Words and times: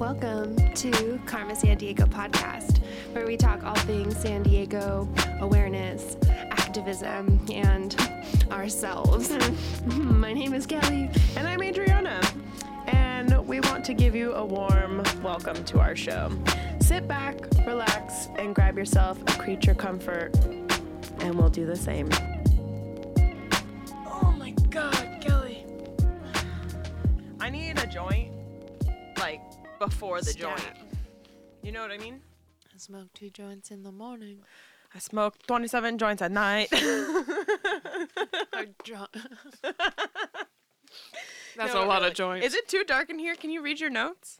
Welcome 0.00 0.56
to 0.76 1.20
Karma 1.26 1.54
San 1.54 1.76
Diego 1.76 2.06
podcast, 2.06 2.78
where 3.12 3.26
we 3.26 3.36
talk 3.36 3.62
all 3.62 3.74
things 3.74 4.16
San 4.16 4.42
Diego 4.42 5.06
awareness, 5.40 6.16
activism, 6.26 7.38
and 7.52 7.94
ourselves. 8.50 9.30
My 9.84 10.32
name 10.32 10.54
is 10.54 10.64
Kelly. 10.64 11.10
And 11.36 11.46
I'm 11.46 11.62
Adriana. 11.62 12.18
And 12.86 13.46
we 13.46 13.60
want 13.60 13.84
to 13.84 13.92
give 13.92 14.16
you 14.16 14.32
a 14.32 14.42
warm 14.42 15.02
welcome 15.22 15.62
to 15.64 15.80
our 15.80 15.94
show. 15.94 16.32
Sit 16.80 17.06
back, 17.06 17.38
relax, 17.66 18.28
and 18.38 18.54
grab 18.54 18.78
yourself 18.78 19.20
a 19.20 19.38
creature 19.38 19.74
comfort, 19.74 20.34
and 21.18 21.34
we'll 21.34 21.50
do 21.50 21.66
the 21.66 21.76
same. 21.76 22.08
Before 30.00 30.20
the 30.20 30.30
Stat. 30.30 30.40
joint. 30.56 30.72
You 31.62 31.72
know 31.72 31.82
what 31.82 31.90
I 31.90 31.98
mean? 31.98 32.22
I 32.74 32.78
smoke 32.78 33.08
two 33.12 33.28
joints 33.28 33.70
in 33.70 33.82
the 33.82 33.92
morning. 33.92 34.38
I 34.94 34.98
smoke 34.98 35.34
27 35.46 35.98
joints 35.98 36.22
at 36.22 36.32
night. 36.32 36.72
Or 38.56 38.64
drunk. 38.82 39.10
That's 41.56 41.74
a 41.74 41.80
lot 41.82 42.02
of 42.04 42.14
joints. 42.14 42.46
Is 42.46 42.54
it 42.54 42.66
too 42.68 42.82
dark 42.84 43.10
in 43.10 43.18
here? 43.18 43.34
Can 43.34 43.50
you 43.50 43.62
read 43.62 43.78
your 43.80 43.90
notes? 43.90 44.38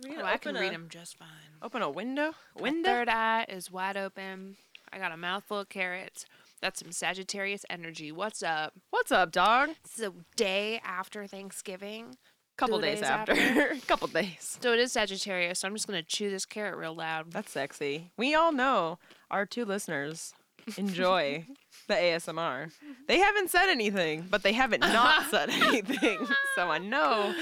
Do 0.00 0.08
we 0.08 0.16
Oh, 0.16 0.24
I 0.24 0.36
can 0.38 0.56
open 0.56 0.62
read 0.62 0.74
them 0.74 0.86
just 0.88 1.16
fine. 1.18 1.28
Open 1.62 1.82
a 1.82 1.90
window? 1.90 2.32
My 2.56 2.62
Window? 2.62 2.88
third 2.88 3.08
eye 3.08 3.44
is 3.48 3.70
wide 3.70 3.96
open. 3.96 4.56
I 4.92 4.98
got 4.98 5.12
a 5.12 5.16
mouthful 5.16 5.60
of 5.60 5.68
carrots. 5.68 6.26
That's 6.60 6.80
some 6.80 6.92
Sagittarius 6.92 7.64
energy. 7.70 8.10
What's 8.10 8.42
up? 8.42 8.72
What's 8.90 9.12
up, 9.12 9.30
dog? 9.32 9.70
It's 9.84 9.96
the 9.96 10.12
day 10.36 10.80
after 10.84 11.26
Thanksgiving. 11.26 12.16
Couple 12.58 12.80
days, 12.80 12.98
days 12.98 13.08
after. 13.08 13.32
after. 13.32 13.76
Couple 13.86 14.08
days. 14.08 14.58
So 14.60 14.72
it 14.72 14.80
is 14.80 14.92
Sagittarius, 14.92 15.60
so 15.60 15.68
I'm 15.68 15.74
just 15.74 15.86
gonna 15.86 16.02
chew 16.02 16.28
this 16.28 16.44
carrot 16.44 16.76
real 16.76 16.94
loud. 16.94 17.30
That's 17.32 17.52
sexy. 17.52 18.10
We 18.16 18.34
all 18.34 18.52
know 18.52 18.98
our 19.30 19.46
two 19.46 19.64
listeners 19.64 20.34
enjoy 20.76 21.46
the 21.88 21.94
ASMR. 21.94 22.72
They 23.06 23.18
haven't 23.18 23.50
said 23.50 23.70
anything, 23.70 24.26
but 24.28 24.42
they 24.42 24.52
haven't 24.52 24.80
not 24.80 25.30
said 25.30 25.50
anything. 25.50 26.18
So 26.56 26.68
I 26.68 26.78
know 26.78 27.32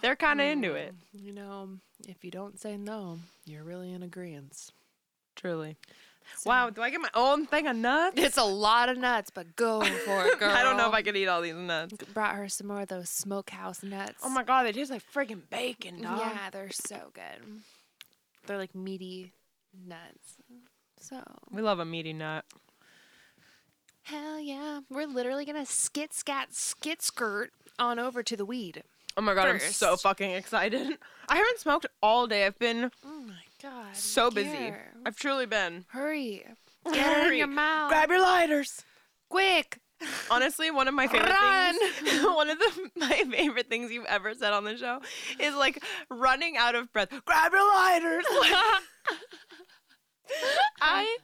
they're 0.00 0.16
kind 0.16 0.40
of 0.40 0.46
into 0.46 0.72
it. 0.72 0.94
You 1.12 1.32
know, 1.32 1.68
if 2.08 2.24
you 2.24 2.30
don't 2.30 2.58
say 2.58 2.78
no, 2.78 3.18
you're 3.44 3.64
really 3.64 3.92
in 3.92 4.02
agreement. 4.02 4.70
Truly. 5.36 5.76
Wow, 6.44 6.70
do 6.70 6.82
I 6.82 6.90
get 6.90 7.00
my 7.00 7.10
own 7.14 7.46
thing 7.46 7.66
of 7.66 7.76
nuts? 7.76 8.14
It's 8.20 8.36
a 8.38 8.44
lot 8.44 8.88
of 8.88 8.98
nuts, 8.98 9.30
but 9.30 9.54
go 9.56 9.80
for 9.82 10.26
it, 10.26 10.38
girl. 10.38 10.50
I 10.54 10.62
don't 10.62 10.76
know 10.76 10.88
if 10.88 10.94
I 10.94 11.02
could 11.02 11.16
eat 11.16 11.26
all 11.26 11.40
these 11.40 11.54
nuts. 11.54 11.94
brought 12.14 12.34
her 12.36 12.48
some 12.48 12.66
more 12.68 12.80
of 12.82 12.88
those 12.88 13.08
smokehouse 13.08 13.82
nuts. 13.82 14.14
Oh 14.22 14.28
my 14.30 14.42
god, 14.44 14.64
they 14.64 14.72
taste 14.72 14.90
like 14.90 15.02
friggin' 15.12 15.42
bacon, 15.50 16.02
dog. 16.02 16.18
Yeah, 16.20 16.50
they're 16.50 16.70
so 16.70 17.10
good. 17.12 17.60
They're 18.46 18.58
like 18.58 18.74
meaty 18.74 19.32
nuts. 19.86 20.36
So 21.00 21.22
We 21.50 21.62
love 21.62 21.78
a 21.78 21.84
meaty 21.84 22.12
nut. 22.12 22.44
hell 24.04 24.38
yeah, 24.40 24.80
we're 24.90 25.06
literally 25.06 25.44
gonna 25.44 25.66
skit 25.66 26.12
scat 26.12 26.54
skit 26.54 27.02
skirt 27.02 27.52
on 27.78 27.98
over 27.98 28.22
to 28.22 28.36
the 28.36 28.44
weed. 28.44 28.82
Oh 29.16 29.20
my 29.20 29.34
god, 29.34 29.48
I'm 29.48 29.58
so 29.58 29.96
fucking 29.96 30.30
excited. 30.30 30.98
I 31.28 31.36
haven't 31.36 31.58
smoked 31.58 31.86
all 32.02 32.26
day. 32.26 32.46
I've 32.46 32.58
been 32.58 32.90
Oh 33.04 33.20
my 33.20 33.34
god, 33.62 33.94
so 33.96 34.30
busy. 34.30 34.72
I've 35.06 35.16
truly 35.16 35.46
been. 35.46 35.84
Hurry, 35.88 36.44
get 36.84 36.94
it 36.94 36.98
in 36.98 37.24
Hurry. 37.24 37.38
your 37.38 37.46
mouth, 37.46 37.90
Grab 37.90 38.10
your 38.10 38.20
lighters. 38.20 38.82
quick. 39.28 39.78
Honestly, 40.32 40.68
one 40.72 40.88
of 40.88 40.94
my 40.94 41.06
favorite 41.06 41.30
Run. 41.30 41.78
things, 41.78 42.22
one 42.24 42.50
of 42.50 42.58
the, 42.58 42.90
my 42.96 43.22
favorite 43.30 43.68
things 43.68 43.92
you've 43.92 44.04
ever 44.06 44.34
said 44.34 44.52
on 44.52 44.64
the 44.64 44.76
show 44.76 45.00
is 45.38 45.54
like 45.54 45.80
running 46.10 46.56
out 46.56 46.74
of 46.74 46.92
breath. 46.92 47.08
Grab 47.24 47.52
your 47.52 47.64
lighters. 47.68 48.24
I 50.80 51.18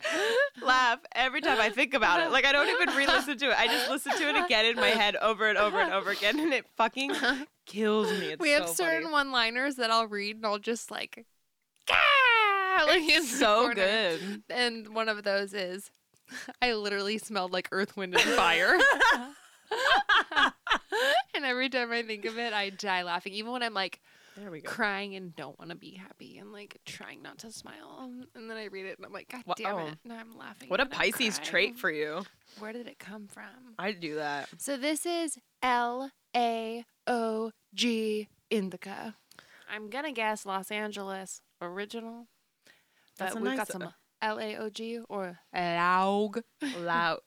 laugh 0.63 0.99
every 1.15 1.41
time 1.41 1.59
I 1.61 1.71
think 1.71 1.95
about 1.95 2.21
it. 2.21 2.31
Like 2.31 2.45
I 2.45 2.53
don't 2.53 2.69
even 2.69 2.95
re-listen 2.97 3.39
to 3.39 3.47
it. 3.51 3.59
I 3.59 3.67
just 3.67 3.91
listen 3.91 4.13
to 4.17 4.29
it 4.29 4.45
again 4.45 4.67
in 4.67 4.77
my 4.77 4.89
head 4.89 5.17
over 5.17 5.49
and 5.49 5.59
over 5.59 5.79
and 5.81 5.93
over 5.93 6.11
again, 6.11 6.39
and 6.39 6.53
it 6.53 6.67
fucking 6.77 7.13
kills 7.67 8.11
me. 8.21 8.27
It's 8.33 8.41
we 8.41 8.51
have 8.51 8.69
so 8.69 8.75
certain 8.75 9.03
funny. 9.05 9.13
one-liners 9.13 9.77
that 9.77 9.91
I'll 9.91 10.07
read 10.07 10.37
and 10.37 10.47
I'll 10.47 10.59
just 10.59 10.91
like, 10.91 11.25
"Gah!" 12.87 12.87
like 12.87 13.03
in 13.03 13.11
It's 13.11 13.31
the 13.33 13.37
so 13.39 13.61
corner. 13.63 13.75
good. 13.75 14.43
And 14.51 14.95
one 14.95 15.09
of 15.09 15.23
those 15.25 15.55
is, 15.55 15.91
I 16.63 16.73
literally 16.75 17.19
smelled 17.19 17.53
like 17.53 17.69
earth, 17.73 17.97
wind, 17.97 18.15
and 18.15 18.23
fire. 18.23 18.79
and 21.35 21.45
every 21.45 21.69
time 21.69 21.93
I 21.93 22.03
think 22.03 22.25
of 22.25 22.39
it, 22.39 22.53
I 22.53 22.71
die 22.71 23.03
laughing. 23.03 23.33
Even 23.35 23.53
when 23.53 23.63
I'm 23.63 23.75
like 23.75 24.01
There 24.37 24.51
we 24.51 24.61
go. 24.61 24.69
crying 24.71 25.15
and 25.15 25.35
don't 25.37 25.59
want 25.59 25.71
to 25.71 25.77
be 25.77 25.93
happy 25.93 26.39
and 26.39 26.53
like 26.53 26.79
trying 26.85 27.23
not 27.23 27.39
to 27.39 27.53
smile. 27.53 28.11
And 28.35 28.51
then 28.51 28.57
I 28.57 28.65
read 28.67 28.87
it 28.87 28.97
and 28.99 29.07
I'm 29.07 29.13
like, 29.13 29.29
God 29.31 29.43
Wha- 29.47 29.55
damn 29.57 29.79
it. 29.81 29.95
And 30.05 30.13
I'm 30.13 30.37
laughing. 30.37 30.69
What 30.69 30.81
a 30.81 30.85
and 30.85 30.93
I'm 30.95 30.99
Pisces 30.99 31.37
crying. 31.39 31.51
trait 31.51 31.79
for 31.79 31.91
you. 31.91 32.25
Where 32.59 32.73
did 32.73 32.87
it 32.87 32.99
come 32.99 33.29
from? 33.29 33.45
I 33.79 33.93
do 33.93 34.17
that. 34.17 34.49
So 34.59 34.77
this 34.77 35.05
is 35.07 35.39
L 35.63 36.11
A 36.35 36.85
O 37.07 37.53
G 37.75 38.29
Indica. 38.51 39.15
I'm 39.71 39.91
gonna 39.91 40.13
guess 40.13 40.47
Los 40.47 40.71
Angeles 40.71 41.43
original, 41.61 42.27
but 43.19 43.41
we've 43.41 43.57
got 43.57 43.69
some 43.69 43.83
uh, 43.83 43.91
L 44.23 44.39
A 44.39 44.57
O 44.57 44.71
G 44.71 45.01
or 45.09 45.39
Laug 45.55 46.43
Loud. 46.81 47.21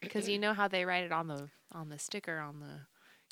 because 0.00 0.28
you 0.28 0.38
know 0.38 0.52
how 0.52 0.68
they 0.68 0.84
write 0.84 1.04
it 1.04 1.12
on 1.12 1.26
the 1.28 1.48
on 1.72 1.88
the 1.88 1.98
sticker 1.98 2.38
on 2.38 2.60
the. 2.60 2.80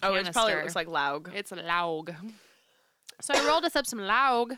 Oh, 0.03 0.15
it 0.15 0.33
probably 0.33 0.55
looks 0.55 0.75
like 0.75 0.89
Laug. 0.89 1.31
It's 1.35 1.51
Laug. 1.51 2.15
So 3.21 3.35
I 3.35 3.47
rolled 3.47 3.65
us 3.65 3.77
up 3.77 3.87
some 3.87 3.99
Laug. 3.99 4.57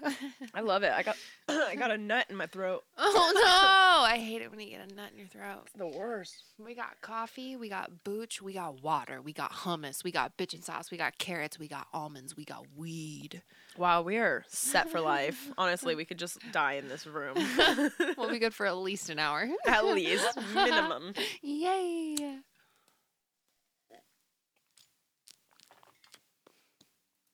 I 0.55 0.61
love 0.61 0.83
it. 0.83 0.93
I 0.93 1.03
got 1.03 1.17
I 1.49 1.75
got 1.75 1.91
a 1.91 1.99
nut 1.99 2.27
in 2.31 2.37
my 2.37 2.47
throat. 2.47 2.83
oh 2.99 3.33
no! 3.35 4.05
I 4.05 4.19
hate 4.19 4.43
it 4.43 4.51
when 4.51 4.61
you 4.61 4.71
get 4.71 4.91
a 4.91 4.95
nut 4.95 5.11
in 5.13 5.19
your 5.19 5.27
throat. 5.27 5.69
The 5.77 5.87
worst. 5.87 6.45
We 6.59 6.75
got 6.75 7.01
coffee, 7.01 7.57
we 7.57 7.69
got 7.69 8.05
booch, 8.05 8.41
we 8.41 8.53
got 8.53 8.83
water, 8.83 9.21
we 9.21 9.33
got 9.33 9.53
hummus, 9.53 10.05
we 10.05 10.13
got 10.13 10.37
bitchin' 10.37 10.63
sauce, 10.63 10.91
we 10.91 10.99
got 10.99 11.19
carrots, 11.19 11.59
we 11.59 11.67
got 11.67 11.89
almonds, 11.93 12.37
we 12.37 12.45
got 12.45 12.65
weed. 12.77 13.43
Wow, 13.77 14.03
we 14.03 14.19
are 14.19 14.45
set 14.49 14.91
for 14.91 15.01
life. 15.01 15.51
Honestly, 15.59 15.95
we 15.95 16.05
could 16.05 16.19
just 16.19 16.39
die 16.53 16.75
in 16.75 16.89
this 16.89 17.07
room. 17.07 17.37
We'll 18.17 18.31
be 18.31 18.39
good 18.39 18.55
for 18.55 18.67
at 18.67 18.77
least 18.77 19.11
an 19.11 19.19
hour. 19.19 19.49
At 19.67 19.85
least, 19.85 20.39
minimum. 20.55 21.15
Yay! 21.41 22.39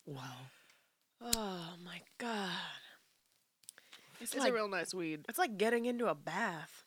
Wow. 0.07 0.48
Oh 1.21 1.75
my 1.85 2.01
god. 2.19 2.51
It's, 4.21 4.33
It's 4.35 4.41
like, 4.43 4.51
a 4.51 4.55
real 4.55 4.69
nice 4.69 4.93
weed. 4.93 5.25
it's 5.29 5.39
like 5.39 5.57
getting 5.59 5.85
into 5.85 6.07
a 6.09 6.15
bath. 6.15 6.85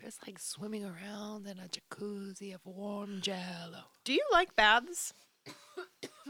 It's 0.00 0.18
like 0.26 0.38
swimming 0.38 0.84
around 0.84 1.46
in 1.46 1.58
a 1.58 1.68
jacuzzi 1.68 2.54
of 2.54 2.60
warm 2.66 3.20
jello. 3.22 3.84
Do 4.04 4.12
you 4.12 4.22
like 4.32 4.54
baths? 4.54 5.14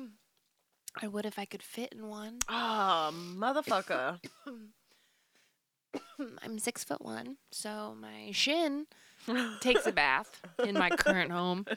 I 1.02 1.08
would 1.08 1.26
if 1.26 1.38
I 1.40 1.44
could 1.44 1.62
fit 1.62 1.92
in 1.92 2.06
one. 2.06 2.38
Ah, 2.48 3.10
motherfucker. 3.12 4.20
I'm 6.42 6.58
six 6.60 6.84
foot 6.84 7.00
one, 7.02 7.38
so 7.50 7.96
my 8.00 8.30
shin 8.32 8.86
takes 9.60 9.86
a 9.86 9.92
bath 9.92 10.40
in 10.64 10.74
my 10.74 10.90
current 10.90 11.32
home. 11.32 11.64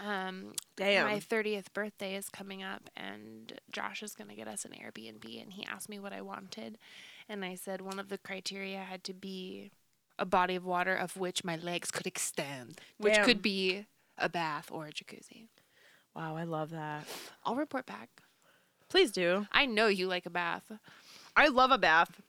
Um, 0.00 0.52
Damn. 0.76 1.06
my 1.06 1.18
30th 1.18 1.72
birthday 1.74 2.14
is 2.14 2.28
coming 2.28 2.62
up, 2.62 2.88
and 2.96 3.60
Josh 3.72 4.02
is 4.02 4.14
going 4.14 4.28
to 4.30 4.36
get 4.36 4.46
us 4.48 4.64
an 4.64 4.72
Airbnb. 4.72 5.42
And 5.42 5.52
he 5.52 5.66
asked 5.66 5.88
me 5.88 5.98
what 5.98 6.12
I 6.12 6.20
wanted. 6.20 6.78
And 7.28 7.44
I 7.44 7.54
said 7.56 7.80
one 7.80 7.98
of 7.98 8.08
the 8.08 8.18
criteria 8.18 8.78
had 8.78 9.02
to 9.04 9.12
be 9.14 9.70
a 10.18 10.24
body 10.24 10.54
of 10.54 10.64
water 10.64 10.94
of 10.94 11.16
which 11.16 11.44
my 11.44 11.56
legs 11.56 11.90
could 11.90 12.06
extend, 12.06 12.80
which 12.98 13.14
Damn. 13.14 13.24
could 13.24 13.42
be 13.42 13.86
a 14.16 14.28
bath 14.28 14.68
or 14.70 14.86
a 14.86 14.92
jacuzzi. 14.92 15.46
wow, 16.14 16.36
I 16.36 16.44
love 16.44 16.70
that. 16.70 17.04
I'll 17.44 17.54
report 17.56 17.86
back. 17.86 18.08
Please 18.88 19.10
do. 19.12 19.46
I 19.52 19.66
know 19.66 19.86
you 19.88 20.06
like 20.08 20.26
a 20.26 20.30
bath. 20.30 20.72
I 21.36 21.48
love 21.48 21.70
a 21.70 21.78
bath. 21.78 22.20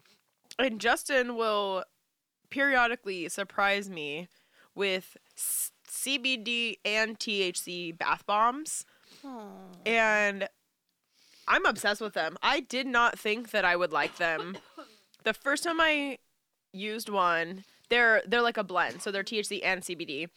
And 0.59 0.79
Justin 0.81 1.35
will 1.35 1.83
periodically 2.49 3.29
surprise 3.29 3.89
me 3.89 4.27
with 4.75 5.17
s- 5.37 5.71
CBD 5.89 6.77
and 6.85 7.19
THC 7.19 7.97
bath 7.97 8.25
bombs. 8.25 8.85
And 9.85 10.47
I'm 11.47 11.65
obsessed 11.65 12.01
with 12.01 12.13
them. 12.13 12.37
I 12.41 12.59
did 12.59 12.87
not 12.87 13.17
think 13.17 13.51
that 13.51 13.65
I 13.65 13.75
would 13.75 13.91
like 13.91 14.17
them. 14.17 14.57
the 15.23 15.33
first 15.33 15.63
time 15.63 15.81
I 15.81 16.19
used 16.71 17.09
one, 17.09 17.63
they're 17.89 18.21
they're 18.27 18.41
like 18.41 18.57
a 18.57 18.63
blend, 18.63 19.01
so 19.01 19.11
they're 19.11 19.23
THC 19.23 19.61
and 19.63 19.81
CBD. 19.81 20.29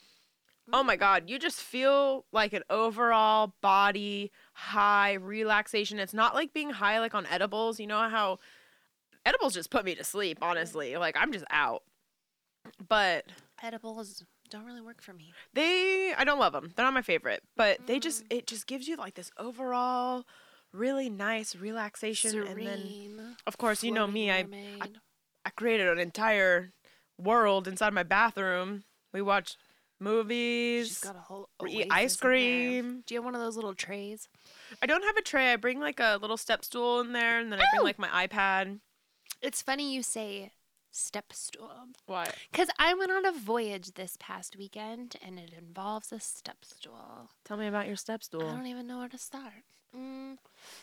Oh 0.72 0.82
my 0.82 0.96
god, 0.96 1.28
you 1.28 1.38
just 1.38 1.60
feel 1.60 2.24
like 2.32 2.52
an 2.52 2.62
overall 2.70 3.54
body 3.60 4.30
high 4.54 5.14
relaxation. 5.14 5.98
It's 5.98 6.14
not 6.14 6.34
like 6.34 6.54
being 6.54 6.70
high 6.70 6.98
like 6.98 7.14
on 7.14 7.26
edibles. 7.26 7.78
You 7.78 7.86
know 7.86 8.08
how 8.08 8.38
edibles 9.26 9.54
just 9.54 9.70
put 9.70 9.84
me 9.84 9.94
to 9.94 10.04
sleep, 10.04 10.38
honestly. 10.40 10.96
Like 10.96 11.16
I'm 11.18 11.32
just 11.32 11.44
out. 11.50 11.82
But 12.88 13.26
Edibles 13.62 14.24
don't 14.52 14.64
really 14.64 14.80
work 14.80 15.02
for 15.02 15.12
me. 15.12 15.32
They 15.54 16.14
I 16.16 16.24
don't 16.24 16.38
love 16.38 16.52
them. 16.52 16.72
They're 16.76 16.84
not 16.84 16.94
my 16.94 17.02
favorite, 17.02 17.42
but 17.56 17.86
they 17.86 17.98
just 17.98 18.24
mm. 18.24 18.36
it 18.36 18.46
just 18.46 18.66
gives 18.66 18.86
you 18.86 18.96
like 18.96 19.14
this 19.14 19.30
overall 19.38 20.24
really 20.72 21.10
nice 21.10 21.54
relaxation 21.54 22.46
and 22.46 22.66
then 22.66 23.36
of 23.46 23.58
course, 23.58 23.82
you 23.82 23.90
know 23.90 24.06
me, 24.06 24.30
I, 24.30 24.46
I. 24.80 24.88
I 25.44 25.50
created 25.50 25.88
an 25.88 25.98
entire 25.98 26.72
world 27.18 27.66
inside 27.66 27.92
my 27.92 28.02
bathroom. 28.02 28.84
We 29.12 29.22
watched 29.22 29.56
movies. 30.00 30.88
She's 30.88 30.98
got 31.00 31.16
a 31.16 31.20
whole. 31.20 31.48
eat 31.68 31.88
ice 31.90 32.16
cream. 32.16 33.02
Do 33.06 33.14
you 33.14 33.20
have 33.20 33.24
one 33.24 33.34
of 33.34 33.40
those 33.40 33.56
little 33.56 33.74
trays? 33.74 34.28
I 34.80 34.86
don't 34.86 35.04
have 35.04 35.16
a 35.16 35.22
tray. 35.22 35.52
I 35.52 35.56
bring 35.56 35.80
like 35.80 36.00
a 36.00 36.18
little 36.20 36.36
step 36.36 36.64
stool 36.64 37.00
in 37.00 37.12
there, 37.12 37.40
and 37.40 37.52
then 37.52 37.60
I 37.60 37.64
bring 37.74 37.84
like 37.84 37.98
my 37.98 38.26
iPad. 38.26 38.80
It's 39.40 39.62
funny 39.62 39.92
you 39.92 40.02
say 40.02 40.52
step 40.92 41.32
stool. 41.32 41.70
Why? 42.06 42.28
Because 42.50 42.68
I 42.78 42.94
went 42.94 43.10
on 43.10 43.24
a 43.26 43.32
voyage 43.32 43.92
this 43.94 44.16
past 44.20 44.56
weekend 44.56 45.16
and 45.26 45.38
it 45.38 45.52
involves 45.56 46.12
a 46.12 46.20
step 46.20 46.58
stool. 46.64 47.30
Tell 47.44 47.56
me 47.56 47.66
about 47.66 47.86
your 47.88 47.96
step 47.96 48.22
stool. 48.22 48.48
I 48.48 48.54
don't 48.54 48.66
even 48.66 48.86
know 48.86 48.98
where 48.98 49.08
to 49.08 49.18
start. 49.18 49.64
Mm. 49.96 50.32
You 50.32 50.38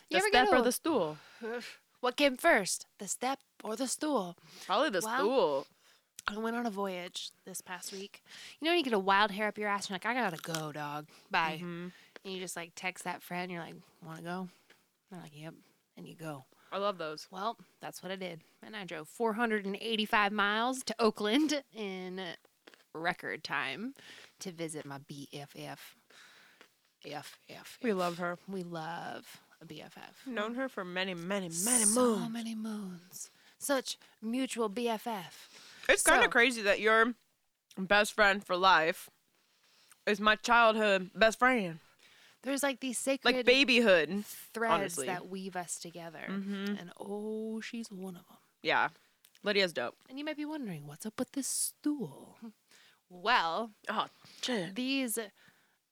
The 0.09 0.17
ever 0.17 0.27
step 0.27 0.47
get 0.49 0.59
or 0.59 0.61
the 0.61 0.71
stool? 0.71 1.17
What 2.01 2.15
came 2.15 2.37
first, 2.37 2.85
the 2.97 3.07
step 3.09 3.39
or 3.61 3.75
the 3.75 3.87
stool? 3.87 4.37
Probably 4.65 4.89
the 4.89 5.01
Well, 5.03 5.17
stool. 5.17 5.67
I 6.29 6.37
went 6.37 6.55
on 6.55 6.65
a 6.65 6.69
voyage 6.69 7.31
this 7.43 7.59
past 7.59 7.91
week. 7.91 8.23
You 8.59 8.65
know 8.65 8.71
when 8.71 8.77
you 8.77 8.83
get 8.85 8.93
a 8.93 8.99
wild 8.99 9.31
hair 9.31 9.47
up 9.49 9.57
your 9.57 9.67
ass, 9.67 9.83
and 9.83 9.89
you're 9.89 9.95
like, 9.95 10.05
I 10.05 10.13
gotta 10.13 10.37
go, 10.41 10.71
dog. 10.71 11.07
Bye. 11.29 11.59
Mhm. 11.61 11.91
And 12.23 12.33
you 12.33 12.39
just 12.39 12.55
like 12.55 12.71
text 12.75 13.03
that 13.03 13.21
friend, 13.21 13.51
you're 13.51 13.61
like, 13.61 13.75
wanna 14.01 14.21
go? 14.21 14.47
They're 15.11 15.19
like, 15.19 15.35
yep. 15.35 15.53
And 15.97 16.07
you 16.07 16.15
go. 16.15 16.45
I 16.71 16.77
love 16.77 16.97
those. 16.97 17.27
Well, 17.31 17.57
that's 17.81 18.03
what 18.03 18.11
I 18.11 18.15
did. 18.15 18.41
And 18.65 18.75
I 18.75 18.83
drove 18.83 19.07
485 19.07 20.31
miles 20.31 20.83
to 20.83 20.95
Oakland 20.99 21.63
in 21.73 22.21
record 22.93 23.43
time 23.43 23.93
to 24.39 24.51
visit 24.51 24.85
my 24.85 24.99
BFF. 24.99 25.77
FF. 27.05 27.77
We 27.81 27.93
love 27.93 28.17
her. 28.17 28.37
We 28.47 28.63
love 28.63 29.39
a 29.61 29.65
BFF. 29.65 30.27
Known 30.27 30.55
her 30.55 30.67
for 30.67 30.83
many, 30.83 31.13
many, 31.13 31.49
many 31.63 31.85
so 31.85 32.01
moons. 32.01 32.23
So 32.23 32.29
many 32.29 32.55
moons. 32.55 33.31
Such 33.57 33.97
mutual 34.21 34.69
BFF. 34.69 35.47
It's 35.87 36.03
kind 36.03 36.23
of 36.23 36.29
crazy 36.29 36.61
that 36.61 36.79
your 36.79 37.13
best 37.77 38.13
friend 38.13 38.43
for 38.43 38.55
life 38.55 39.09
is 40.05 40.19
my 40.19 40.35
childhood 40.35 41.11
best 41.15 41.39
friend, 41.39 41.79
There's 42.43 42.63
like 42.63 42.79
these 42.79 42.97
sacred 42.97 43.35
like 43.35 43.45
babyhood. 43.45 44.23
threads 44.53 44.73
honestly. 44.73 45.07
that 45.07 45.27
weave 45.29 45.55
us 45.55 45.77
together. 45.77 46.25
Mhm. 46.29 46.79
And 46.79 46.91
oh, 46.99 47.59
she's 47.61 47.91
one 47.91 48.15
of 48.15 48.25
them. 48.27 48.37
Yeah, 48.63 48.89
Lydia's 49.43 49.73
dope. 49.73 49.95
And 50.09 50.17
you 50.17 50.23
might 50.25 50.37
be 50.37 50.45
wondering, 50.45 50.87
what's 50.87 51.05
up 51.05 51.17
with 51.19 51.31
this 51.33 51.47
stool? 51.47 52.37
Well, 53.11 53.71
Oh, 53.89 54.05
shit. 54.43 54.75
these 54.75 55.17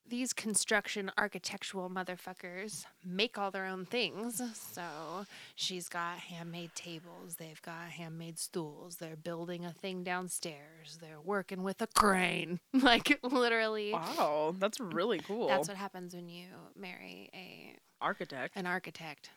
these 0.10 0.34
construction 0.34 1.12
architectural 1.18 1.90
motherfuckers 1.90 2.86
make 3.06 3.38
all 3.38 3.52
their 3.52 3.66
own 3.66 3.86
things. 3.86 4.42
So 4.56 5.26
she's 5.56 5.90
got 5.90 6.18
handmade 6.20 6.72
tables, 6.76 7.36
they've 7.38 7.62
got 7.62 7.90
handmade 7.90 8.40
stools, 8.40 8.98
they're 8.98 9.16
building 9.16 9.66
a 9.66 9.72
thing 9.72 10.04
downstairs, 10.04 10.98
they're 11.02 11.22
working 11.24 11.64
with 11.64 11.82
a 11.82 11.88
crane. 11.88 12.60
like 12.74 13.20
literally 13.24 13.94
Wow, 13.94 14.56
that's 14.58 14.80
really 14.80 15.20
cool. 15.20 15.48
that's 15.48 15.68
what 15.68 15.78
happens 15.78 16.16
when 16.16 16.30
you 16.30 16.48
marry 16.76 17.30
a 17.34 17.76
architect. 18.02 18.56
an 18.56 18.66
architect 18.66 19.30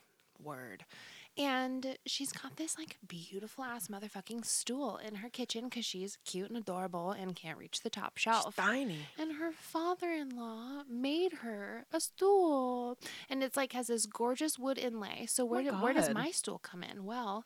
word. 0.42 0.84
And 1.38 1.96
she's 2.06 2.32
got 2.32 2.56
this 2.56 2.76
like 2.76 2.96
beautiful 3.06 3.64
ass 3.64 3.88
motherfucking 3.88 4.44
stool 4.44 4.98
in 4.98 5.16
her 5.16 5.30
kitchen 5.30 5.64
because 5.64 5.84
she's 5.84 6.18
cute 6.26 6.48
and 6.48 6.58
adorable 6.58 7.12
and 7.12 7.34
can't 7.34 7.56
reach 7.56 7.80
the 7.82 7.88
top 7.90 8.18
shelf. 8.18 8.56
Tiny. 8.56 8.98
And 9.18 9.34
her 9.36 9.52
father 9.52 10.10
in 10.10 10.36
law 10.36 10.82
made 10.90 11.34
her 11.34 11.86
a 11.92 12.00
stool. 12.00 12.98
And 13.30 13.42
it's 13.42 13.56
like 13.56 13.72
has 13.72 13.86
this 13.86 14.06
gorgeous 14.06 14.58
wood 14.58 14.76
inlay. 14.76 15.26
So 15.26 15.44
oh 15.44 15.46
where, 15.46 15.62
my 15.62 15.70
do, 15.70 15.76
where 15.76 15.94
does 15.94 16.10
my 16.10 16.30
stool 16.30 16.58
come 16.58 16.82
in? 16.82 17.04
Well, 17.04 17.44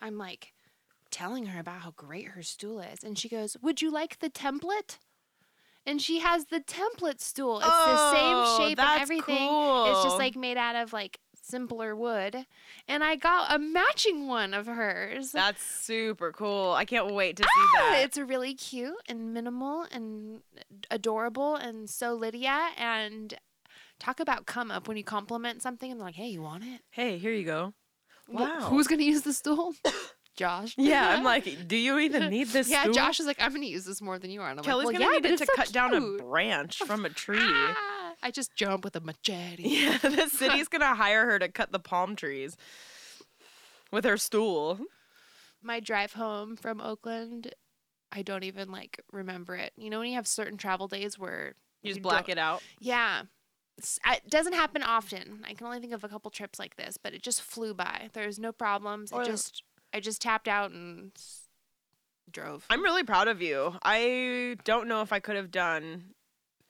I'm 0.00 0.18
like 0.18 0.52
telling 1.10 1.46
her 1.46 1.60
about 1.60 1.82
how 1.82 1.92
great 1.92 2.28
her 2.28 2.42
stool 2.42 2.80
is. 2.80 3.04
And 3.04 3.18
she 3.18 3.28
goes, 3.28 3.56
Would 3.62 3.80
you 3.80 3.90
like 3.92 4.18
the 4.18 4.30
template? 4.30 4.98
And 5.88 6.02
she 6.02 6.18
has 6.18 6.46
the 6.46 6.58
template 6.60 7.20
stool. 7.20 7.58
It's 7.58 7.66
the 7.66 7.72
Oh, 7.72 8.56
same 8.58 8.68
shape 8.68 8.76
that's 8.78 8.92
and 8.94 9.02
everything. 9.02 9.48
It's 9.48 10.02
just 10.02 10.18
like 10.18 10.34
made 10.34 10.56
out 10.56 10.74
of 10.74 10.92
like 10.92 11.20
simpler 11.46 11.94
wood. 11.94 12.46
And 12.88 13.04
I 13.04 13.16
got 13.16 13.54
a 13.54 13.58
matching 13.58 14.26
one 14.26 14.52
of 14.54 14.66
hers. 14.66 15.32
That's 15.32 15.62
super 15.62 16.32
cool. 16.32 16.72
I 16.72 16.84
can't 16.84 17.12
wait 17.14 17.36
to 17.36 17.42
see 17.42 17.48
Ah, 17.78 17.90
that. 17.92 18.02
It's 18.04 18.18
really 18.18 18.54
cute 18.54 18.96
and 19.08 19.32
minimal 19.32 19.86
and 19.92 20.40
adorable 20.90 21.54
and 21.56 21.88
so 21.88 22.14
Lydia 22.14 22.68
and 22.76 23.34
talk 23.98 24.20
about 24.20 24.46
come 24.46 24.70
up 24.70 24.88
when 24.88 24.96
you 24.96 25.04
compliment 25.04 25.62
something 25.62 25.90
and 25.90 26.00
like, 26.00 26.14
hey, 26.16 26.28
you 26.28 26.42
want 26.42 26.64
it? 26.64 26.80
hey, 26.90 27.18
here 27.18 27.32
you 27.32 27.44
go. 27.44 27.72
Well, 28.28 28.44
Wow. 28.46 28.60
who's 28.68 28.86
gonna 28.88 29.04
use 29.04 29.22
the 29.22 29.32
stool? 29.32 29.74
Josh. 30.36 30.74
Yeah, 30.76 31.08
I'm 31.16 31.22
like, 31.32 31.66
do 31.66 31.76
you 31.76 31.98
even 32.00 32.28
need 32.28 32.48
this? 32.48 32.66
Stool? 32.66 32.76
Yeah. 32.76 32.82
stool? 32.82 32.94
Josh 32.94 33.20
is 33.20 33.26
like, 33.26 33.40
I'm 33.40 33.52
gonna 33.54 33.64
use 33.66 33.84
this 33.86 34.02
more 34.02 34.18
than 34.18 34.30
you 34.30 34.42
are. 34.42 34.50
And 34.50 34.58
I'm 34.60 34.64
Kelly's 34.64 34.86
like, 34.86 34.94
well, 34.98 35.02
gonna 35.08 35.14
yeah, 35.14 35.20
need 35.30 35.34
it 35.34 35.38
to 35.38 35.46
so 35.46 35.52
cut 35.54 35.72
down 35.72 35.94
a 35.94 36.22
branch 36.22 36.78
from 36.86 37.04
a 37.06 37.08
tree. 37.08 37.38
Ah, 37.40 37.95
I 38.22 38.30
just 38.30 38.54
jump 38.56 38.84
with 38.84 38.96
a 38.96 39.00
machete. 39.00 39.62
Yeah, 39.68 39.98
the 39.98 40.28
city's 40.28 40.68
gonna 40.68 40.94
hire 40.94 41.26
her 41.26 41.38
to 41.38 41.48
cut 41.48 41.72
the 41.72 41.78
palm 41.78 42.16
trees 42.16 42.56
with 43.92 44.04
her 44.04 44.16
stool. 44.16 44.78
My 45.62 45.80
drive 45.80 46.12
home 46.14 46.56
from 46.56 46.80
Oakland, 46.80 47.54
I 48.12 48.22
don't 48.22 48.44
even 48.44 48.70
like 48.70 49.00
remember 49.12 49.54
it. 49.56 49.72
You 49.76 49.90
know 49.90 49.98
when 50.00 50.08
you 50.08 50.14
have 50.16 50.26
certain 50.26 50.56
travel 50.58 50.88
days 50.88 51.18
where 51.18 51.54
You 51.82 51.90
just 51.92 52.02
black 52.02 52.26
don't- 52.26 52.32
it 52.32 52.38
out. 52.38 52.62
Yeah. 52.80 53.22
It's- 53.78 53.98
It 54.06 54.30
doesn't 54.30 54.54
happen 54.54 54.82
often. 54.82 55.44
I 55.46 55.54
can 55.54 55.66
only 55.66 55.80
think 55.80 55.92
of 55.92 56.02
a 56.04 56.08
couple 56.08 56.30
trips 56.30 56.58
like 56.58 56.76
this, 56.76 56.96
but 56.96 57.12
it 57.14 57.22
just 57.22 57.42
flew 57.42 57.74
by. 57.74 58.08
There 58.14 58.26
was 58.26 58.38
no 58.38 58.50
problems. 58.52 59.12
It 59.12 59.16
Or- 59.16 59.24
just 59.24 59.62
I 59.92 60.00
just 60.00 60.20
tapped 60.22 60.48
out 60.48 60.70
and 60.72 61.12
drove. 62.30 62.66
I'm 62.70 62.82
really 62.82 63.04
proud 63.04 63.28
of 63.28 63.40
you. 63.40 63.78
I 63.82 64.56
don't 64.64 64.88
know 64.88 65.02
if 65.02 65.12
I 65.12 65.20
could 65.20 65.36
have 65.36 65.50
done 65.50 66.14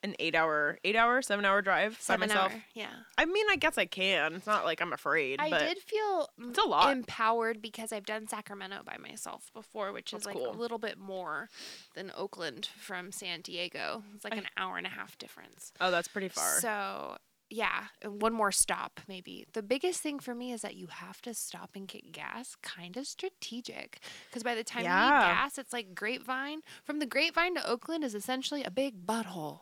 an 0.03 0.15
eight 0.19 0.35
hour, 0.35 0.77
eight 0.83 0.95
hour, 0.95 1.21
seven 1.21 1.43
hour 1.43 1.61
drive 1.61 1.97
Seven 1.99 2.27
by 2.27 2.33
myself. 2.35 2.53
hour. 2.53 2.63
Yeah. 2.73 2.89
I 3.17 3.25
mean, 3.25 3.45
I 3.49 3.55
guess 3.55 3.77
I 3.77 3.85
can. 3.85 4.35
It's 4.35 4.45
not 4.47 4.63
like 4.63 4.81
I'm 4.81 4.93
afraid, 4.93 5.39
I 5.39 5.49
did 5.49 5.79
feel 5.79 6.29
it's 6.49 6.59
a 6.59 6.67
lot. 6.67 6.91
empowered 6.91 7.61
because 7.61 7.91
I've 7.91 8.05
done 8.05 8.27
Sacramento 8.27 8.81
by 8.85 8.97
myself 8.97 9.49
before, 9.53 9.91
which 9.91 10.13
is 10.13 10.25
like 10.25 10.35
cool. 10.35 10.49
a 10.49 10.55
little 10.55 10.77
bit 10.77 10.97
more 10.99 11.49
than 11.95 12.11
Oakland 12.15 12.69
from 12.77 13.11
San 13.11 13.41
Diego. 13.41 14.03
It's 14.15 14.23
like 14.23 14.33
I- 14.33 14.37
an 14.37 14.47
hour 14.55 14.77
and 14.77 14.85
a 14.85 14.91
half 14.91 15.17
difference. 15.17 15.71
oh, 15.81 15.89
that's 15.91 16.07
pretty 16.07 16.29
far. 16.29 16.59
So 16.59 17.17
yeah, 17.49 17.85
one 18.05 18.33
more 18.33 18.51
stop 18.51 18.99
maybe. 19.07 19.45
The 19.53 19.63
biggest 19.63 20.01
thing 20.01 20.19
for 20.19 20.35
me 20.35 20.51
is 20.51 20.61
that 20.63 20.75
you 20.75 20.87
have 20.87 21.21
to 21.21 21.33
stop 21.33 21.71
and 21.75 21.87
get 21.87 22.11
gas, 22.11 22.55
kind 22.61 22.97
of 22.97 23.07
strategic. 23.07 23.99
Because 24.29 24.43
by 24.43 24.53
the 24.53 24.65
time 24.65 24.83
you 24.83 24.89
Yeah. 24.89 25.05
need 25.05 25.33
gas, 25.33 25.57
it's 25.57 25.71
like 25.71 25.95
Grapevine. 25.95 26.59
From 26.83 26.99
the 26.99 27.05
Grapevine 27.05 27.55
to 27.55 27.65
Oakland 27.67 28.03
is 28.03 28.13
essentially 28.13 28.63
a 28.65 28.69
big 28.71 29.05
butthole. 29.05 29.61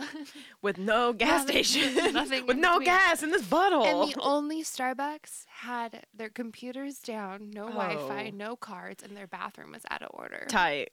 with 0.62 0.78
no 0.78 1.12
gas 1.12 1.46
Nothing- 1.46 1.64
station, 1.64 2.12
nothing 2.12 2.46
with 2.46 2.56
no 2.56 2.78
between. 2.78 2.86
gas 2.86 3.22
in 3.22 3.30
this 3.30 3.42
butthole. 3.42 3.84
And 3.86 4.12
the 4.12 4.20
only 4.20 4.62
Starbucks 4.62 5.44
had 5.48 6.04
their 6.14 6.28
computers 6.28 6.98
down, 6.98 7.50
no 7.50 7.66
Wi-Fi, 7.66 8.30
Oh. 8.32 8.36
no 8.36 8.56
cards, 8.56 9.02
and 9.02 9.16
their 9.16 9.26
bathroom 9.26 9.72
was 9.72 9.82
out 9.90 10.02
of 10.02 10.10
order. 10.12 10.46
tight. 10.48 10.90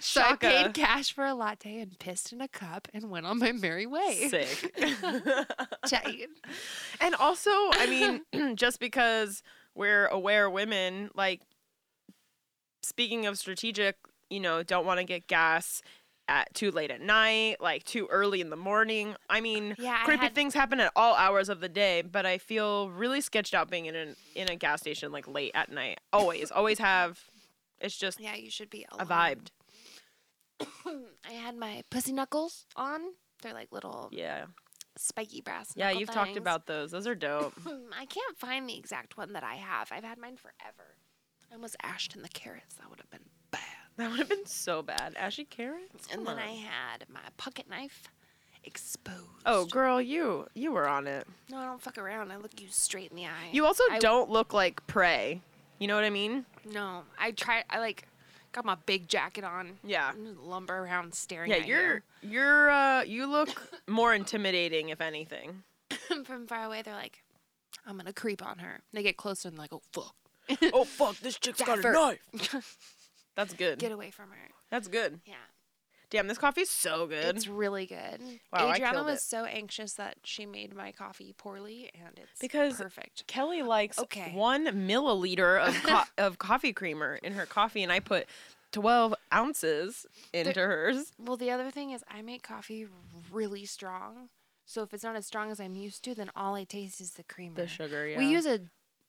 So 0.00 0.20
I 0.22 0.36
paid 0.36 0.74
cash 0.74 1.12
for 1.12 1.24
a 1.24 1.34
latte 1.34 1.78
and 1.80 1.98
pissed 1.98 2.32
in 2.32 2.40
a 2.40 2.48
cup 2.48 2.88
and 2.94 3.10
went 3.10 3.26
on 3.26 3.38
my 3.38 3.52
merry 3.52 3.86
way. 3.86 4.28
Sick. 4.28 4.74
Tight. 5.86 6.28
and 7.00 7.14
also, 7.14 7.50
I 7.50 8.20
mean, 8.32 8.54
just 8.56 8.80
because 8.80 9.42
we're 9.74 10.06
aware 10.06 10.48
women, 10.48 11.10
like 11.14 11.42
speaking 12.82 13.26
of 13.26 13.38
strategic, 13.38 13.96
you 14.30 14.40
know, 14.40 14.62
don't 14.62 14.86
want 14.86 14.98
to 15.00 15.04
get 15.04 15.26
gas 15.26 15.82
at 16.28 16.52
too 16.54 16.70
late 16.70 16.90
at 16.90 17.00
night, 17.00 17.56
like 17.60 17.84
too 17.84 18.06
early 18.10 18.40
in 18.40 18.50
the 18.50 18.56
morning. 18.56 19.14
I 19.28 19.40
mean, 19.40 19.74
Yeah, 19.78 19.98
I 20.00 20.04
creepy 20.04 20.22
had- 20.24 20.34
things 20.34 20.54
happen 20.54 20.80
at 20.80 20.90
all 20.96 21.14
hours 21.14 21.48
of 21.48 21.60
the 21.60 21.68
day, 21.68 22.02
but 22.02 22.24
I 22.24 22.38
feel 22.38 22.88
really 22.90 23.20
sketched 23.20 23.54
out 23.54 23.70
being 23.70 23.86
in 23.86 23.94
an 23.94 24.16
in 24.34 24.48
a 24.48 24.56
gas 24.56 24.80
station 24.80 25.12
like 25.12 25.28
late 25.28 25.52
at 25.54 25.70
night. 25.70 26.00
Always, 26.12 26.50
always 26.50 26.78
have. 26.78 27.20
It's 27.80 27.96
just 27.96 28.20
Yeah, 28.20 28.34
you 28.36 28.50
should 28.50 28.70
be 28.70 28.86
a 28.98 29.04
vibed. 29.04 29.48
I 31.28 31.32
had 31.32 31.56
my 31.56 31.82
pussy 31.90 32.12
knuckles 32.12 32.66
on. 32.76 33.00
They're 33.42 33.52
like 33.52 33.72
little 33.72 34.08
Yeah, 34.12 34.46
spiky 34.96 35.40
brass. 35.42 35.72
yeah. 35.76 35.90
You've 35.90 36.10
talked 36.10 36.36
about 36.36 36.66
those. 36.66 36.90
Those 36.92 37.06
are 37.06 37.14
dope. 37.14 37.54
I 37.98 38.06
can't 38.06 38.38
find 38.38 38.68
the 38.68 38.78
exact 38.78 39.16
one 39.18 39.32
that 39.34 39.42
I 39.44 39.56
have. 39.56 39.90
I've 39.92 40.04
had 40.04 40.18
mine 40.18 40.36
forever. 40.36 40.96
I 41.50 41.54
almost 41.54 41.76
ashed 41.82 42.16
in 42.16 42.22
the 42.22 42.28
carrots. 42.28 42.76
That 42.76 42.88
would 42.88 43.00
have 43.00 43.10
been. 43.10 43.28
That 43.96 44.10
would 44.10 44.18
have 44.18 44.28
been 44.28 44.44
so 44.46 44.82
bad. 44.82 45.14
Ashy 45.16 45.44
carrots. 45.44 46.08
And 46.12 46.26
then 46.26 46.34
on. 46.34 46.40
I 46.42 46.48
had 46.52 47.04
my 47.08 47.20
pocket 47.36 47.70
knife 47.70 48.08
exposed. 48.64 49.20
Oh, 49.46 49.66
girl, 49.66 50.00
you 50.00 50.46
you 50.54 50.72
were 50.72 50.88
on 50.88 51.06
it. 51.06 51.26
no, 51.50 51.58
I 51.58 51.64
don't 51.66 51.80
fuck 51.80 51.98
around. 51.98 52.32
I 52.32 52.36
look 52.36 52.60
you 52.60 52.66
straight 52.70 53.10
in 53.10 53.16
the 53.16 53.26
eye. 53.26 53.50
You 53.52 53.64
also 53.66 53.84
I- 53.90 53.98
don't 54.00 54.30
look 54.30 54.52
like 54.52 54.84
prey. 54.88 55.42
You 55.78 55.86
know 55.88 55.94
what 55.94 56.04
I 56.04 56.10
mean? 56.10 56.44
No, 56.64 57.02
I 57.18 57.30
try. 57.32 57.62
I 57.70 57.78
like 57.78 58.08
Got 58.52 58.64
my 58.64 58.76
big 58.86 59.08
jacket 59.08 59.42
on. 59.42 59.78
Yeah. 59.82 60.10
I'm 60.14 60.26
just 60.26 60.38
lumber 60.38 60.76
around 60.78 61.12
staring 61.12 61.50
Yeah, 61.50 61.56
at 61.56 61.66
you're 61.66 62.02
you're 62.22 62.70
uh 62.70 63.02
you 63.02 63.26
look 63.26 63.48
more 63.88 64.14
intimidating 64.14 64.90
if 64.90 65.00
anything. 65.00 65.64
From 66.24 66.46
far 66.46 66.62
away, 66.62 66.82
they're 66.82 66.94
like, 66.94 67.24
I'm 67.84 67.96
gonna 67.96 68.12
creep 68.12 68.46
on 68.46 68.58
her. 68.58 68.80
They 68.92 69.02
get 69.02 69.16
closer 69.16 69.48
and 69.48 69.58
like, 69.58 69.72
oh 69.72 69.82
fuck. 69.92 70.14
oh 70.72 70.84
fuck, 70.84 71.16
this 71.18 71.36
chick's 71.36 71.62
got 71.62 71.84
a 71.84 71.90
knife. 71.92 72.93
That's 73.36 73.54
good. 73.54 73.78
Get 73.78 73.92
away 73.92 74.10
from 74.10 74.30
her. 74.30 74.48
That's 74.70 74.88
good. 74.88 75.20
Yeah. 75.26 75.34
Damn, 76.10 76.28
this 76.28 76.38
coffee's 76.38 76.70
so 76.70 77.06
good. 77.08 77.34
It's 77.36 77.48
really 77.48 77.86
good. 77.86 78.20
Wow, 78.52 78.70
Adriana 78.70 79.02
was 79.02 79.18
it. 79.18 79.22
so 79.22 79.46
anxious 79.46 79.94
that 79.94 80.16
she 80.22 80.46
made 80.46 80.74
my 80.76 80.92
coffee 80.92 81.34
poorly, 81.36 81.90
and 81.94 82.16
it's 82.16 82.38
Because- 82.40 82.76
perfect. 82.76 83.26
Kelly 83.26 83.62
likes 83.62 83.98
Okay. 83.98 84.30
one 84.32 84.66
milliliter 84.66 85.58
of 85.66 85.74
co- 85.82 86.02
of 86.22 86.38
coffee 86.38 86.72
creamer 86.72 87.18
in 87.22 87.32
her 87.32 87.46
coffee, 87.46 87.82
and 87.82 87.90
I 87.90 87.98
put 87.98 88.26
twelve 88.70 89.14
ounces 89.32 90.06
into 90.32 90.60
hers. 90.60 91.12
Well, 91.18 91.36
the 91.36 91.50
other 91.50 91.70
thing 91.72 91.90
is 91.90 92.04
I 92.08 92.22
make 92.22 92.42
coffee 92.44 92.86
really 93.32 93.64
strong. 93.64 94.28
So 94.66 94.82
if 94.82 94.94
it's 94.94 95.02
not 95.04 95.16
as 95.16 95.26
strong 95.26 95.50
as 95.50 95.58
I'm 95.60 95.74
used 95.74 96.04
to, 96.04 96.14
then 96.14 96.30
all 96.36 96.54
I 96.54 96.64
taste 96.64 97.00
is 97.00 97.12
the 97.12 97.24
creamer. 97.24 97.56
The 97.56 97.66
sugar, 97.66 98.06
yeah. 98.06 98.18
We 98.18 98.26
use 98.28 98.46
a 98.46 98.60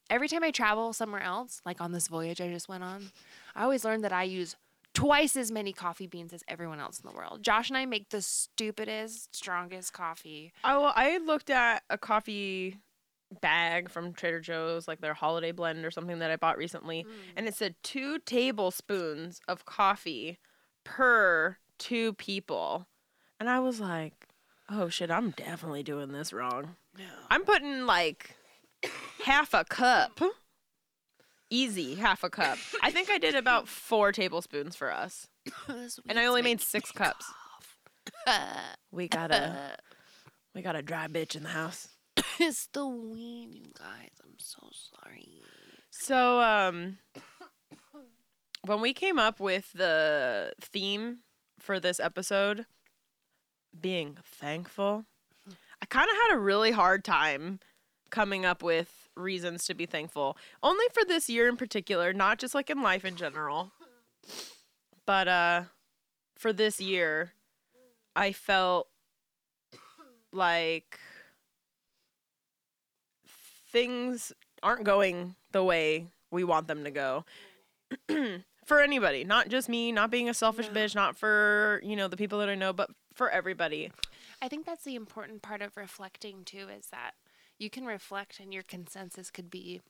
every 0.09 0.27
time 0.27 0.43
I 0.43 0.51
travel 0.51 0.93
somewhere 0.93 1.21
else, 1.21 1.61
like 1.65 1.81
on 1.81 1.91
this 1.91 2.07
voyage 2.07 2.41
I 2.41 2.49
just 2.49 2.69
went 2.69 2.83
on. 2.83 3.11
I 3.55 3.63
always 3.63 3.85
learn 3.85 4.01
that 4.01 4.13
I 4.13 4.23
use 4.23 4.55
twice 4.93 5.35
as 5.35 5.51
many 5.51 5.73
coffee 5.73 6.07
beans 6.07 6.33
as 6.33 6.43
everyone 6.47 6.79
else 6.79 6.99
in 6.99 7.09
the 7.09 7.15
world. 7.15 7.43
Josh 7.43 7.69
and 7.69 7.77
I 7.77 7.85
make 7.85 8.09
the 8.09 8.21
stupidest, 8.21 9.35
strongest 9.35 9.93
coffee. 9.93 10.53
I 10.63 10.77
well, 10.77 10.93
I 10.95 11.17
looked 11.17 11.49
at 11.49 11.83
a 11.89 11.97
coffee 11.97 12.79
bag 13.41 13.89
from 13.89 14.13
Trader 14.13 14.39
Joe's, 14.39 14.87
like 14.87 15.01
their 15.01 15.13
holiday 15.13 15.51
blend 15.51 15.85
or 15.85 15.91
something 15.91 16.19
that 16.19 16.31
I 16.31 16.37
bought 16.37 16.57
recently, 16.57 17.03
mm. 17.03 17.11
and 17.35 17.47
it 17.47 17.55
said 17.55 17.75
two 17.83 18.19
tablespoons 18.19 19.41
of 19.47 19.65
coffee 19.65 20.39
per 20.83 21.57
two 21.77 22.13
people, 22.13 22.87
and 23.39 23.49
I 23.49 23.59
was 23.59 23.79
like, 23.79 24.27
"Oh 24.69 24.89
shit, 24.89 25.11
I'm 25.11 25.31
definitely 25.31 25.83
doing 25.83 26.11
this 26.11 26.31
wrong." 26.31 26.75
No. 26.97 27.03
I'm 27.29 27.43
putting 27.43 27.85
like 27.85 28.37
half 29.23 29.53
a 29.53 29.63
cup. 29.63 30.19
Easy, 31.49 31.95
half 31.95 32.23
a 32.23 32.29
cup. 32.29 32.57
I 32.81 32.91
think 32.91 33.09
I 33.09 33.17
did 33.17 33.35
about 33.35 33.67
four 33.67 34.11
tablespoons 34.11 34.75
for 34.75 34.91
us, 34.91 35.27
and 36.09 36.17
I 36.17 36.25
only 36.25 36.41
made 36.41 36.61
six 36.61 36.91
cups. 36.91 37.25
We 38.91 39.07
got 39.07 39.31
a 39.31 39.77
we 40.55 40.61
got 40.61 40.75
a 40.75 40.81
dry 40.81 41.07
bitch 41.07 41.35
in 41.35 41.43
the 41.43 41.49
house. 41.49 41.89
it's 42.39 42.67
the 42.71 42.87
weed, 42.87 43.49
you 43.53 43.71
guys. 43.77 44.09
I'm 44.23 44.37
so 44.37 44.69
sorry. 44.71 45.27
So, 45.89 46.39
um, 46.39 46.97
when 48.65 48.81
we 48.81 48.93
came 48.93 49.19
up 49.19 49.39
with 49.39 49.71
the 49.73 50.53
theme 50.61 51.19
for 51.59 51.79
this 51.79 51.99
episode, 51.99 52.65
being 53.79 54.17
thankful, 54.23 55.05
I 55.81 55.85
kind 55.87 56.09
of 56.09 56.15
had 56.15 56.35
a 56.35 56.39
really 56.39 56.71
hard 56.71 57.03
time 57.03 57.59
coming 58.09 58.45
up 58.45 58.61
with 58.63 59.09
reasons 59.15 59.65
to 59.65 59.73
be 59.73 59.85
thankful. 59.85 60.37
Only 60.61 60.85
for 60.93 61.03
this 61.05 61.29
year 61.29 61.47
in 61.47 61.57
particular, 61.57 62.13
not 62.13 62.37
just 62.39 62.53
like 62.55 62.69
in 62.69 62.81
life 62.81 63.05
in 63.05 63.15
general. 63.15 63.71
But 65.05 65.27
uh 65.27 65.61
for 66.37 66.51
this 66.51 66.79
year, 66.81 67.31
I 68.15 68.31
felt 68.33 68.87
like 70.31 70.99
things 73.71 74.33
aren't 74.63 74.83
going 74.83 75.35
the 75.51 75.63
way 75.63 76.07
we 76.31 76.43
want 76.43 76.67
them 76.67 76.83
to 76.83 76.91
go. 76.91 77.25
for 78.65 78.81
anybody, 78.81 79.23
not 79.23 79.47
just 79.49 79.69
me, 79.69 79.91
not 79.91 80.09
being 80.11 80.27
a 80.27 80.33
selfish 80.33 80.67
No. 80.67 80.73
bitch, 80.73 80.95
not 80.95 81.15
for, 81.17 81.79
you 81.83 81.95
know, 81.95 82.07
the 82.07 82.17
people 82.17 82.39
that 82.39 82.49
I 82.49 82.55
know, 82.55 82.73
but 82.73 82.89
for 83.13 83.29
everybody. 83.29 83.91
I 84.41 84.47
think 84.47 84.65
that's 84.65 84.83
the 84.83 84.95
important 84.95 85.41
part 85.41 85.61
of 85.61 85.77
reflecting 85.77 86.43
too 86.43 86.67
is 86.75 86.87
that 86.87 87.11
you 87.59 87.69
can 87.69 87.85
reflect 87.85 88.39
and 88.39 88.53
your 88.53 88.63
consensus 88.63 89.31
could 89.31 89.49
be 89.49 89.81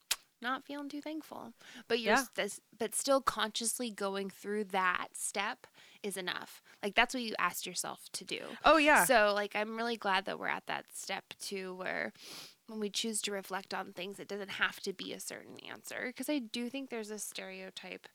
not 0.42 0.66
feeling 0.66 0.90
too 0.90 1.02
thankful. 1.02 1.54
But 1.88 2.00
you're 2.00 2.14
Yeah. 2.14 2.26
s- 2.38 2.60
but 2.78 2.94
still 2.94 3.22
consciously 3.22 3.90
going 3.90 4.30
through 4.30 4.66
that 4.66 5.08
step 5.14 5.66
is 6.04 6.18
enough. 6.18 6.62
Like 6.84 6.94
that's 6.94 7.14
what 7.14 7.24
you 7.24 7.34
asked 7.40 7.66
yourself 7.66 8.10
to 8.14 8.24
do. 8.26 8.42
Oh 8.64 8.78
yeah. 8.78 9.06
So 9.06 9.32
like 9.34 9.56
I'm 9.56 9.76
really 9.78 9.98
glad 9.98 10.26
that 10.26 10.38
we're 10.38 10.48
at 10.50 10.68
that 10.68 10.86
step 10.94 11.34
too 11.40 11.74
where 11.76 12.14
when 12.68 12.80
we 12.80 12.90
choose 12.90 13.22
to 13.22 13.32
reflect 13.32 13.74
on 13.74 13.94
things 13.94 14.20
it 14.20 14.28
doesn't 14.28 14.52
have 14.52 14.80
to 14.82 14.94
be 14.94 15.14
a 15.14 15.20
certain 15.20 15.58
answer 15.68 16.04
because 16.08 16.30
I 16.30 16.40
do 16.40 16.70
think 16.70 16.90
there's 16.90 17.12
a 17.12 17.18
stereotype. 17.20 18.08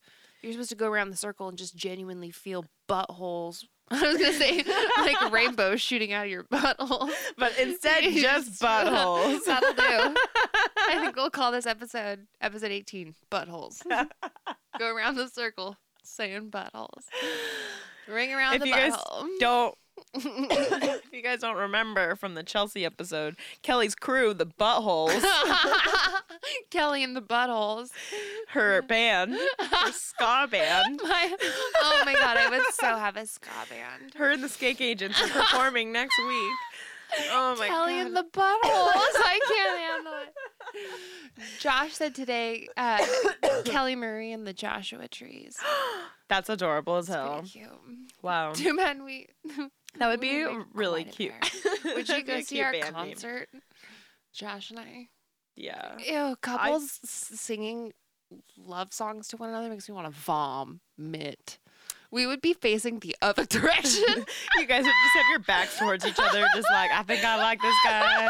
You're 0.43 0.53
supposed 0.53 0.71
to 0.71 0.77
go 0.77 0.89
around 0.89 1.11
the 1.11 1.17
circle 1.17 1.49
and 1.49 1.59
just 1.59 1.75
genuinely 1.75 2.31
feel 2.31 2.65
buttholes. 2.89 3.65
I 4.03 4.03
was 4.03 4.19
gonna 4.19 4.33
say 4.33 4.65
like 4.99 5.33
rainbows 5.33 5.81
shooting 5.81 6.13
out 6.13 6.25
of 6.27 6.31
your 6.31 6.45
butthole. 6.45 7.11
but 7.37 7.59
instead 7.59 8.05
You 8.05 8.23
just 8.23 8.61
buttholes. 8.63 9.41
That'll 9.47 9.75
do. 9.75 10.15
I 10.89 10.99
think 11.01 11.17
we'll 11.17 11.31
call 11.31 11.51
this 11.53 11.67
episode 11.67 12.27
episode 12.41 12.71
18 12.71 13.15
buttholes. 13.33 13.83
go 14.79 14.95
around 14.95 15.17
the 15.17 15.29
circle 15.29 15.77
saying 16.05 16.51
buttholes. 16.51 17.05
Ring 18.09 18.33
around 18.33 18.55
if 18.55 18.61
the 18.63 18.69
you 18.69 18.75
guys 18.75 18.93
butthole. 18.95 19.27
don't 19.41 19.75
if 20.15 21.13
you 21.13 21.23
guys 21.23 21.41
don't 21.41 21.57
remember 21.57 22.17
from 22.17 22.35
the 22.35 22.43
Chelsea 22.43 22.85
episode, 22.85 23.37
Kelly's 23.63 23.95
crew, 23.95 24.35
the 24.35 24.47
buttholes, 24.47 25.25
Kelly 26.71 27.03
and 27.05 27.15
the 27.17 27.23
buttholes. 27.23 27.91
her 28.49 28.83
band, 28.83 29.35
her 29.59 29.93
ska 29.93 30.49
band. 30.51 31.01
My, 31.05 31.37
oh 31.83 32.03
my 32.05 32.15
god, 32.15 32.37
I 32.37 32.49
would 32.51 32.63
so 32.75 32.97
have 32.97 33.17
a 33.17 33.27
ska 33.27 33.51
band. 33.69 34.15
Her 34.15 34.31
and 34.31 34.43
the 34.43 34.49
Skate 34.49 34.81
Agents 34.81 35.21
are 35.23 35.29
performing 35.29 35.93
next 35.93 36.19
week. 36.19 36.53
Oh 37.33 37.57
my 37.59 37.67
god. 37.67 37.75
Kelly 37.75 37.95
god. 37.95 38.07
and 38.07 38.17
the 38.17 38.23
buttholes. 38.23 38.63
I 38.65 39.41
can't 39.49 39.81
handle 39.81 40.13
it. 40.23 40.35
Josh 41.59 41.93
said 41.95 42.15
today, 42.15 42.69
uh, 42.77 43.05
Kelly 43.65 43.97
Murray 43.97 44.33
and 44.33 44.47
the 44.47 44.53
Joshua 44.53 45.09
trees. 45.09 45.57
That's 46.29 46.49
adorable 46.49 46.97
as 46.97 47.09
hell. 47.09 47.45
Wow. 48.23 48.53
Too 48.53 48.77
bad 48.77 49.03
we. 49.03 49.27
That 49.99 50.09
would 50.09 50.21
be 50.21 50.47
really 50.73 51.05
cute. 51.05 51.33
Would 51.85 52.09
you 52.09 52.23
go 52.25 52.41
see 52.41 52.63
our 52.63 52.73
band 52.73 52.85
name. 52.85 52.93
concert? 52.95 53.49
Josh 54.33 54.71
and 54.71 54.79
I. 54.79 55.09
Yeah. 55.57 55.97
Ew, 55.99 56.37
couples 56.41 57.01
s- 57.05 57.31
singing 57.35 57.93
love 58.57 58.93
songs 58.93 59.27
to 59.29 59.37
one 59.37 59.49
another 59.49 59.69
makes 59.69 59.89
me 59.89 59.95
want 59.95 60.07
to 60.07 60.13
vomit. 60.13 61.59
We 62.13 62.27
would 62.27 62.41
be 62.41 62.53
facing 62.55 63.01
the 63.01 63.17
other 63.21 63.45
direction. 63.47 64.05
you 64.59 64.67
guys 64.67 64.85
would 64.85 64.93
just 64.93 65.17
have 65.17 65.27
your 65.31 65.39
backs 65.41 65.79
towards 65.79 66.07
each 66.07 66.19
other, 66.19 66.47
just 66.55 66.69
like, 66.71 66.91
I 66.93 67.03
think 67.03 67.25
I 67.25 67.37
like 67.37 67.61
this 67.61 67.75
guy. 67.85 68.29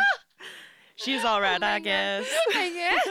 She's 1.02 1.24
all 1.24 1.40
right, 1.40 1.62
Oh 1.62 1.66
I 1.66 1.78
guess. 1.78 2.26
I 2.54 2.70
guess. 2.70 3.08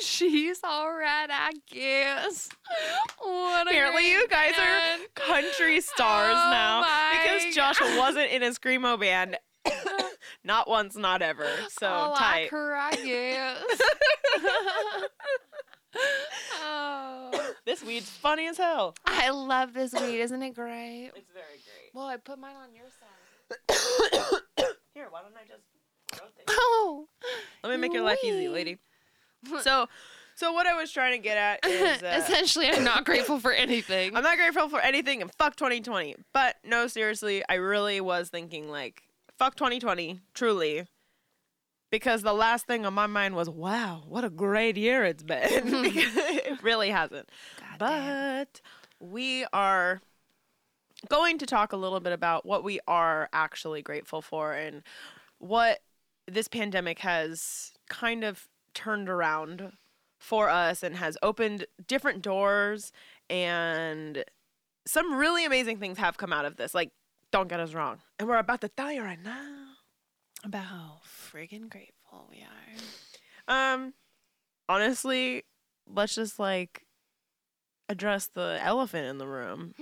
She's 0.06 0.60
all 0.62 0.92
right, 0.92 1.28
I 1.30 1.50
guess. 1.70 2.50
What 3.18 3.66
Apparently, 3.66 4.10
you 4.10 4.28
guys 4.28 4.52
are 4.58 4.98
country 5.14 5.80
stars 5.80 6.36
Oh 6.36 6.50
now 6.50 6.82
because 7.12 7.54
Josh 7.54 7.80
wasn't 7.98 8.30
in 8.30 8.42
a 8.42 8.50
screamo 8.50 9.00
band, 9.00 9.38
not 10.44 10.68
once, 10.68 10.94
not 10.94 11.22
ever. 11.22 11.48
So 11.70 11.86
tight. 12.18 12.44
I 12.44 12.48
cry, 12.48 12.90
yes. 13.02 13.64
oh, 16.62 17.54
This 17.64 17.82
weed's 17.82 18.10
funny 18.10 18.46
as 18.48 18.58
hell. 18.58 18.94
I 19.06 19.30
love 19.30 19.72
this 19.72 19.94
weed. 19.94 20.20
Isn't 20.20 20.42
it 20.42 20.54
great? 20.54 21.12
It's 21.16 21.30
very 21.32 21.46
great. 21.64 21.94
Well, 21.94 22.06
I 22.06 22.18
put 22.18 22.38
mine 22.38 22.56
on 22.56 22.74
your 22.74 22.86
side. 22.90 24.66
Here, 24.94 25.06
why 25.10 25.22
don't 25.22 25.34
I 25.36 25.46
just? 25.48 25.64
Oh, 26.48 27.06
Let 27.62 27.70
me 27.70 27.76
make 27.76 27.92
your 27.92 28.02
life 28.02 28.18
easy, 28.24 28.48
lady. 28.48 28.78
So, 29.62 29.88
so 30.34 30.52
what 30.52 30.66
I 30.66 30.74
was 30.74 30.92
trying 30.92 31.12
to 31.12 31.18
get 31.18 31.38
at 31.38 31.60
is 31.66 32.02
uh, 32.02 32.14
essentially, 32.18 32.68
I'm 32.68 32.84
not 32.84 33.06
grateful 33.06 33.40
for 33.40 33.52
anything. 33.52 34.14
I'm 34.14 34.22
not 34.22 34.36
grateful 34.36 34.68
for 34.68 34.80
anything 34.80 35.22
and 35.22 35.32
fuck 35.38 35.56
2020. 35.56 36.14
But 36.34 36.56
no, 36.62 36.86
seriously, 36.88 37.42
I 37.48 37.54
really 37.54 38.02
was 38.02 38.28
thinking 38.28 38.68
like 38.68 39.02
fuck 39.38 39.54
2020, 39.54 40.20
truly. 40.34 40.86
Because 41.90 42.20
the 42.20 42.34
last 42.34 42.66
thing 42.66 42.84
on 42.84 42.92
my 42.92 43.06
mind 43.06 43.34
was, 43.34 43.48
wow, 43.48 44.02
what 44.06 44.24
a 44.24 44.30
great 44.30 44.76
year 44.76 45.04
it's 45.04 45.22
been. 45.22 45.40
It 45.42 46.62
really 46.62 46.90
hasn't. 46.90 47.30
Goddamn. 47.58 47.78
But 47.78 48.60
we 49.00 49.46
are 49.54 50.02
going 51.08 51.38
to 51.38 51.46
talk 51.46 51.72
a 51.72 51.76
little 51.76 52.00
bit 52.00 52.12
about 52.12 52.44
what 52.44 52.62
we 52.62 52.78
are 52.86 53.28
actually 53.32 53.80
grateful 53.80 54.20
for 54.20 54.52
and 54.52 54.82
what 55.38 55.80
this 56.32 56.48
pandemic 56.48 57.00
has 57.00 57.72
kind 57.88 58.24
of 58.24 58.48
turned 58.74 59.08
around 59.08 59.72
for 60.18 60.48
us 60.48 60.82
and 60.82 60.96
has 60.96 61.16
opened 61.22 61.66
different 61.86 62.22
doors 62.22 62.92
and 63.28 64.24
some 64.86 65.14
really 65.14 65.44
amazing 65.44 65.78
things 65.78 65.98
have 65.98 66.16
come 66.18 66.32
out 66.32 66.44
of 66.44 66.56
this. 66.56 66.74
Like, 66.74 66.90
don't 67.30 67.48
get 67.48 67.60
us 67.60 67.74
wrong. 67.74 67.98
And 68.18 68.28
we're 68.28 68.38
about 68.38 68.60
to 68.62 68.68
tell 68.68 68.90
you 68.92 69.02
right 69.02 69.22
now. 69.22 69.74
about 70.44 70.64
how 70.64 71.00
friggin' 71.06 71.68
grateful 71.68 72.28
we 72.30 72.42
are. 73.48 73.74
Um, 73.74 73.94
honestly, 74.68 75.44
let's 75.86 76.14
just 76.14 76.38
like 76.38 76.86
address 77.88 78.26
the 78.26 78.58
elephant 78.62 79.06
in 79.06 79.18
the 79.18 79.26
room. 79.26 79.74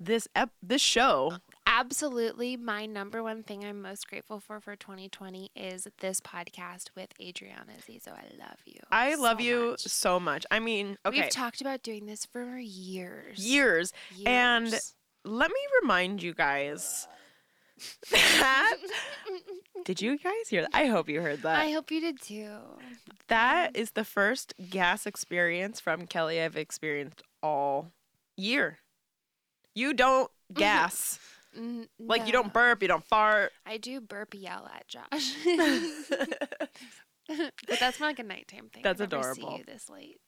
This 0.00 0.28
ep- 0.34 0.52
this 0.62 0.82
show. 0.82 1.38
Absolutely. 1.78 2.56
My 2.56 2.86
number 2.86 3.22
one 3.22 3.44
thing 3.44 3.64
I'm 3.64 3.80
most 3.80 4.08
grateful 4.08 4.40
for 4.40 4.60
for 4.60 4.74
2020 4.74 5.52
is 5.54 5.86
this 6.00 6.20
podcast 6.20 6.90
with 6.96 7.10
Adriana 7.20 7.74
Zizo. 7.88 8.08
I 8.08 8.24
love 8.36 8.58
you. 8.66 8.80
I 8.90 9.14
love 9.14 9.38
so 9.38 9.44
you 9.44 9.70
much. 9.70 9.80
so 9.82 10.18
much. 10.18 10.44
I 10.50 10.58
mean, 10.58 10.98
okay, 11.06 11.20
We've 11.20 11.30
talked 11.30 11.60
about 11.60 11.84
doing 11.84 12.06
this 12.06 12.26
for 12.26 12.58
years. 12.58 13.38
years. 13.38 13.92
And 14.26 14.76
Let 15.24 15.50
me 15.50 15.60
remind 15.80 16.20
you 16.20 16.34
guys 16.34 17.06
that. 18.10 18.76
Did 19.84 20.02
you 20.02 20.18
guys 20.18 20.48
hear 20.48 20.62
that? 20.62 20.70
I 20.74 20.86
hope 20.86 21.08
you 21.08 21.20
heard 21.20 21.42
that. 21.42 21.60
I 21.60 21.70
hope 21.70 21.92
you 21.92 22.00
did 22.00 22.20
too. 22.20 22.58
That 23.28 23.74
mm. 23.74 23.76
is 23.76 23.92
the 23.92 24.04
first 24.04 24.52
gas 24.68 25.06
experience 25.06 25.78
from 25.78 26.08
Kelly 26.08 26.40
I've 26.40 26.56
experienced 26.56 27.22
all 27.40 27.92
year. 28.36 28.78
You 29.76 29.94
don't 29.94 30.28
gas. 30.52 31.20
Like 31.98 32.26
you 32.26 32.32
don't 32.32 32.52
burp, 32.52 32.82
you 32.82 32.88
don't 32.88 33.04
fart. 33.04 33.52
I 33.66 33.76
do 33.78 34.00
burp 34.00 34.34
yell 34.34 34.70
at 34.74 34.86
Josh. 34.88 35.34
but 37.28 37.78
that's 37.78 38.00
more 38.00 38.08
like 38.08 38.18
a 38.18 38.22
nighttime 38.24 38.68
thing. 38.72 38.82
That's 38.82 39.00
adorable. 39.00 39.34
See 39.34 39.56
you 39.58 39.64
this 39.64 39.88
late. 39.90 40.20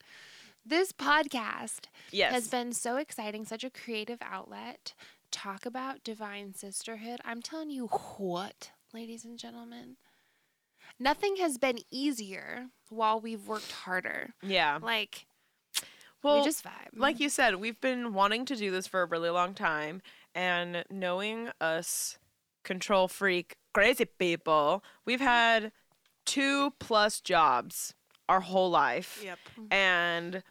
This 0.64 0.92
podcast 0.92 1.86
yes. 2.10 2.32
has 2.32 2.48
been 2.48 2.72
so 2.72 2.96
exciting, 2.96 3.44
such 3.44 3.64
a 3.64 3.70
creative 3.70 4.18
outlet. 4.20 4.94
Talk 5.30 5.64
about 5.64 6.04
divine 6.04 6.54
sisterhood. 6.54 7.20
I'm 7.24 7.40
telling 7.40 7.70
you 7.70 7.86
what, 7.86 8.70
ladies 8.92 9.24
and 9.24 9.38
gentlemen. 9.38 9.96
Nothing 10.98 11.36
has 11.36 11.56
been 11.56 11.78
easier 11.90 12.66
while 12.90 13.20
we've 13.20 13.46
worked 13.46 13.72
harder. 13.72 14.34
yeah. 14.42 14.78
Like 14.82 15.26
Well, 16.22 16.40
we 16.40 16.44
just 16.44 16.62
vibe. 16.64 16.90
like 16.94 17.20
you 17.20 17.30
said, 17.30 17.56
we've 17.56 17.80
been 17.80 18.12
wanting 18.12 18.44
to 18.46 18.56
do 18.56 18.70
this 18.70 18.86
for 18.86 19.00
a 19.00 19.06
really 19.06 19.30
long 19.30 19.54
time, 19.54 20.02
and 20.34 20.84
knowing 20.90 21.50
us 21.60 22.18
control 22.64 23.08
freak, 23.08 23.56
crazy 23.74 24.04
people, 24.04 24.84
we've 25.04 25.20
had 25.20 25.72
two 26.26 26.72
plus 26.78 27.20
jobs 27.20 27.94
our 28.28 28.40
whole 28.40 28.70
life. 28.70 29.20
Yep. 29.24 29.38
Mm-hmm. 29.58 29.72
And 29.72 30.42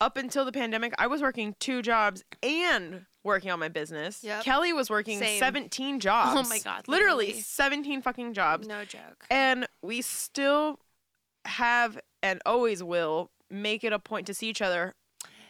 up 0.00 0.16
until 0.16 0.44
the 0.44 0.52
pandemic, 0.52 0.94
I 0.98 1.06
was 1.06 1.22
working 1.22 1.54
two 1.60 1.82
jobs 1.82 2.24
and 2.42 3.06
working 3.24 3.50
on 3.50 3.60
my 3.60 3.68
business. 3.68 4.24
Yep. 4.24 4.42
Kelly 4.42 4.72
was 4.72 4.90
working 4.90 5.18
Same. 5.18 5.38
17 5.38 6.00
jobs. 6.00 6.32
Oh 6.34 6.48
my 6.48 6.58
God, 6.58 6.88
Literally, 6.88 7.26
literally. 7.26 7.42
17 7.42 8.02
fucking 8.02 8.34
jobs. 8.34 8.66
no 8.66 8.84
joke. 8.84 9.26
And 9.30 9.66
we 9.82 10.02
still 10.02 10.80
have 11.44 12.00
and 12.22 12.40
always 12.46 12.82
will 12.82 13.30
make 13.50 13.84
it 13.84 13.92
a 13.92 13.98
point 13.98 14.26
to 14.26 14.34
see 14.34 14.48
each 14.48 14.62
other 14.62 14.94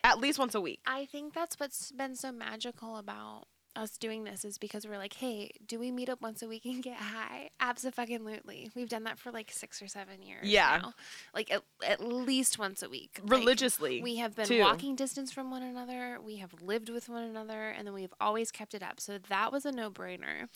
at 0.05 0.19
least 0.19 0.39
once 0.39 0.55
a 0.55 0.61
week. 0.61 0.81
I 0.87 1.07
think 1.07 1.33
that's 1.33 1.59
what's 1.61 1.93
been 1.93 2.17
so 2.17 2.33
magical 2.33 2.97
about 2.97 3.45
us 3.75 3.97
doing 3.97 4.25
this 4.25 4.45
is 4.45 4.59
because 4.59 4.87
we're 4.87 4.99
like, 4.99 5.15
hey, 5.15 5.51
do 5.67 5.79
we 5.79 5.91
meet 5.91 6.09
up 6.09 6.21
once 6.21 6.43
a 6.43 6.49
week 6.49 6.65
and 6.65 6.83
get 6.83 6.97
high? 6.97 7.51
Absolutely. 7.61 8.71
We've 8.75 8.89
done 8.89 9.05
that 9.05 9.19
for 9.19 9.31
like 9.31 9.51
six 9.51 9.81
or 9.81 9.89
seven 9.89 10.23
years. 10.23 10.47
Yeah. 10.47 10.81
now. 10.83 10.95
Like 11.35 11.51
at, 11.51 11.63
at 11.87 12.03
least 12.03 12.59
once 12.59 12.83
a 12.83 12.89
week. 12.89 13.21
Like, 13.23 13.41
Religiously. 13.41 14.03
we 14.03 14.17
have 14.17 14.35
been 14.35 14.47
too. 14.47 14.61
walking 14.61 14.97
distance 14.97 15.33
from 15.33 15.51
one 15.51 15.63
another. 15.63 16.19
We 16.25 16.37
have 16.37 16.53
lived 16.63 16.89
with 16.89 17.09
one 17.09 17.23
another, 17.23 17.71
and 17.71 17.87
then 17.87 17.95
we've 17.95 18.15
always 18.21 18.51
kept 18.51 18.75
it 18.75 18.83
up. 18.83 19.01
So 19.01 19.19
that 19.29 19.53
was 19.53 19.65
a 19.65 19.73
no 19.73 19.91
brainer. 19.91 20.49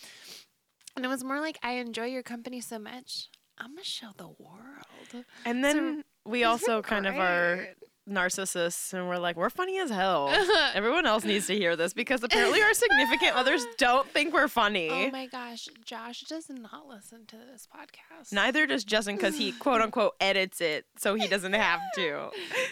And 0.95 1.05
it 1.05 1.09
was 1.09 1.23
more 1.23 1.41
like, 1.41 1.59
I 1.63 1.73
enjoy 1.73 2.07
your 2.07 2.23
company 2.23 2.61
so 2.61 2.79
much. 2.79 3.29
I'm 3.59 3.73
going 3.73 3.79
to 3.79 3.85
show 3.85 4.09
the 4.17 4.29
world. 4.29 5.25
and 5.45 5.65
then 5.65 6.05
we 6.25 6.45
also 6.45 6.83
kind 6.83 7.07
of 7.07 7.17
are. 7.17 7.69
Narcissists 8.09 8.93
and 8.93 9.09
we're 9.09 9.19
like, 9.19 9.37
we're 9.37 9.51
funny 9.51 9.79
as 9.79 9.91
hell. 9.91 10.29
Everyone 10.75 11.07
else 11.07 11.25
needs 11.25 11.47
to 11.49 11.55
hear 11.55 11.77
this 11.77 11.93
because 11.93 12.23
apparently 12.23 12.63
our 12.63 12.73
significant 12.75 13.33
others 13.37 13.67
don't 13.79 14.09
think 14.11 14.33
we're 14.33 14.49
funny. 14.49 14.89
Oh 14.91 15.11
my 15.11 15.27
gosh, 15.27 15.69
Josh 15.85 16.21
does 16.23 16.49
not 16.49 16.87
listen 16.89 17.27
to 17.27 17.37
this 17.37 17.67
podcast. 17.67 18.33
Neither 18.33 18.67
does 18.67 18.85
Justin 18.85 19.17
because 19.17 19.37
he 19.37 19.53
quote 19.53 19.81
unquote 19.83 20.15
edits 20.21 20.61
it 20.61 20.87
so 20.97 21.15
he 21.15 21.27
doesn't 21.29 21.53
have 21.53 21.81
to. 21.97 22.31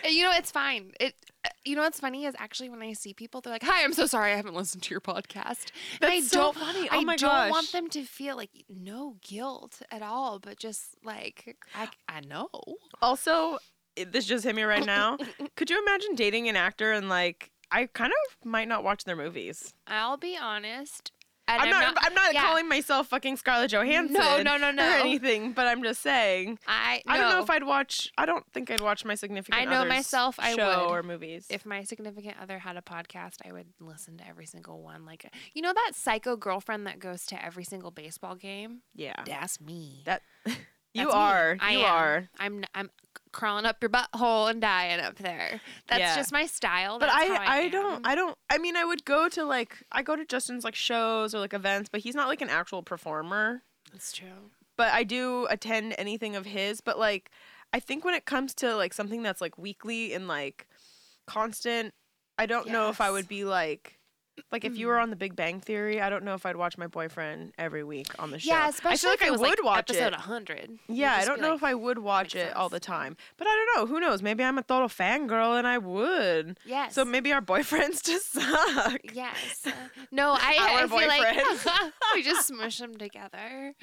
You 0.08 0.22
know, 0.24 0.32
it's 0.34 0.50
fine. 0.50 0.92
It. 1.00 1.14
You 1.66 1.76
know 1.76 1.82
what's 1.82 2.00
funny 2.00 2.24
is 2.24 2.34
actually 2.38 2.70
when 2.70 2.80
I 2.80 2.94
see 2.94 3.12
people, 3.12 3.42
they're 3.42 3.52
like, 3.52 3.62
"Hi, 3.64 3.84
I'm 3.84 3.92
so 3.92 4.06
sorry, 4.06 4.32
I 4.32 4.36
haven't 4.36 4.54
listened 4.54 4.82
to 4.84 4.90
your 4.92 5.02
podcast." 5.02 5.72
And 6.00 6.10
I 6.10 6.20
That's 6.20 6.28
so 6.30 6.38
don't, 6.38 6.56
funny. 6.56 6.88
Oh 6.90 6.94
I 6.96 6.98
Oh 6.98 7.02
my 7.02 7.16
don't 7.16 7.30
gosh. 7.30 7.50
want 7.50 7.72
them 7.72 7.88
to 7.90 8.02
feel 8.04 8.34
like 8.36 8.64
no 8.70 9.16
guilt 9.20 9.82
at 9.90 10.00
all, 10.00 10.38
but 10.38 10.58
just 10.58 10.96
like 11.04 11.56
I, 11.74 11.88
I 12.08 12.20
know. 12.20 12.48
Also, 13.02 13.58
this 13.96 14.26
just 14.26 14.44
hit 14.44 14.54
me 14.54 14.62
right 14.62 14.84
now. 14.84 15.18
Could 15.56 15.70
you 15.70 15.80
imagine 15.82 16.14
dating 16.14 16.48
an 16.48 16.56
actor 16.56 16.92
and 16.92 17.08
like 17.08 17.50
I 17.70 17.86
kind 17.86 18.12
of 18.12 18.46
might 18.46 18.68
not 18.68 18.84
watch 18.84 19.04
their 19.04 19.16
movies. 19.16 19.74
I'll 19.86 20.16
be 20.16 20.38
honest. 20.40 21.10
And 21.46 21.60
I'm, 21.60 21.68
not, 21.68 21.94
I'm 21.98 22.14
not 22.14 22.32
yeah. 22.32 22.42
calling 22.42 22.68
myself 22.68 23.08
fucking 23.08 23.36
Scarlett 23.36 23.70
Johansson. 23.70 24.14
No, 24.14 24.40
no, 24.42 24.56
no, 24.56 24.70
no. 24.70 24.82
Or 24.82 24.94
anything, 25.00 25.52
but 25.52 25.66
I'm 25.66 25.82
just 25.82 26.00
saying. 26.00 26.58
I. 26.66 27.02
I 27.06 27.18
don't 27.18 27.28
know 27.28 27.42
if 27.42 27.50
I'd 27.50 27.64
watch. 27.64 28.10
I 28.16 28.24
don't 28.24 28.46
think 28.54 28.70
I'd 28.70 28.80
watch 28.80 29.04
my 29.04 29.14
significant. 29.14 29.60
I 29.60 29.66
know 29.66 29.80
other's 29.80 29.90
myself, 29.90 30.36
I 30.38 30.54
show 30.54 30.84
would. 30.86 30.90
or 30.90 31.02
movies. 31.02 31.46
if 31.50 31.66
my 31.66 31.82
significant 31.82 32.36
other 32.40 32.60
had 32.60 32.78
a 32.78 32.80
podcast, 32.82 33.36
I 33.46 33.52
would 33.52 33.66
listen 33.78 34.16
to 34.18 34.26
every 34.26 34.46
single 34.46 34.80
one. 34.80 35.04
Like, 35.04 35.30
you 35.52 35.60
know 35.60 35.74
that 35.74 35.92
psycho 35.94 36.36
girlfriend 36.36 36.86
that 36.86 36.98
goes 36.98 37.26
to 37.26 37.44
every 37.44 37.64
single 37.64 37.90
baseball 37.90 38.36
game? 38.36 38.80
yeah, 38.94 39.22
That's 39.26 39.60
me. 39.60 40.02
that 40.06 40.22
you 40.46 40.54
That's 40.94 41.08
me. 41.08 41.12
are. 41.12 41.56
I 41.60 41.72
you 41.72 41.78
am. 41.80 41.92
are. 41.92 42.28
I'm 42.38 42.64
I'm 42.74 42.90
crawling 43.34 43.66
up 43.66 43.82
your 43.82 43.90
butthole 43.90 44.48
and 44.50 44.60
dying 44.60 45.00
up 45.00 45.16
there. 45.16 45.60
That's 45.88 46.00
Yeah. 46.00 46.16
just 46.16 46.32
my 46.32 46.46
style. 46.46 46.98
But 46.98 47.06
That's 47.06 47.30
I, 47.30 47.34
how 47.34 47.42
I, 47.42 47.56
I, 47.64 47.68
don't. 47.68 48.06
I 48.06 48.14
don't. 48.14 48.38
I 48.48 48.56
mean, 48.58 48.76
I 48.76 48.84
would 48.84 49.04
go 49.04 49.28
to 49.28 49.44
like, 49.44 49.82
I 49.92 50.02
go 50.02 50.16
to 50.16 50.24
Justin's 50.24 50.64
like 50.64 50.74
shows 50.74 51.34
or 51.34 51.40
like 51.40 51.52
events, 51.52 51.90
but 51.90 52.00
he's 52.00 52.14
not 52.14 52.28
like 52.28 52.40
an 52.40 52.48
actual 52.48 52.82
performer. 52.82 53.62
That's 53.92 54.12
true. 54.12 54.50
But 54.76 54.92
I 54.92 55.04
do 55.04 55.46
attend 55.50 55.94
anything 55.98 56.34
of 56.36 56.46
his. 56.46 56.80
But 56.80 56.98
like, 56.98 57.30
I 57.72 57.80
think 57.80 58.04
when 58.04 58.14
it 58.14 58.24
comes 58.24 58.54
to 58.54 58.74
like 58.76 58.94
something 58.94 59.22
that's 59.22 59.40
like 59.40 59.58
weekly 59.58 60.14
and 60.14 60.26
like 60.28 60.66
constant, 61.26 61.92
I 62.38 62.46
don't 62.46 62.68
know 62.68 62.88
if 62.88 63.00
I 63.00 63.10
would 63.10 63.28
be 63.28 63.44
like. 63.44 63.98
Like 64.50 64.64
if 64.64 64.76
you 64.76 64.86
were 64.88 64.98
on 64.98 65.10
The 65.10 65.16
Big 65.16 65.36
Bang 65.36 65.60
Theory, 65.60 66.00
I 66.00 66.08
don't 66.10 66.24
know 66.24 66.34
if 66.34 66.44
I'd 66.46 66.56
watch 66.56 66.76
my 66.78 66.86
boyfriend 66.86 67.52
every 67.58 67.84
week 67.84 68.06
on 68.18 68.30
the 68.30 68.38
show. 68.38 68.50
Yeah, 68.50 68.68
especially 68.68 68.90
I 68.90 68.96
feel 68.96 69.10
like 69.10 69.20
if 69.20 69.26
it 69.26 69.28
I 69.28 69.30
was 69.32 69.40
would 69.40 69.48
like 69.60 69.64
watch 69.64 69.90
episode 69.90 70.06
it. 70.08 70.12
100. 70.12 70.78
Yeah, 70.88 71.14
I 71.14 71.24
don't 71.24 71.40
know 71.40 71.54
if 71.54 71.62
I 71.62 71.74
would 71.74 71.98
watch 71.98 72.34
makes 72.34 72.48
it 72.48 72.56
all 72.56 72.68
the 72.68 72.80
time. 72.80 73.16
But 73.36 73.46
I 73.46 73.50
don't 73.54 73.76
know. 73.80 73.86
Who 73.92 74.00
knows? 74.00 74.22
Maybe 74.22 74.42
I'm 74.44 74.58
a 74.58 74.62
total 74.62 74.88
fangirl 74.88 75.58
and 75.58 75.66
I 75.66 75.78
would. 75.78 76.58
Yes. 76.64 76.94
So 76.94 77.04
maybe 77.04 77.32
our 77.32 77.40
boyfriends 77.40 78.02
just 78.04 78.32
suck. 78.32 79.00
Yes. 79.12 79.62
Uh, 79.66 79.70
no, 80.10 80.30
I, 80.38 80.56
Our 80.80 80.84
I 80.84 80.86
feel 80.88 81.08
like 81.08 81.92
we 82.14 82.22
just 82.22 82.46
smush 82.48 82.78
them 82.78 82.96
together. 82.96 83.74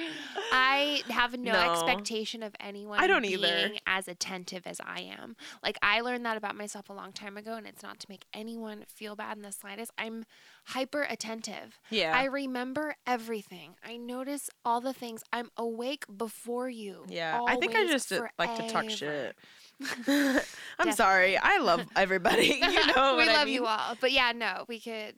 I 0.51 1.01
have 1.09 1.37
no, 1.37 1.51
No. 1.53 1.71
expectation 1.71 2.43
of 2.43 2.53
anyone 2.59 2.99
I 2.99 3.07
don't 3.07 3.21
being 3.21 3.33
either. 3.39 3.71
as 3.87 4.07
attentive 4.07 4.63
as 4.65 4.79
I 4.85 5.01
am. 5.19 5.35
Like 5.63 5.77
I 5.81 6.01
learned 6.01 6.25
that 6.25 6.37
about 6.37 6.55
myself 6.55 6.89
a 6.89 6.93
long 6.93 7.11
time 7.13 7.37
ago 7.37 7.53
and 7.55 7.65
it's 7.67 7.83
not 7.83 7.99
to 8.01 8.07
make 8.09 8.25
anyone 8.33 8.83
feel 8.87 9.15
bad 9.15 9.37
in 9.37 9.43
the 9.43 9.51
slightest. 9.51 9.91
I'm 9.97 10.25
hyper 10.67 11.03
attentive. 11.03 11.79
Yeah. 11.89 12.13
I 12.15 12.25
remember 12.25 12.95
everything. 13.07 13.75
I 13.83 13.97
notice 13.97 14.49
all 14.63 14.81
the 14.81 14.93
things. 14.93 15.23
I'm 15.33 15.49
awake 15.57 16.05
before 16.15 16.69
you. 16.69 17.03
yeah. 17.07 17.41
I 17.47 17.55
think 17.57 17.75
I 17.75 17.85
just 17.87 18.11
uh, 18.11 18.21
like 18.37 18.55
to 18.57 18.69
talk 18.69 18.89
shit. 18.89 19.35
I'm 20.79 20.91
sorry. 20.91 21.37
I 21.37 21.57
love 21.59 21.85
everybody. 21.95 22.61
You 22.71 22.87
know 22.95 23.13
we 23.13 23.25
what 23.25 23.29
I 23.29 23.33
love 23.33 23.45
mean? 23.45 23.55
you 23.55 23.65
all. 23.65 23.95
But 23.99 24.11
yeah, 24.11 24.31
no, 24.33 24.65
we 24.67 24.79
could. 24.79 25.15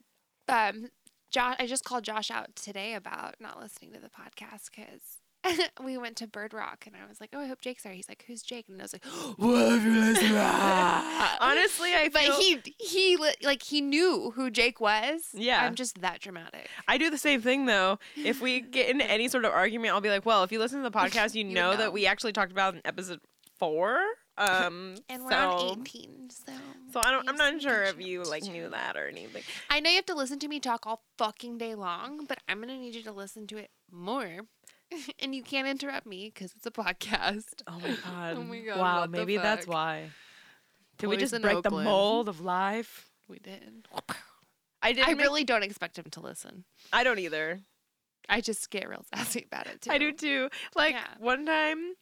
Um, 0.47 0.87
Josh, 1.31 1.55
I 1.59 1.67
just 1.67 1.83
called 1.83 2.03
Josh 2.03 2.31
out 2.31 2.55
today 2.55 2.93
about 2.93 3.35
not 3.39 3.59
listening 3.59 3.91
to 3.93 3.99
the 3.99 4.09
podcast 4.09 4.69
because 4.75 5.19
we 5.83 5.97
went 5.97 6.15
to 6.17 6.27
Bird 6.27 6.53
Rock 6.53 6.85
and 6.87 6.95
I 6.95 7.07
was 7.07 7.19
like, 7.21 7.29
"Oh, 7.33 7.39
I 7.39 7.47
hope 7.47 7.61
Jake's 7.61 7.83
there." 7.83 7.93
He's 7.93 8.07
like, 8.09 8.23
"Who's 8.27 8.41
Jake?" 8.41 8.67
And 8.69 8.79
I 8.79 8.83
was 8.83 8.93
like, 8.93 9.05
"What 9.37 9.71
have 9.71 9.85
you 9.85 9.91
listened 9.99 10.29
to?" 10.29 10.37
Honestly, 11.41 11.93
I 11.93 12.09
but 12.11 12.21
feel 12.21 12.35
he 12.39 12.61
he 12.79 13.17
li- 13.17 13.35
like 13.43 13.63
he 13.63 13.81
knew 13.81 14.31
who 14.35 14.49
Jake 14.49 14.79
was. 14.79 15.29
Yeah. 15.33 15.63
I'm 15.65 15.75
just 15.75 16.01
that 16.01 16.19
dramatic. 16.19 16.67
I 16.87 16.97
do 16.97 17.09
the 17.09 17.17
same 17.17 17.41
thing 17.41 17.65
though. 17.65 17.99
If 18.15 18.41
we 18.41 18.61
get 18.77 18.89
into 18.89 19.05
any 19.09 19.27
sort 19.27 19.45
of 19.45 19.51
argument, 19.51 19.93
I'll 19.93 20.01
be 20.01 20.09
like, 20.09 20.25
"Well, 20.25 20.43
if 20.43 20.51
you 20.51 20.59
listen 20.59 20.81
to 20.81 20.89
the 20.89 20.97
podcast, 20.97 21.35
you, 21.35 21.45
You 21.45 21.53
know, 21.53 21.71
know. 21.71 21.77
that 21.77 21.93
we 21.93 22.05
actually 22.05 22.33
talked 22.33 22.51
about 22.51 22.75
in 22.75 22.81
episode 22.85 23.19
four. 23.59 23.99
Um, 24.35 24.95
And 25.09 25.23
we're 25.23 25.29
so, 25.29 25.49
on 25.51 25.81
18, 25.81 26.29
so 26.31 26.51
So 26.91 27.01
I 27.03 27.11
don't. 27.11 27.29
I'm 27.29 27.35
not 27.35 27.61
sure 27.61 27.83
if 27.83 28.01
you 28.01 28.23
like 28.23 28.41
knew 28.43 28.67
that 28.69 28.97
or 28.97 29.07
anything. 29.07 29.43
I 29.69 29.79
know 29.79 29.91
you 29.91 29.97
have 29.97 30.07
to 30.07 30.15
listen 30.15 30.39
to 30.39 30.47
me 30.47 30.59
talk 30.59 30.87
all 30.87 31.03
fucking 31.19 31.59
day 31.59 31.75
long, 31.75 32.25
but 32.25 32.39
I'm 32.49 32.59
gonna 32.59 32.77
need 32.79 32.95
you 32.95 33.03
to 33.03 33.11
listen 33.11 33.45
to 33.47 33.57
it 33.57 33.69
more. 33.91 34.39
and 35.19 35.33
you 35.35 35.43
can't 35.43 35.67
interrupt 35.67 36.05
me 36.05 36.31
because 36.33 36.53
it's 36.55 36.65
a 36.65 36.71
podcast. 36.71 37.61
Oh 37.67 37.79
my 37.79 37.89
god. 38.03 38.37
Oh 38.37 38.43
my 38.43 38.59
God, 38.59 38.79
Wow, 38.79 39.05
maybe 39.07 39.37
that's 39.37 39.67
why. 39.67 40.09
Did 40.97 41.07
we 41.07 41.17
just 41.17 41.39
break 41.41 41.63
the 41.63 41.71
mold 41.71 42.29
of 42.29 42.39
life? 42.41 43.09
We 43.27 43.39
did. 43.39 43.87
I 44.81 44.93
didn't. 44.93 45.07
I 45.07 45.13
make- 45.13 45.21
really 45.25 45.43
don't 45.43 45.63
expect 45.63 45.97
him 45.97 46.05
to 46.11 46.19
listen. 46.19 46.65
I 46.91 47.03
don't 47.03 47.19
either. 47.19 47.61
I 48.29 48.41
just 48.41 48.69
get 48.69 48.87
real 48.87 49.03
sassy 49.13 49.45
about 49.51 49.67
it 49.67 49.81
too. 49.81 49.91
I 49.91 49.97
do 49.97 50.11
too. 50.11 50.49
Like 50.75 50.93
Yeah. 50.95 51.05
one 51.19 51.45
time, 51.45 51.93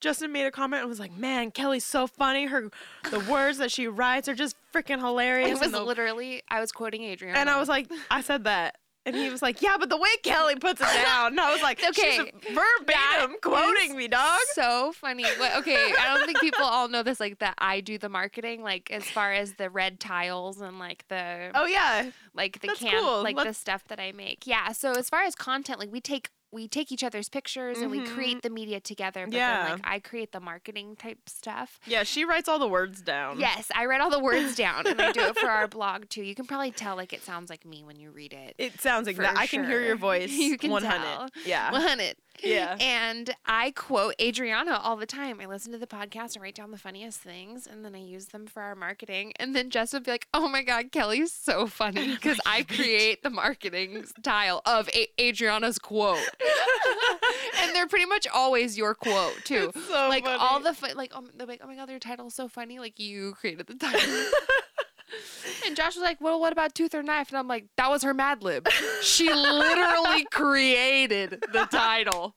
Justin 0.00 0.32
made 0.32 0.44
a 0.44 0.50
comment 0.50 0.80
and 0.82 0.88
was 0.90 1.00
like, 1.00 1.16
"Man, 1.16 1.50
Kelly's 1.50 1.84
so 1.84 2.06
funny. 2.06 2.46
Her 2.46 2.70
the 3.10 3.20
words 3.30 3.58
that 3.58 3.70
she 3.70 3.86
writes 3.88 4.28
are 4.28 4.34
just 4.34 4.56
freaking 4.74 4.98
hilarious." 4.98 5.50
It 5.52 5.60
was 5.60 5.72
the- 5.72 5.82
literally 5.82 6.42
I 6.50 6.60
was 6.60 6.72
quoting 6.72 7.02
Adrian, 7.04 7.36
and 7.36 7.48
I 7.48 7.58
was 7.58 7.68
like, 7.68 7.88
I 8.10 8.20
said 8.20 8.44
that. 8.44 8.76
And 9.06 9.14
he 9.14 9.28
was 9.28 9.42
like, 9.42 9.60
"Yeah, 9.60 9.76
but 9.78 9.90
the 9.90 9.96
way 9.98 10.08
Kelly 10.22 10.56
puts 10.56 10.80
it 10.80 11.04
down." 11.04 11.32
And 11.32 11.40
I 11.40 11.52
was 11.52 11.60
like, 11.62 11.82
Okay, 11.86 12.30
"She's 12.42 12.54
verbatim 12.54 13.36
quoting 13.42 13.96
me, 13.96 14.08
dog." 14.08 14.38
so 14.54 14.92
funny. 14.92 15.24
But 15.38 15.56
okay, 15.56 15.92
I 16.00 16.14
don't 16.16 16.24
think 16.26 16.40
people 16.40 16.64
all 16.64 16.88
know 16.88 17.02
this. 17.02 17.20
Like 17.20 17.38
that, 17.40 17.54
I 17.58 17.80
do 17.80 17.98
the 17.98 18.08
marketing. 18.08 18.62
Like 18.62 18.90
as 18.90 19.04
far 19.04 19.32
as 19.32 19.54
the 19.54 19.68
red 19.70 20.00
tiles 20.00 20.60
and 20.60 20.78
like 20.78 21.04
the 21.08 21.50
Oh 21.54 21.66
yeah, 21.66 22.10
like 22.34 22.60
the 22.60 22.68
that's 22.68 22.80
can 22.80 22.98
cool. 23.02 23.22
like 23.22 23.36
the 23.36 23.44
Let's- 23.44 23.58
stuff 23.58 23.84
that 23.88 24.00
I 24.00 24.12
make. 24.12 24.46
Yeah. 24.46 24.72
So 24.72 24.92
as 24.92 25.08
far 25.10 25.22
as 25.22 25.34
content, 25.34 25.78
like 25.78 25.92
we 25.92 26.00
take 26.00 26.30
we 26.54 26.68
take 26.68 26.92
each 26.92 27.02
other's 27.02 27.28
pictures 27.28 27.78
and 27.78 27.90
we 27.90 28.04
create 28.06 28.36
mm-hmm. 28.36 28.38
the 28.42 28.50
media 28.50 28.80
together. 28.80 29.26
But 29.26 29.34
Yeah. 29.34 29.64
then 29.64 29.72
like 29.72 29.80
I 29.84 29.98
create 29.98 30.32
the 30.32 30.40
marketing 30.40 30.96
type 30.96 31.28
stuff. 31.28 31.80
yeah. 31.86 32.04
She 32.04 32.24
writes 32.24 32.48
all 32.48 32.58
the 32.58 32.68
words 32.68 33.02
down. 33.02 33.40
Yes, 33.40 33.70
I 33.74 33.86
write 33.86 34.00
all 34.00 34.10
the 34.10 34.20
words 34.20 34.54
down 34.64 34.86
and 34.86 35.00
I 35.00 35.12
do 35.12 35.20
it 35.20 35.36
for 35.36 35.48
our 35.50 35.66
blog 35.66 36.08
too. 36.08 36.22
You 36.22 36.34
can 36.34 36.46
probably 36.46 36.70
tell 36.70 36.96
like 36.96 37.12
it 37.12 37.22
sounds 37.24 37.50
like 37.50 37.66
me 37.66 37.82
when 37.82 37.96
you 37.96 38.10
read 38.12 38.32
it. 38.32 38.54
It 38.56 38.80
sounds 38.80 39.06
like 39.06 39.16
that. 39.16 39.36
I 39.36 39.46
can 39.46 39.66
hear 39.66 39.82
your 39.82 39.96
voice. 40.08 40.30
You 40.30 40.56
can 40.56 40.70
100. 40.70 41.04
tell. 41.04 41.28
Yeah. 41.44 41.72
100. 41.72 42.14
Yeah. 42.42 42.76
And 42.80 43.34
I 43.46 43.70
quote 43.70 44.14
Adriana 44.20 44.80
all 44.82 44.96
the 44.96 45.06
time. 45.06 45.40
I 45.40 45.46
listen 45.46 45.72
to 45.72 45.78
the 45.78 45.86
podcast 45.86 46.34
and 46.34 46.42
write 46.42 46.54
down 46.54 46.70
the 46.70 46.78
funniest 46.78 47.20
things, 47.20 47.66
and 47.66 47.84
then 47.84 47.94
I 47.94 47.98
use 48.00 48.26
them 48.26 48.46
for 48.46 48.62
our 48.62 48.74
marketing. 48.74 49.32
And 49.36 49.54
then 49.54 49.70
Jess 49.70 49.92
would 49.92 50.04
be 50.04 50.10
like, 50.10 50.26
"Oh 50.34 50.48
my 50.48 50.62
God, 50.62 50.92
Kelly's 50.92 51.32
so 51.32 51.66
funny 51.66 52.14
because 52.14 52.40
I 52.44 52.62
create 52.62 53.22
the 53.22 53.30
marketing 53.30 54.04
style 54.06 54.62
of 54.66 54.88
A- 54.90 55.08
Adriana's 55.20 55.78
quote." 55.78 56.18
and 57.60 57.74
they're 57.74 57.86
pretty 57.86 58.06
much 58.06 58.26
always 58.26 58.76
your 58.76 58.94
quote 58.94 59.44
too. 59.44 59.70
So 59.88 60.08
like 60.08 60.24
funny. 60.24 60.38
all 60.40 60.60
the 60.60 60.74
fu- 60.74 60.94
like, 60.94 61.12
oh, 61.14 61.24
like, 61.46 61.60
"Oh 61.62 61.66
my 61.66 61.76
God, 61.76 61.88
their 61.88 61.98
title's 61.98 62.34
so 62.34 62.48
funny." 62.48 62.78
Like 62.78 62.98
you 62.98 63.32
created 63.34 63.66
the 63.66 63.74
title. 63.74 64.00
And 65.66 65.76
Josh 65.76 65.94
was 65.96 66.02
like, 66.02 66.20
"Well, 66.20 66.40
what 66.40 66.52
about 66.52 66.74
Tooth 66.74 66.94
or 66.94 67.02
Knife?" 67.02 67.28
And 67.28 67.38
I'm 67.38 67.48
like, 67.48 67.66
"That 67.76 67.90
was 67.90 68.02
her 68.02 68.14
Mad 68.14 68.42
Lib. 68.42 68.68
She 69.02 69.32
literally 69.62 70.24
created 70.30 71.42
the 71.52 71.66
title. 71.70 72.34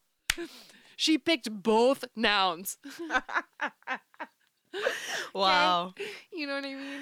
She 0.95 1.17
picked 1.17 1.51
both 1.51 2.05
nouns. 2.15 2.77
wow. 5.33 5.93
You 6.33 6.47
know 6.47 6.55
what 6.55 6.65
I 6.65 6.73
mean? 6.73 7.01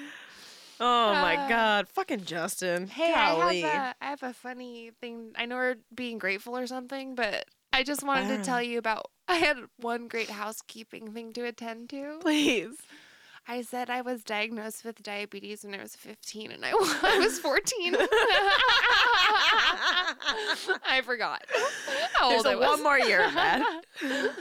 Oh 0.78 1.12
my 1.12 1.36
Uh, 1.36 1.48
god. 1.48 1.88
Fucking 1.88 2.24
Justin. 2.24 2.86
Hey, 2.86 3.12
Golly. 3.14 3.64
I 3.64 3.68
have 3.68 3.94
a, 4.00 4.04
I 4.04 4.08
have 4.10 4.22
a 4.22 4.32
funny 4.34 4.90
thing. 5.00 5.32
I 5.36 5.46
know 5.46 5.56
we're 5.56 5.76
being 5.94 6.18
grateful 6.18 6.56
or 6.56 6.66
something, 6.66 7.14
but 7.14 7.46
I 7.72 7.82
just 7.82 8.02
wanted 8.02 8.36
to 8.36 8.44
tell 8.44 8.62
you 8.62 8.78
about. 8.78 9.10
I 9.28 9.36
had 9.36 9.56
one 9.78 10.08
great 10.08 10.30
housekeeping 10.30 11.12
thing 11.12 11.32
to 11.32 11.44
attend 11.46 11.90
to. 11.90 12.18
Please. 12.20 12.76
I 13.48 13.62
said 13.62 13.88
I 13.90 14.00
was 14.00 14.24
diagnosed 14.24 14.84
with 14.84 15.02
diabetes 15.02 15.62
when 15.64 15.74
I 15.74 15.82
was 15.82 15.94
15, 15.94 16.50
and 16.50 16.64
I, 16.64 16.70
I 16.70 17.18
was 17.22 17.38
14. 17.38 17.96
I 20.84 21.00
forgot 21.04 21.44
how 22.14 22.28
There's 22.30 22.44
old 22.44 22.46
I 22.46 22.56
was. 22.56 22.68
one 22.68 22.82
more 22.82 22.98
year, 22.98 23.30
man. 23.32 23.62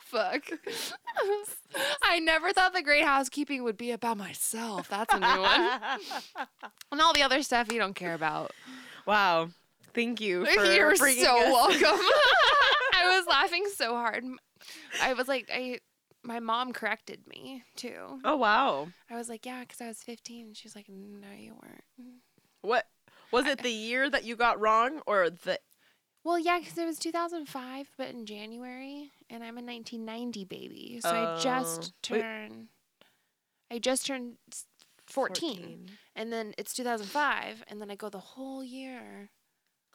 Fuck. 0.00 0.42
I 2.02 2.18
never 2.18 2.52
thought 2.52 2.72
the 2.72 2.82
great 2.82 3.04
housekeeping 3.04 3.62
would 3.62 3.76
be 3.76 3.92
about 3.92 4.16
myself. 4.16 4.88
That's 4.88 5.14
a 5.14 5.20
new 5.20 5.26
one. 5.40 5.80
And 6.90 7.00
all 7.00 7.12
the 7.12 7.22
other 7.22 7.42
stuff 7.42 7.72
you 7.72 7.78
don't 7.78 7.94
care 7.94 8.14
about. 8.14 8.50
wow. 9.06 9.50
Thank 9.94 10.20
you 10.20 10.46
for 10.46 10.64
You're 10.66 10.94
so 10.96 11.04
us- 11.04 11.16
welcome. 11.52 11.82
I 12.94 13.16
was 13.16 13.26
laughing 13.28 13.64
so 13.74 13.94
hard. 13.94 14.24
I 15.02 15.14
was 15.14 15.26
like, 15.28 15.48
I. 15.52 15.78
My 16.22 16.38
mom 16.40 16.72
corrected 16.72 17.26
me 17.26 17.64
too. 17.76 18.20
Oh 18.24 18.36
wow. 18.36 18.88
I 19.10 19.16
was 19.16 19.28
like, 19.28 19.46
yeah, 19.46 19.60
because 19.60 19.80
I 19.80 19.88
was 19.88 20.02
15. 20.02 20.46
And 20.48 20.56
she's 20.56 20.76
like, 20.76 20.86
no, 20.88 21.28
you 21.36 21.54
weren't. 21.54 21.84
What 22.62 22.86
was 23.32 23.46
it 23.46 23.62
the 23.62 23.70
year 23.70 24.10
that 24.10 24.24
you 24.24 24.36
got 24.36 24.60
wrong 24.60 25.00
or 25.06 25.30
the 25.30 25.58
Well, 26.22 26.38
yeah, 26.38 26.58
because 26.58 26.76
it 26.76 26.84
was 26.84 26.98
2005, 26.98 27.90
but 27.96 28.08
in 28.10 28.26
January, 28.26 29.10
and 29.30 29.42
I'm 29.42 29.56
a 29.56 29.62
1990 29.62 30.44
baby, 30.44 31.00
so 31.00 31.08
I 31.08 31.34
Oh. 31.38 31.40
just 31.42 31.94
Wait. 32.10 32.20
turned. 32.20 32.68
I 33.70 33.78
just 33.78 34.04
turned 34.06 34.36
s- 34.52 34.66
14, 35.06 35.88
and 36.14 36.30
then 36.32 36.52
it's 36.58 36.74
2005, 36.74 37.64
and 37.66 37.80
then 37.80 37.90
I 37.90 37.94
go 37.94 38.10
the 38.10 38.18
whole 38.20 38.62
year. 38.62 39.30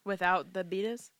Without 0.04 0.54
the 0.54 0.64
beatus? 0.64 1.12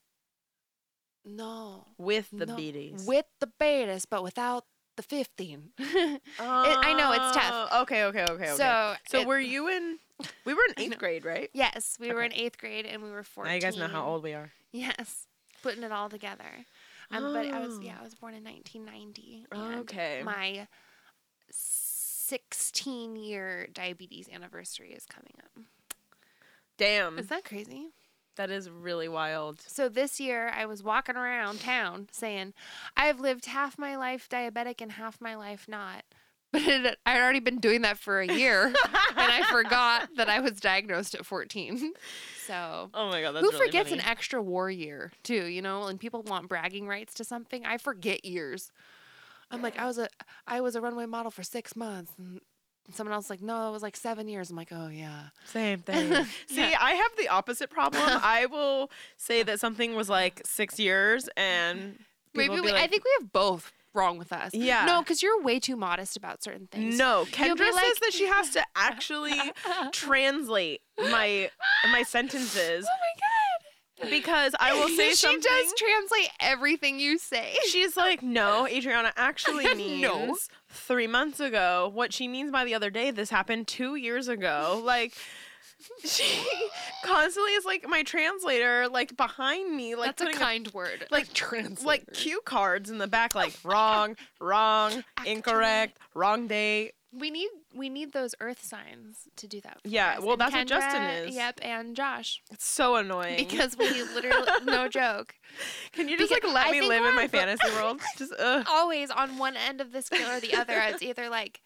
No, 1.24 1.86
With 1.98 2.30
the 2.32 2.46
no, 2.46 2.56
beaties. 2.56 3.06
with 3.06 3.26
the 3.40 3.48
betas, 3.60 4.06
but 4.10 4.22
without 4.24 4.66
the 4.96 5.04
15. 5.04 5.72
I 5.80 6.94
know, 6.98 7.12
it's 7.12 7.36
tough. 7.36 7.70
Oh, 7.72 7.82
Okay, 7.84 8.04
okay, 8.06 8.24
okay, 8.24 8.34
okay. 8.34 8.48
So, 8.56 8.96
So 9.08 9.20
it- 9.22 9.28
were 9.28 9.40
you 9.40 9.68
in? 9.70 10.00
We 10.46 10.54
were 10.54 10.62
in 10.70 10.74
eighth 10.84 10.98
grade, 10.98 11.26
right? 11.26 11.50
yes, 11.54 11.98
we 12.00 12.12
were 12.14 12.22
in 12.24 12.34
eighth 12.34 12.58
grade, 12.58 12.86
and 12.86 13.04
we 13.04 13.12
were 13.12 13.24
14. 13.24 13.50
Now 13.50 13.56
you 13.56 13.62
guys 13.62 13.78
know 13.78 13.88
how 13.88 14.06
old 14.06 14.24
we 14.24 14.34
are. 14.34 14.52
Yes, 14.72 15.28
putting 15.64 15.84
it 15.84 15.92
all 15.94 16.10
together. 16.10 16.66
Um, 17.10 17.32
but 17.34 17.46
I 17.48 17.60
was 17.66 17.78
Oh. 17.78 17.82
yeah, 17.82 17.96
I 18.00 18.04
was 18.04 18.14
born 18.14 18.34
in 18.34 18.44
1990. 18.44 19.46
and 19.52 19.80
Okay. 19.82 20.22
My 20.24 20.68
16 21.50 23.16
year 23.16 23.68
diabetes 23.72 24.28
anniversary 24.34 24.92
is 24.92 25.06
coming 25.06 25.34
up. 25.44 25.64
Damn, 26.78 27.18
Is 27.20 27.28
that 27.28 27.46
crazy? 27.46 27.92
That 28.36 28.50
is 28.50 28.70
really 28.70 29.08
wild. 29.08 29.60
So 29.68 29.90
this 29.90 30.20
year 30.20 30.50
I 30.56 30.66
was 30.66 30.84
walking 30.84 31.16
around 31.16 31.62
town 31.62 32.08
saying, 32.12 32.54
I've 32.96 33.20
lived 33.20 33.46
half 33.46 33.78
my 33.78 33.96
life 33.96 34.28
diabetic 34.30 34.82
and 34.82 34.94
half 34.94 35.20
my 35.22 35.36
life 35.36 35.68
not. 35.68 36.04
But 36.52 36.62
it, 36.62 36.98
I 37.06 37.12
had 37.14 37.22
already 37.22 37.42
been 37.42 37.60
doing 37.60 37.82
that 37.82 37.98
for 37.98 38.22
a 38.22 38.28
year 38.34 38.68
and 38.68 38.76
I 39.18 39.44
forgot 39.52 40.08
that 40.16 40.30
I 40.30 40.40
was 40.40 40.54
diagnosed 40.62 41.14
at 41.14 41.26
14. 41.26 41.92
So 42.46 42.90
Oh 42.94 43.10
my 43.10 43.22
god, 43.22 43.34
that's 43.34 43.46
who 43.46 43.52
really 43.52 43.66
forgets 43.66 43.90
funny. 43.90 44.02
an 44.02 44.08
extra 44.08 44.42
war 44.42 44.70
year 44.72 45.12
too? 45.24 45.48
You 45.48 45.62
know, 45.62 45.88
and 45.88 46.00
people 46.00 46.24
want 46.24 46.48
bragging 46.48 46.88
rights 46.88 47.14
to 47.16 47.26
something. 47.26 47.66
I 47.66 47.78
forget 47.78 48.24
years. 48.24 48.72
I'm 49.52 49.62
like, 49.62 49.78
I 49.78 49.86
was 49.86 49.98
a 49.98 50.08
I 50.48 50.62
was 50.62 50.76
a 50.76 50.82
runway 50.82 51.08
model 51.08 51.30
for 51.32 51.44
six 51.44 51.76
months, 51.76 52.14
and 52.18 52.40
someone 52.92 53.14
else 53.14 53.26
is 53.26 53.30
like, 53.30 53.42
no, 53.42 53.68
it 53.70 53.72
was 53.72 53.82
like 53.84 53.96
seven 53.96 54.28
years. 54.28 54.50
I'm 54.50 54.56
like, 54.56 54.72
oh 54.72 54.90
yeah. 54.90 55.24
Same 55.46 55.80
thing. 55.86 56.26
See, 56.48 56.58
Yeah. 56.70 56.78
I 56.80 56.92
have 56.94 57.12
the 57.18 57.28
opposite 57.30 57.70
problem. 57.70 58.04
I 58.08 58.46
will 58.46 58.92
say 59.18 59.44
that 59.44 59.60
something 59.60 59.96
was 59.96 60.10
like 60.10 60.42
six 60.46 60.80
years, 60.80 61.30
and 61.36 62.00
Maybe 62.34 62.50
people 62.50 62.64
we, 62.66 62.72
be 62.72 62.78
I 62.78 62.88
think 62.88 63.04
we 63.04 63.12
have 63.20 63.32
both 63.32 63.72
wrong 63.94 64.18
with 64.18 64.34
us. 64.34 64.54
Yeah. 64.54 64.86
No, 64.86 65.00
because 65.02 65.24
you're 65.24 65.42
way 65.42 65.58
too 65.60 65.78
modest 65.78 66.18
about 66.18 66.44
certain 66.44 66.68
things. 66.68 66.98
No, 66.98 67.26
Kendra 67.32 67.58
be 67.58 67.72
says 67.72 68.00
that 68.02 68.12
she 68.12 68.28
has 68.28 68.50
to 68.52 68.64
actually 68.76 69.40
translate 69.92 70.82
my 70.98 71.50
my 71.92 72.04
sentences 72.04 72.86
Oh 72.88 72.98
my 73.00 73.05
god. 73.05 73.05
Because 74.10 74.54
I 74.60 74.74
will 74.74 74.90
say 74.96 75.12
something. 75.12 75.14
she 75.14 75.16
something. 75.16 75.42
does 75.42 75.74
translate 75.78 76.30
everything 76.40 77.00
you 77.00 77.18
say. 77.18 77.56
She's 77.70 77.96
like, 77.98 78.22
no, 78.24 78.68
Adriana 78.68 79.14
actually 79.16 79.74
means 79.76 80.02
No. 80.02 80.36
three 80.70 81.08
months 81.08 81.40
ago. 81.40 81.92
What 81.94 82.14
she 82.14 82.28
means 82.28 82.52
by 82.52 82.66
the 82.66 82.74
other 82.76 82.90
day, 82.90 83.12
this 83.12 83.30
happened 83.30 83.68
two 83.68 83.96
years 83.96 84.28
ago. 84.28 84.82
Like, 84.84 85.14
she 86.04 86.24
constantly 87.04 87.52
is 87.52 87.66
like 87.66 87.88
my 87.88 88.04
translator, 88.04 88.88
like 88.90 89.16
behind 89.18 89.76
me, 89.76 89.96
like 89.96 90.16
That's 90.18 90.36
a 90.36 90.38
kind 90.40 90.72
word. 90.74 91.06
like 91.12 91.32
translate. 91.34 91.86
like 91.86 92.14
cue 92.14 92.42
cards 92.46 92.90
in 92.90 92.98
the 92.98 93.08
back, 93.08 93.36
like 93.36 93.54
wrong, 93.64 94.16
wrong, 94.40 95.04
incorrect, 95.26 95.98
wrong 96.14 96.48
date. 96.48 96.94
we 97.12 97.30
need 97.30 97.50
we 97.76 97.90
need 97.90 98.14
those 98.14 98.34
earth 98.40 98.64
signs 98.64 99.28
to 99.36 99.48
do 99.48 99.60
that. 99.62 99.80
Yeah, 99.84 100.16
us. 100.18 100.22
well, 100.22 100.32
And 100.34 100.42
that's 100.42 100.54
what 100.54 100.68
Justin 100.68 101.02
is. 101.04 101.36
Yep, 101.36 101.60
and 101.62 101.96
Josh 101.96 102.42
It's 102.52 102.66
so 102.66 102.96
annoying. 102.96 103.38
because 103.38 103.78
we 103.78 103.90
literally 104.16 104.48
no 104.64 104.88
joke. 104.88 105.36
Can 105.92 106.08
you 106.10 106.18
just 106.18 106.34
because 106.34 106.54
like 106.54 106.68
let 106.68 106.72
me 106.72 106.82
live 106.88 107.04
in 107.06 107.16
my 107.16 107.28
fantasy 107.30 107.70
world? 107.74 108.02
Just 108.18 108.34
ugh. 108.40 108.66
Always 108.70 109.12
on 109.12 109.38
one 109.38 109.56
end 109.58 109.82
of 109.82 109.92
the 109.92 110.02
scale 110.02 110.30
or 110.30 110.40
the 110.40 110.56
other. 110.56 110.74
It's 110.88 111.04
either 111.04 111.30
like. 111.30 111.62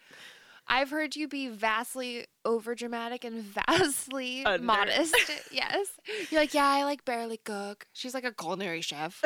I've 0.72 0.90
heard 0.90 1.16
you 1.16 1.26
be 1.26 1.48
vastly 1.48 2.26
over 2.44 2.76
dramatic 2.76 3.24
and 3.24 3.42
vastly 3.42 4.44
Under. 4.44 4.64
modest. 4.64 5.16
yes. 5.50 5.88
You're 6.30 6.40
like, 6.42 6.54
yeah, 6.54 6.64
I 6.64 6.84
like 6.84 7.04
barely 7.04 7.38
cook. 7.38 7.86
She's 7.92 8.14
like 8.14 8.22
a 8.22 8.30
culinary 8.32 8.80
chef. 8.80 9.20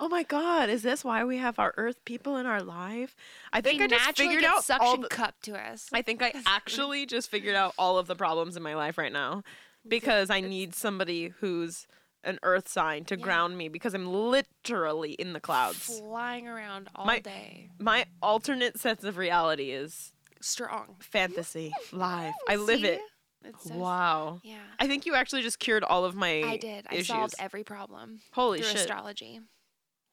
Oh 0.00 0.08
my 0.08 0.22
god, 0.22 0.68
is 0.70 0.82
this 0.82 1.04
why 1.04 1.24
we 1.24 1.38
have 1.38 1.58
our 1.58 1.74
Earth 1.76 2.04
people 2.04 2.36
in 2.36 2.46
our 2.46 2.62
life? 2.62 3.14
I 3.52 3.60
think 3.60 3.78
They 3.78 3.84
I 3.84 3.88
just 3.88 4.16
figured 4.18 4.44
out 4.44 4.64
suction 4.64 4.86
all 4.86 4.96
the, 4.98 5.08
cup 5.08 5.34
to 5.42 5.58
us. 5.58 5.88
I 5.92 6.02
think 6.02 6.22
I 6.22 6.32
actually 6.46 7.06
just 7.06 7.30
figured 7.30 7.54
out 7.56 7.74
all 7.78 7.98
of 7.98 8.06
the 8.06 8.14
problems 8.16 8.56
in 8.56 8.62
my 8.62 8.74
life 8.74 8.98
right 8.98 9.12
now 9.12 9.42
because 9.86 10.30
I 10.30 10.40
need 10.40 10.74
somebody 10.74 11.28
who's 11.40 11.86
an 12.24 12.38
Earth 12.42 12.68
sign 12.68 13.04
to 13.06 13.16
Yeah. 13.16 13.22
ground 13.22 13.56
me 13.56 13.68
because 13.68 13.94
I'm 13.94 14.06
literally 14.12 15.12
in 15.12 15.32
the 15.32 15.40
clouds. 15.40 15.98
Flying 16.00 16.48
around 16.48 16.88
all 16.94 17.06
My- 17.06 17.20
day. 17.20 17.70
My 17.78 18.06
alternate 18.20 18.78
sense 18.78 19.04
of 19.04 19.16
reality 19.16 19.70
is 19.70 20.12
Strong. 20.40 20.96
fantasy, 21.00 21.72
live. 21.92 22.34
I 22.48 22.56
live 22.56 22.84
it. 22.84 23.00
See? 23.00 23.68
So- 23.70 23.76
Wow. 23.76 24.40
Yeah. 24.42 24.56
I 24.80 24.88
think 24.88 25.06
you 25.06 25.14
actually 25.14 25.42
just 25.42 25.60
cured 25.60 25.84
all 25.84 26.04
of 26.04 26.16
my 26.16 26.42
I 26.42 26.56
did. 26.56 26.86
I 26.90 26.94
issues. 26.96 27.06
solved 27.06 27.34
every 27.38 27.62
problem 27.62 28.18
Holy 28.32 28.58
through 28.60 28.68
shit. 28.70 28.80
astrology. 28.80 29.40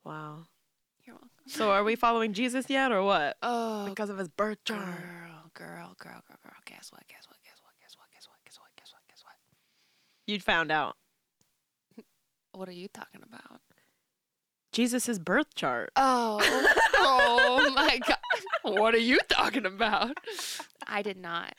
Wow. 0.06 0.46
You're 1.04 1.14
welcome. 1.16 1.30
So 1.48 1.70
are 1.72 1.82
we 1.82 1.96
following 1.96 2.32
Jesus 2.32 2.66
yet 2.68 2.92
or 2.92 3.02
what? 3.02 3.36
Oh, 3.42 3.86
Because 3.88 4.08
of 4.08 4.18
his 4.18 4.28
birth 4.28 4.58
girl, 4.64 4.78
chart. 4.78 4.88
girl, 5.54 5.54
girl, 5.54 5.96
girl, 5.98 6.22
girl. 6.42 6.52
Guess 6.64 6.92
what? 6.92 7.02
Guess 7.08 7.26
what? 7.26 7.36
Guess 7.44 7.58
what? 7.62 7.72
Guess 7.80 7.96
what? 7.98 8.08
Guess 8.12 8.28
what? 8.28 8.38
Guess 8.44 8.58
what? 8.60 8.68
Guess 8.76 8.92
what? 8.92 9.02
Guess 9.08 9.24
what? 9.24 9.34
You'd 10.26 10.44
found 10.44 10.70
out. 10.70 10.96
What 12.52 12.68
are 12.68 12.72
you 12.72 12.88
talking 12.88 13.20
about? 13.22 13.60
Jesus' 14.72 15.18
birth 15.18 15.54
chart. 15.54 15.90
Oh, 15.96 16.38
oh 16.98 17.72
my 17.74 17.98
god! 18.06 18.15
What 18.62 18.94
are 18.94 18.98
you 18.98 19.18
talking 19.28 19.64
about? 19.66 20.16
I 20.88 21.02
did 21.02 21.16
not. 21.16 21.52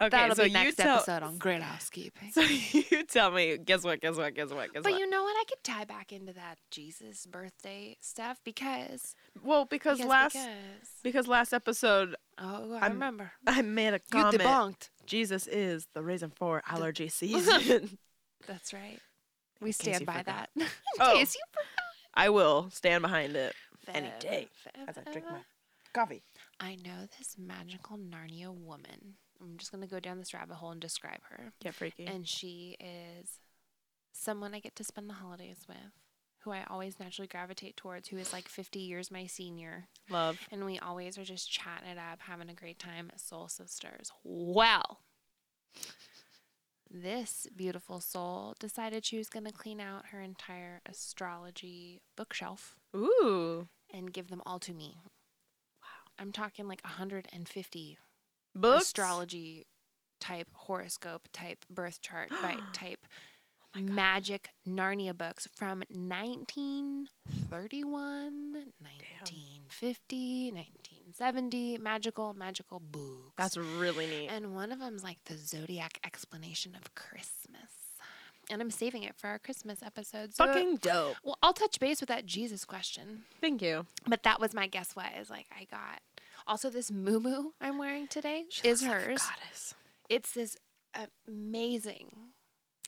Okay, 0.00 0.08
That'll 0.08 0.34
so 0.36 0.44
be 0.44 0.48
you 0.50 0.54
next 0.54 0.76
tell. 0.76 0.96
episode 0.96 1.22
on 1.22 1.36
great 1.38 1.62
housekeeping. 1.62 2.30
So 2.32 2.40
you 2.90 3.04
tell 3.04 3.30
me. 3.30 3.58
Guess 3.58 3.84
what? 3.84 4.00
Guess 4.00 4.16
what? 4.16 4.34
Guess 4.34 4.50
what? 4.50 4.72
Guess 4.72 4.74
what. 4.74 4.84
But 4.84 4.92
what? 4.92 4.98
you 5.00 5.08
know 5.10 5.22
what? 5.24 5.36
I 5.38 5.44
could 5.48 5.62
tie 5.62 5.84
back 5.84 6.12
into 6.12 6.32
that 6.32 6.58
Jesus 6.70 7.26
birthday 7.26 7.96
stuff 8.00 8.40
because 8.44 9.14
well, 9.42 9.64
because, 9.66 9.98
because, 9.98 10.08
last 10.10 10.32
because 10.34 10.48
because 11.02 11.28
last 11.28 11.52
episode 11.52 12.16
oh, 12.38 12.72
I 12.74 12.78
I'm- 12.84 12.92
remember 12.92 13.32
I 13.46 13.62
made 13.62 13.88
a 13.88 13.92
you 13.94 14.00
comment. 14.10 14.40
debunked. 14.42 14.88
Jesus 15.06 15.46
is 15.46 15.86
the 15.94 16.02
reason 16.02 16.30
for 16.34 16.62
allergy 16.68 17.08
season. 17.10 17.98
That's 18.46 18.72
right. 18.72 18.98
We 19.60 19.68
case 19.70 19.76
stand 19.76 20.00
you 20.00 20.06
by 20.06 20.18
forgot. 20.18 20.26
that. 20.26 20.50
In 20.62 20.66
Oh. 21.00 21.14
case 21.14 21.34
you 21.34 21.42
forgot. 21.52 21.66
I 22.14 22.30
will 22.30 22.70
stand 22.70 23.02
behind 23.02 23.36
it 23.36 23.54
any 23.94 24.10
day 24.20 24.48
as 24.86 24.96
I 24.98 25.02
drink 25.10 25.24
my 25.24 25.30
forever. 25.32 25.44
Coffee. 25.98 26.22
I 26.60 26.76
know 26.76 27.08
this 27.18 27.34
magical 27.36 27.98
Narnia 27.98 28.54
woman. 28.54 29.16
I'm 29.40 29.56
just 29.58 29.72
gonna 29.72 29.88
go 29.88 29.98
down 29.98 30.18
this 30.18 30.32
rabbit 30.32 30.54
hole 30.54 30.70
and 30.70 30.80
describe 30.80 31.20
her. 31.30 31.52
Get 31.60 31.74
freaky. 31.74 32.06
And 32.06 32.26
she 32.26 32.76
is 32.78 33.40
someone 34.12 34.54
I 34.54 34.60
get 34.60 34.76
to 34.76 34.84
spend 34.84 35.10
the 35.10 35.14
holidays 35.14 35.64
with, 35.68 35.76
who 36.40 36.52
I 36.52 36.62
always 36.70 37.00
naturally 37.00 37.26
gravitate 37.26 37.76
towards, 37.76 38.08
who 38.08 38.16
is 38.16 38.32
like 38.32 38.48
50 38.48 38.78
years 38.78 39.10
my 39.10 39.26
senior. 39.26 39.88
Love. 40.08 40.38
And 40.52 40.64
we 40.64 40.78
always 40.78 41.18
are 41.18 41.24
just 41.24 41.50
chatting 41.50 41.88
it 41.88 41.98
up, 41.98 42.20
having 42.20 42.48
a 42.48 42.54
great 42.54 42.78
time 42.78 43.10
soul 43.16 43.48
sisters. 43.48 44.12
Well, 44.22 45.00
this 46.88 47.48
beautiful 47.56 48.00
soul 48.00 48.54
decided 48.60 49.04
she 49.04 49.18
was 49.18 49.28
going 49.28 49.46
to 49.46 49.52
clean 49.52 49.80
out 49.80 50.06
her 50.06 50.20
entire 50.20 50.80
astrology 50.86 52.02
bookshelf 52.16 52.76
Ooh. 52.96 53.68
and 53.92 54.12
give 54.12 54.28
them 54.28 54.42
all 54.46 54.60
to 54.60 54.72
me. 54.72 54.98
I'm 56.18 56.32
talking 56.32 56.66
like 56.68 56.82
150 56.84 57.98
Books. 58.54 58.82
astrology 58.84 59.66
type 60.20 60.48
horoscope 60.52 61.28
type 61.32 61.64
birth 61.70 62.00
chart 62.00 62.30
by 62.42 62.56
type 62.72 63.06
oh 63.76 63.80
magic 63.80 64.48
Narnia 64.66 65.16
books 65.16 65.46
from 65.54 65.82
1931, 65.90 68.72
1950, 68.80 70.52
1970. 70.52 71.78
Magical, 71.78 72.34
magical 72.34 72.80
books. 72.80 73.32
That's 73.36 73.56
really 73.56 74.06
neat. 74.06 74.28
and 74.28 74.54
one 74.54 74.72
of 74.72 74.78
them's 74.80 75.04
like 75.04 75.18
the 75.26 75.36
zodiac 75.36 75.98
explanation 76.04 76.74
of 76.74 76.94
Christmas. 76.94 77.70
And 78.50 78.62
I'm 78.62 78.70
saving 78.70 79.02
it 79.02 79.14
for 79.14 79.26
our 79.26 79.38
Christmas 79.38 79.82
episode. 79.82 80.34
So, 80.34 80.46
Fucking 80.46 80.76
dope. 80.76 81.16
well, 81.22 81.36
I'll 81.42 81.52
touch 81.52 81.78
base 81.78 82.00
with 82.00 82.08
that 82.08 82.24
Jesus 82.24 82.64
question. 82.64 83.24
Thank 83.42 83.60
you. 83.60 83.84
But 84.06 84.22
that 84.22 84.40
was 84.40 84.54
my 84.54 84.66
guess 84.66 84.96
what 84.96 85.08
is 85.20 85.28
like 85.28 85.44
I 85.54 85.64
got. 85.70 86.00
Also, 86.48 86.70
this 86.70 86.90
moo 86.90 87.50
I'm 87.60 87.76
wearing 87.78 88.08
today 88.08 88.44
is 88.64 88.82
hers. 88.82 89.22
goddess. 89.22 89.74
It's 90.08 90.32
this 90.32 90.56
amazing. 91.28 92.10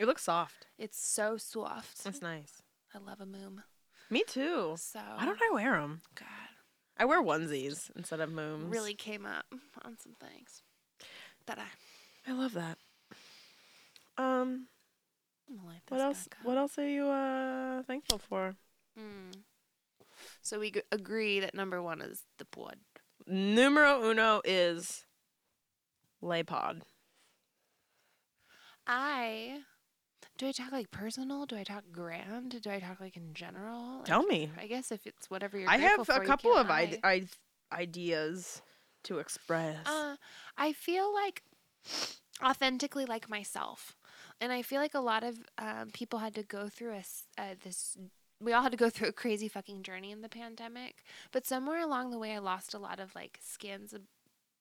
It 0.01 0.07
looks 0.07 0.23
soft. 0.25 0.67
It's 0.79 0.99
so 0.99 1.37
soft. 1.37 2.03
That's 2.03 2.23
nice. 2.23 2.63
I 2.95 2.99
love 2.99 3.21
a 3.21 3.27
moom. 3.27 3.63
Me 4.09 4.25
too. 4.27 4.75
So 4.79 4.99
Why 5.17 5.27
don't 5.27 5.39
I 5.43 5.51
wear 5.55 5.73
them? 5.81 6.01
God 6.15 6.27
I 6.99 7.05
wear 7.05 7.23
onesies 7.23 7.91
instead 7.97 8.21
of 8.21 8.31
mooms. 8.31 8.71
really 8.71 8.95
came 8.95 9.25
up 9.25 9.47
on 9.83 9.97
some 9.99 10.15
things 10.21 10.63
that 11.47 11.59
I 11.59 12.31
I 12.31 12.35
love 12.35 12.55
that. 12.55 12.79
Um, 14.19 14.67
I'm 15.49 15.57
gonna 15.57 15.69
light 15.69 15.83
what 15.89 16.01
else? 16.01 16.29
What 16.43 16.57
else 16.59 16.79
are 16.79 16.89
you 16.89 17.07
uh 17.07 17.83
thankful 17.85 18.19
for? 18.19 18.57
Mm. 18.99 19.37
So 20.43 20.59
we 20.61 20.71
g- 20.73 20.83
agree 20.93 21.41
that 21.41 21.55
number 21.55 21.81
one 21.83 22.01
is 22.03 22.25
the 22.39 22.45
pod. 22.45 22.77
Numero 23.31 24.03
uno 24.11 24.41
is 24.45 25.05
Laypod. 26.21 26.83
I 28.87 29.61
do 30.37 30.49
I 30.49 30.53
talk 30.53 30.73
like 30.73 30.91
personal? 30.91 31.47
Do 31.47 31.57
I 31.57 31.63
talk 31.63 31.85
grand? 31.93 32.61
Do 32.61 32.71
I 32.71 32.81
talk 32.81 33.01
like 33.01 33.17
in 33.17 33.35
general? 33.35 33.99
Like, 33.99 34.05
Tell 34.07 34.25
me. 34.25 34.51
I 34.59 34.67
guess 34.67 34.91
if 34.91 35.07
it's 35.07 35.31
whatever 35.31 35.59
you're. 35.59 35.71
I 35.71 35.77
have 35.77 36.01
a 36.09 36.21
couple 36.21 36.57
of 36.57 36.71
I- 36.71 36.99
I- 37.05 37.29
ideas 37.73 38.63
to 39.05 39.19
express. 39.19 39.87
Uh, 39.87 40.17
I 40.59 40.73
feel 40.73 41.13
like 41.15 41.43
authentically 42.43 43.05
like 43.05 43.29
myself, 43.29 43.97
and 44.41 44.51
I 44.51 44.63
feel 44.63 44.81
like 44.81 44.95
a 44.95 45.01
lot 45.01 45.23
of 45.23 45.39
um, 45.57 45.91
people 45.93 46.19
had 46.19 46.35
to 46.35 46.43
go 46.43 46.69
through 46.69 46.95
a 46.95 47.05
uh, 47.41 47.55
this. 47.63 47.97
We 48.41 48.53
all 48.53 48.63
had 48.63 48.73
to 48.73 48.79
go 48.79 48.91
through 48.91 49.09
a 49.09 49.13
crazy 49.13 49.49
fucking 49.49 49.83
journey 49.83 50.11
in 50.11 50.23
the 50.23 50.29
pandemic, 50.29 51.05
but 51.33 51.47
somewhere 51.47 51.81
along 51.81 52.11
the 52.11 52.19
way, 52.19 52.35
I 52.35 52.39
lost 52.39 52.75
a 52.75 52.79
lot 52.79 53.01
of 53.01 53.15
like 53.15 53.39
skins, 53.43 53.93
of, 53.93 54.03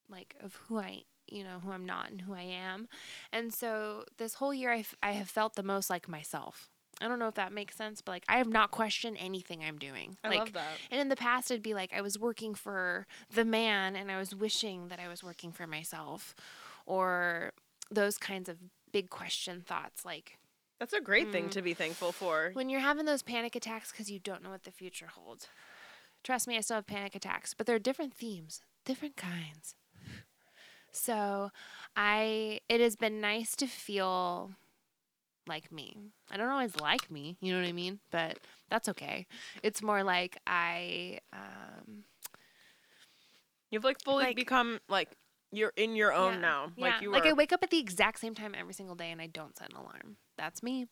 like 0.08 0.34
of 0.40 0.56
who 0.66 0.78
I, 0.78 1.02
you 1.26 1.44
know, 1.44 1.60
who 1.62 1.72
I'm 1.72 1.86
not 1.86 2.10
and 2.10 2.20
who 2.22 2.34
I 2.34 2.42
am, 2.42 2.88
and 3.32 3.52
so 3.52 4.04
this 4.18 4.34
whole 4.34 4.52
year, 4.54 4.72
I, 4.72 4.80
f- 4.80 4.96
I 5.02 5.12
have 5.12 5.28
felt 5.28 5.54
the 5.54 5.62
most 5.62 5.88
like 5.90 6.08
myself. 6.08 6.68
I 7.00 7.08
don't 7.08 7.18
know 7.18 7.28
if 7.28 7.34
that 7.36 7.52
makes 7.52 7.76
sense, 7.76 8.02
but 8.02 8.12
like 8.12 8.24
I 8.28 8.36
have 8.36 8.48
not 8.48 8.70
questioned 8.70 9.16
anything 9.18 9.64
I'm 9.64 9.78
doing. 9.78 10.18
I 10.22 10.28
like, 10.28 10.38
love 10.38 10.52
that. 10.52 10.72
and 10.90 11.00
in 11.00 11.08
the 11.08 11.16
past, 11.16 11.50
it'd 11.50 11.62
be 11.62 11.72
like 11.72 11.92
I 11.96 12.02
was 12.02 12.18
working 12.18 12.54
for 12.54 13.06
the 13.32 13.44
man 13.44 13.96
and 13.96 14.10
I 14.10 14.18
was 14.18 14.34
wishing 14.34 14.88
that 14.88 15.00
I 15.00 15.08
was 15.08 15.24
working 15.24 15.50
for 15.50 15.66
myself, 15.66 16.34
or 16.84 17.52
those 17.90 18.18
kinds 18.18 18.48
of 18.48 18.58
big 18.92 19.08
question 19.08 19.62
thoughts. 19.66 20.04
Like 20.04 20.36
That's 20.80 20.92
a 20.94 21.00
great 21.00 21.30
thing 21.30 21.44
Mm. 21.48 21.50
to 21.52 21.62
be 21.62 21.74
thankful 21.74 22.10
for. 22.10 22.50
when 22.54 22.68
you're 22.70 22.80
having 22.80 23.04
those 23.04 23.22
panic 23.22 23.54
attacks 23.54 23.92
because 23.92 24.10
you 24.10 24.18
don't 24.18 24.42
know 24.42 24.50
what 24.50 24.64
the 24.64 24.70
future 24.72 25.06
holds. 25.08 25.46
Trust 26.24 26.48
me, 26.48 26.56
I 26.56 26.60
still 26.62 26.76
have 26.76 26.86
panic 26.86 27.14
attacks, 27.14 27.54
but 27.54 27.66
they're 27.66 27.78
different 27.78 28.14
themes, 28.14 28.62
different 28.84 29.16
kinds. 29.16 29.74
So 30.92 31.50
I, 31.96 32.60
it 32.68 32.80
has 32.80 32.96
been 32.96 33.20
nice 33.20 33.54
to 33.56 33.66
feel 33.66 34.52
like 35.46 35.70
me. 35.70 35.96
I 36.30 36.36
don't 36.36 36.48
always 36.48 36.76
like 36.80 37.10
me, 37.10 37.36
you 37.40 37.52
know 37.52 37.60
what 37.60 37.68
I 37.68 37.72
mean? 37.72 38.00
But 38.10 38.38
that's 38.70 38.88
okay. 38.88 39.26
It's 39.62 39.82
more 39.82 40.02
like 40.02 40.38
I, 40.46 41.20
um, 41.32 42.04
You've 43.70 43.84
like 43.84 44.02
fully 44.02 44.24
Like- 44.24 44.36
become 44.36 44.80
like 44.88 45.10
you're 45.52 45.72
in 45.76 45.96
your 45.96 46.12
own 46.12 46.34
Yeah, 46.34 46.40
now. 46.40 46.72
Yeah. 46.76 46.84
Like 46.86 47.02
you 47.02 47.10
like. 47.10 47.26
I 47.26 47.32
wake 47.32 47.52
up 47.52 47.62
at 47.62 47.70
the 47.70 47.78
exact 47.78 48.18
same 48.20 48.34
time 48.34 48.54
every 48.58 48.74
single 48.74 48.94
day 48.94 49.10
and 49.10 49.20
I 49.20 49.26
don't 49.26 49.56
set 49.56 49.70
an 49.70 49.76
alarm. 49.76 50.16
That's 50.36 50.62
me. 50.62 50.86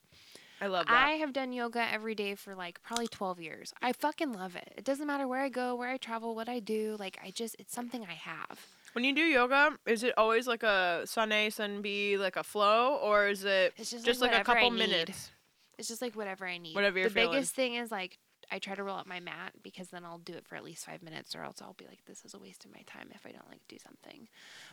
I 0.61 0.67
love 0.67 0.87
that. 0.87 1.07
I 1.07 1.11
have 1.13 1.33
done 1.33 1.53
yoga 1.53 1.87
every 1.93 2.15
day 2.17 2.35
for 2.35 2.55
like 2.55 2.83
probably 2.83 3.07
12 3.07 3.41
years. 3.41 3.73
I 3.81 3.93
fucking 3.93 4.33
love 4.33 4.57
it. 4.57 4.73
It 4.77 4.85
doesn't 4.85 5.07
matter 5.07 5.29
where 5.29 5.41
I 5.41 5.49
go, 5.49 5.77
where 5.77 5.89
I 5.89 5.97
travel, 5.99 6.35
what 6.35 6.49
I 6.49 6.59
do. 6.59 6.97
Like 6.99 7.19
I 7.25 7.31
just 7.31 7.55
it's 7.59 7.73
something 7.73 8.05
I 8.05 8.15
have. 8.15 8.59
when 8.95 9.05
you 9.05 9.15
do 9.15 9.23
yoga, 9.23 9.79
is 9.87 10.03
it 10.03 10.15
always 10.17 10.49
like 10.49 10.63
a 10.65 11.03
sun 11.05 11.31
A, 11.31 11.51
sun 11.51 11.81
B, 11.81 12.19
like 12.19 12.37
a 12.37 12.43
flow, 12.43 12.97
or 12.97 13.29
is 13.29 13.45
it 13.45 13.73
It's 13.77 13.91
just, 13.91 14.05
just 14.05 14.21
like, 14.21 14.33
like, 14.33 14.41
a 14.41 14.45
couple 14.45 14.71
minutes? 14.71 15.31
It's 15.79 15.87
just 15.87 16.03
like 16.03 16.17
whatever 16.17 16.45
I 16.45 16.59
need. 16.59 16.75
Whatever 16.75 16.99
you're 16.99 17.09
the 17.09 17.15
feeling. 17.15 17.31
biggest 17.33 17.55
thing 17.55 17.77
is 17.77 17.93
like 17.93 18.19
I 18.51 18.59
try 18.59 18.75
to 18.75 18.83
roll 18.83 18.97
out 18.97 19.07
my 19.07 19.21
mat 19.21 19.53
because 19.63 19.89
then 19.89 20.05
I'll 20.05 20.19
do 20.19 20.33
it 20.33 20.47
for 20.47 20.57
at 20.57 20.65
least 20.65 20.87
five 20.87 21.03
minutes, 21.03 21.35
or 21.35 21.43
else 21.43 21.57
I'll 21.61 21.75
be 21.75 21.87
like, 21.87 22.05
this 22.07 22.25
is 22.25 22.35
a 22.35 22.39
waste 22.39 22.65
of 22.65 22.73
my 22.73 22.83
time 22.87 23.09
if 23.15 23.27
I 23.27 23.31
don't 23.31 23.49
like 23.49 23.61
do 23.69 23.77
something. 23.79 24.29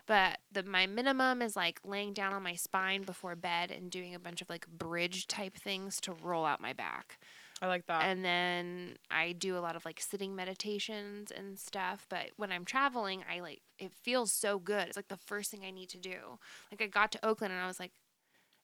But 0.06 0.40
the 0.52 0.64
my 0.64 0.88
minimum 0.88 1.42
is 1.42 1.56
like 1.56 1.80
laying 1.84 2.14
down 2.14 2.34
on 2.34 2.44
my 2.44 2.56
spine 2.56 3.04
before 3.04 3.36
bed 3.36 3.72
and 3.72 3.92
doing 3.92 4.16
a 4.16 4.20
bunch 4.20 4.42
of 4.42 4.50
like 4.50 4.68
bridge 4.68 5.28
type 5.28 5.58
things 5.58 6.00
to 6.02 6.14
roll 6.14 6.46
out 6.46 6.62
my 6.62 6.74
back. 6.74 7.20
I 7.62 7.68
like 7.68 7.86
that. 7.88 8.04
and 8.04 8.24
then 8.26 8.98
I 9.10 9.32
do 9.32 9.58
a 9.58 9.60
lot 9.60 9.78
of 9.78 9.86
like 9.86 10.02
sitting 10.02 10.36
meditations 10.36 11.32
and 11.32 11.58
stuff. 11.58 12.06
But 12.10 12.32
when 12.36 12.52
I'm 12.52 12.66
traveling, 12.66 13.24
I 13.32 13.40
like 13.40 13.62
it 13.80 13.94
feels 13.94 14.32
so 14.32 14.60
good. 14.60 14.88
It's 14.88 14.98
like 14.98 15.08
the 15.08 15.18
first 15.18 15.52
thing 15.52 15.64
I 15.66 15.72
need 15.72 15.90
to 15.90 15.98
do. 15.98 16.40
Like 16.72 16.82
I 16.82 16.88
got 16.88 17.12
to 17.14 17.26
Oakland 17.26 17.54
and 17.54 17.62
I 17.62 17.68
was 17.68 17.80
like, 17.80 17.94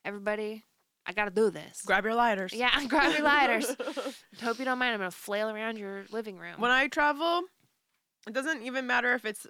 everybody, 0.04 0.64
I 1.12 1.14
got 1.14 1.26
to 1.26 1.32
do 1.32 1.50
this. 1.50 1.82
Grab 1.86 2.06
your 2.06 2.16
lighters. 2.16 2.54
yeah, 2.54 2.72
grab 2.88 3.12
your 3.14 3.24
lighters. 3.24 3.68
Hope 4.42 4.60
you 4.60 4.66
don't 4.66 4.80
mind. 4.80 4.94
I'm 4.94 5.00
gonna 5.00 5.12
flail 5.12 5.50
around 5.50 5.78
your 5.78 6.06
living 6.12 6.38
room. 6.38 6.56
when 6.58 6.72
I 6.72 6.88
travel, 6.88 7.42
it 8.28 8.34
doesn't 8.34 8.64
even 8.64 8.88
matter 8.88 9.14
if 9.14 9.26
it's 9.26 9.46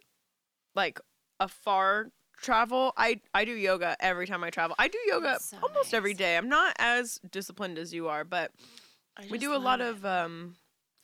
like 0.76 1.00
a 1.40 1.48
far 1.48 2.08
travel. 2.42 2.94
I 2.98 3.22
I 3.34 3.46
do 3.46 3.52
yoga 3.52 3.96
every 4.00 4.26
time 4.26 4.44
I 4.44 4.50
travel. 4.50 4.76
I 4.80 4.88
do 4.88 4.98
yoga 5.06 5.38
so 5.40 5.58
almost 5.62 5.94
every 5.94 6.12
nice. 6.14 6.18
day. 6.18 6.38
I'm 6.38 6.50
not 6.50 6.76
as 6.80 7.20
disciplined 7.30 7.78
as 7.78 7.94
you 7.94 8.08
are, 8.08 8.24
but 8.24 8.52
we 9.30 9.38
do 9.38 9.54
a 9.54 9.58
lot 9.58 9.80
love 9.80 9.98
of 9.98 10.06
um 10.06 10.56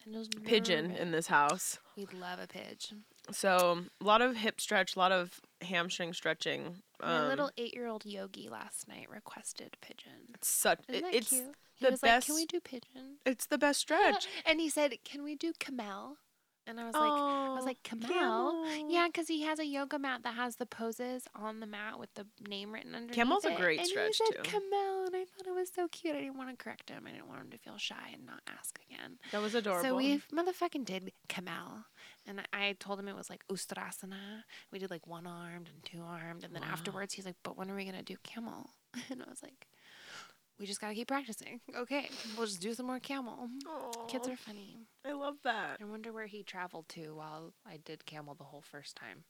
it. 0.06 0.44
Pigeon 0.46 0.92
in 0.92 1.12
this 1.12 1.28
house. 1.28 1.78
We'd 1.96 2.14
love 2.14 2.40
a 2.40 2.48
pigeon. 2.48 3.04
So 3.32 3.84
a 4.00 4.04
lot 4.04 4.22
of 4.22 4.36
hip 4.38 4.62
stretch, 4.62 4.96
a 4.96 5.00
lot 5.00 5.12
of 5.12 5.40
hamstring 5.62 6.14
stretching. 6.14 6.82
My 7.02 7.20
Um, 7.24 7.28
little 7.28 7.52
eight-year-old 7.58 8.06
yogi 8.06 8.48
last 8.50 8.88
night 8.88 9.10
requested 9.10 9.78
pigeon. 9.82 10.30
it's 10.34 10.48
such 10.48 10.80
Isn't 10.88 10.96
it- 10.96 11.02
that 11.04 11.16
it's 11.16 11.30
cute? 11.30 11.56
He 11.76 11.86
the 11.86 11.92
was 11.92 12.02
like, 12.04 12.26
"Can 12.26 12.36
we 12.36 12.46
do 12.46 12.60
pigeon?" 12.60 13.20
it's 13.26 13.46
the 13.46 13.58
best 13.58 13.80
stretch. 13.86 14.28
And 14.46 14.60
he 14.60 14.70
said, 14.70 14.98
"Can 15.04 15.24
we 15.24 15.36
do 15.36 15.54
camel?" 15.60 16.18
And 16.68 16.82
I 16.82 16.86
was 16.86 16.94
like, 16.94 17.04
I 17.04 17.54
was 17.54 17.64
oh, 17.64 17.66
like, 17.66 17.82
Camel. 17.84 18.66
Yeah, 18.90 19.08
because 19.08 19.30
he 19.30 19.44
has 19.44 19.58
a 19.58 19.66
yoga 19.66 19.98
mat 19.98 20.24
that 20.24 20.34
has 20.34 20.58
the 20.58 20.66
poses 20.66 21.24
on 21.34 21.62
the 21.62 21.66
mat 21.66 21.98
with 21.98 22.14
the 22.16 22.28
name 22.48 22.74
written 22.74 22.94
underneath. 22.94 23.16
Camel's 23.16 23.46
a 23.46 23.56
great 23.56 23.80
and 23.80 23.88
stretch, 23.88 24.18
he 24.18 24.26
said 24.26 24.44
too. 24.44 24.50
Camel, 24.50 25.06
and 25.06 25.16
I 25.16 25.24
thought 25.24 25.48
it 25.48 25.56
was 25.56 25.72
so 25.74 25.88
cute. 25.88 26.16
I 26.16 26.20
didn't 26.20 26.38
want 26.38 26.50
to 26.50 26.62
correct 26.62 26.90
him. 26.90 27.06
I 27.08 27.12
didn't 27.12 27.30
want 27.30 27.40
him 27.40 27.52
to 27.52 27.58
feel 27.58 27.78
shy 27.78 28.12
and 28.14 28.26
not 28.26 28.42
ask 28.60 28.78
again. 28.90 29.18
That 29.32 29.42
was 29.42 29.56
adorable. 29.56 29.82
So 29.90 29.96
we 29.96 30.22
motherfucking 30.34 30.84
did 30.84 31.14
Camel, 31.30 31.86
and 32.28 32.42
I 32.42 32.68
I 32.68 32.76
told 32.78 33.00
him 33.00 33.08
it 33.08 33.16
was 33.16 33.30
like 33.30 33.48
Ustrasana. 33.48 34.44
We 34.72 34.80
did 34.80 34.92
like 34.92 35.08
one 35.08 35.26
armed 35.26 35.70
and 35.74 35.84
two 35.86 36.02
armed, 36.04 36.44
and 36.44 36.54
then 36.54 36.64
Wow. 36.64 36.70
afterwards 36.74 37.14
he's 37.14 37.26
like, 37.26 37.38
"But 37.44 37.56
when 37.56 37.72
are 37.72 37.76
we 37.76 37.86
gonna 37.86 38.04
do 38.04 38.18
Camel?" 38.24 38.72
And 39.10 39.24
I 39.24 39.30
was 39.30 39.42
like. 39.42 39.68
We 40.60 40.66
just 40.66 40.82
gotta 40.82 40.96
keep 40.96 41.08
practicing. 41.08 41.60
Okay, 41.76 42.10
we'll 42.36 42.48
just 42.48 42.62
do 42.62 42.74
some 42.74 42.88
more 42.88 43.00
camel. 43.00 43.50
Kids 44.08 44.28
are 44.28 44.36
funny. 44.38 44.78
I 45.06 45.12
love 45.14 45.36
that. 45.44 45.78
I 45.80 45.86
wonder 45.86 46.12
where 46.12 46.26
he 46.26 46.42
traveled 46.44 46.90
to 46.90 47.14
while 47.16 47.54
I 47.66 47.78
did 47.84 48.06
camel 48.06 48.34
the 48.34 48.44
whole 48.46 48.62
first 48.64 48.96
time. 48.96 49.24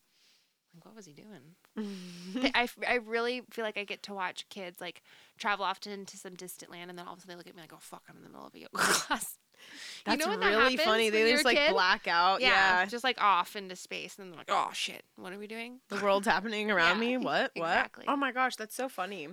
Like, 0.74 0.86
what 0.86 0.96
was 0.96 1.06
he 1.06 1.13
doing? 1.13 2.52
I, 2.56 2.68
I, 2.88 2.96
really 2.96 3.42
feel 3.50 3.66
like 3.66 3.78
I 3.78 3.84
get 3.84 4.04
to 4.04 4.13
watch 4.13 4.48
kids 4.50 4.80
like 4.80 5.02
travel 5.38 5.66
off 5.66 5.80
to 5.82 5.92
into 5.92 6.18
some 6.18 6.36
distant 6.36 6.72
land, 6.72 6.90
and 6.90 6.98
then 7.00 7.08
all 7.08 7.13
of 7.13 7.20
a 7.20 7.22
sudden 7.22 7.34
they 7.34 7.38
look 7.38 7.48
at 7.48 7.56
me 7.56 7.62
like, 7.62 7.74
"Oh 7.74 7.80
fuck, 7.80 8.04
I'm 8.10 8.18
in 8.18 8.24
the 8.24 8.30
middle 8.30 8.46
of 8.48 8.54
a 8.54 8.60
yoga 8.60 8.70
class." 8.78 9.38
That's 10.06 10.20
you 10.20 10.26
know 10.26 10.32
when 10.32 10.40
that 10.42 10.56
really 10.58 10.78
funny. 10.78 11.10
They 11.10 11.30
just 11.32 11.46
like 11.46 11.70
black 11.72 12.08
out. 12.08 12.42
yeah, 12.42 12.82
Yeah. 12.82 12.86
just 12.86 13.04
like 13.04 13.20
off 13.22 13.56
into 13.56 13.76
space, 13.76 14.18
and 14.18 14.26
then 14.26 14.32
they're 14.32 14.40
like, 14.40 14.50
"Oh 14.50 14.70
shit, 14.74 15.04
what 15.16 15.34
are 15.34 15.40
we 15.40 15.48
doing?" 15.48 15.80
The 15.90 15.98
world's 15.98 16.28
happening 16.28 16.70
around 16.70 17.02
Yeah, 17.02 17.18
me. 17.18 17.18
What? 17.18 17.52
What? 17.56 17.68
exactly. 17.72 18.06
Oh 18.08 18.16
my 18.16 18.32
gosh, 18.32 18.56
that's 18.56 18.76
so 18.76 18.88
funny. 18.90 19.30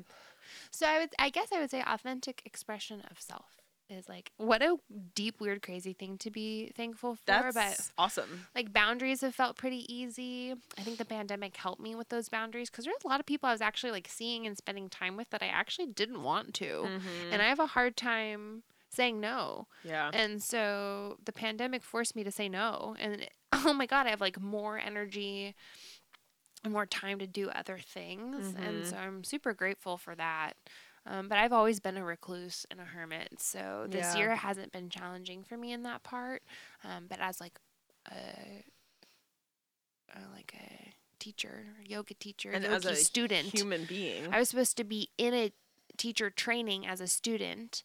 So 0.70 0.86
I 0.86 0.98
would, 1.00 1.10
I 1.18 1.30
guess 1.30 1.48
I 1.52 1.60
would 1.60 1.70
say 1.70 1.82
authentic 1.86 2.42
expression 2.44 3.02
of 3.10 3.20
self 3.20 3.56
is 3.90 4.08
like 4.08 4.32
what 4.38 4.62
a 4.62 4.76
deep, 5.14 5.40
weird, 5.40 5.60
crazy 5.60 5.92
thing 5.92 6.16
to 6.18 6.30
be 6.30 6.72
thankful 6.74 7.16
for. 7.16 7.22
That's 7.26 7.54
but 7.54 7.90
awesome. 7.98 8.46
like 8.54 8.72
boundaries 8.72 9.20
have 9.20 9.34
felt 9.34 9.56
pretty 9.58 9.84
easy. 9.94 10.54
I 10.78 10.82
think 10.82 10.96
the 10.96 11.04
pandemic 11.04 11.54
helped 11.56 11.82
me 11.82 11.94
with 11.94 12.08
those 12.08 12.30
boundaries 12.30 12.70
because 12.70 12.86
there's 12.86 12.96
a 13.04 13.08
lot 13.08 13.20
of 13.20 13.26
people 13.26 13.48
I 13.48 13.52
was 13.52 13.60
actually 13.60 13.92
like 13.92 14.08
seeing 14.10 14.46
and 14.46 14.56
spending 14.56 14.88
time 14.88 15.16
with 15.18 15.28
that 15.30 15.42
I 15.42 15.48
actually 15.48 15.86
didn't 15.86 16.22
want 16.22 16.54
to. 16.54 16.64
Mhm. 16.64 17.02
And 17.32 17.42
I 17.42 17.46
have 17.46 17.60
a 17.60 17.66
hard 17.66 17.94
time 17.96 18.62
saying 18.88 19.20
no. 19.20 19.66
yeah. 19.84 20.10
And 20.14 20.42
so 20.42 21.18
the 21.24 21.32
pandemic 21.32 21.82
forced 21.82 22.14
me 22.16 22.24
to 22.24 22.30
say 22.30 22.48
no. 22.48 22.96
And 22.98 23.20
it- 23.22 23.32
oh 23.52 23.72
my 23.74 23.86
God, 23.86 24.06
I 24.06 24.10
have 24.10 24.20
like 24.20 24.40
more 24.40 24.78
energy 24.78 25.54
more 26.70 26.86
time 26.86 27.18
to 27.18 27.26
do 27.26 27.48
other 27.50 27.78
things. 27.78 28.54
And 28.56 28.82
Mhm. 28.82 28.86
so 28.86 28.96
I'm 28.96 29.24
super 29.24 29.52
grateful 29.54 29.96
for 29.98 30.14
that. 30.14 30.54
Um, 31.06 31.28
but 31.28 31.38
I've 31.38 31.52
always 31.52 31.80
been 31.80 31.96
a 31.96 32.04
recluse 32.04 32.64
and 32.70 32.80
a 32.80 32.84
hermit. 32.84 33.40
So 33.40 33.86
this 33.90 34.14
Yeah. 34.14 34.18
year 34.20 34.36
hasn't 34.36 34.72
been 34.72 34.88
challenging 34.88 35.44
for 35.44 35.56
me 35.56 35.72
in 35.72 35.82
that 35.82 36.02
part. 36.02 36.42
Um, 36.82 37.06
but 37.08 37.20
as 37.20 37.40
like 37.40 37.58
a, 38.10 38.64
uh, 40.14 40.20
like 40.34 40.54
a 40.54 40.94
teacher, 41.18 41.66
yoga 41.84 42.14
teacher, 42.14 42.52
And 42.52 42.64
as 42.66 42.84
a 42.86 42.96
student, 42.96 43.52
Human 43.52 43.84
being. 43.84 44.32
I 44.32 44.38
was 44.38 44.48
supposed 44.48 44.76
to 44.78 44.84
be 44.84 45.10
in 45.18 45.34
a 45.34 45.52
teacher 45.96 46.30
training 46.30 46.86
as 46.86 47.00
a 47.00 47.06
student 47.06 47.82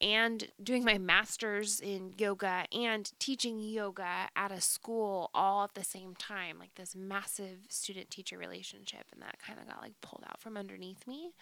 and 0.00 0.48
doing 0.62 0.84
my 0.84 0.98
master's 0.98 1.80
in 1.80 2.12
yoga 2.18 2.66
and 2.72 3.12
teaching 3.18 3.58
yoga 3.58 4.28
at 4.36 4.52
a 4.52 4.60
school 4.60 5.30
all 5.34 5.64
at 5.64 5.74
the 5.74 5.84
same 5.84 6.14
time 6.14 6.58
like 6.58 6.74
this 6.74 6.94
massive 6.94 7.60
student 7.68 8.10
teacher 8.10 8.36
relationship 8.36 9.04
and 9.12 9.22
that 9.22 9.38
kind 9.38 9.58
of 9.58 9.66
got 9.66 9.80
like 9.80 9.98
pulled 10.02 10.24
out 10.28 10.40
from 10.40 10.56
underneath 10.56 11.06
me 11.06 11.32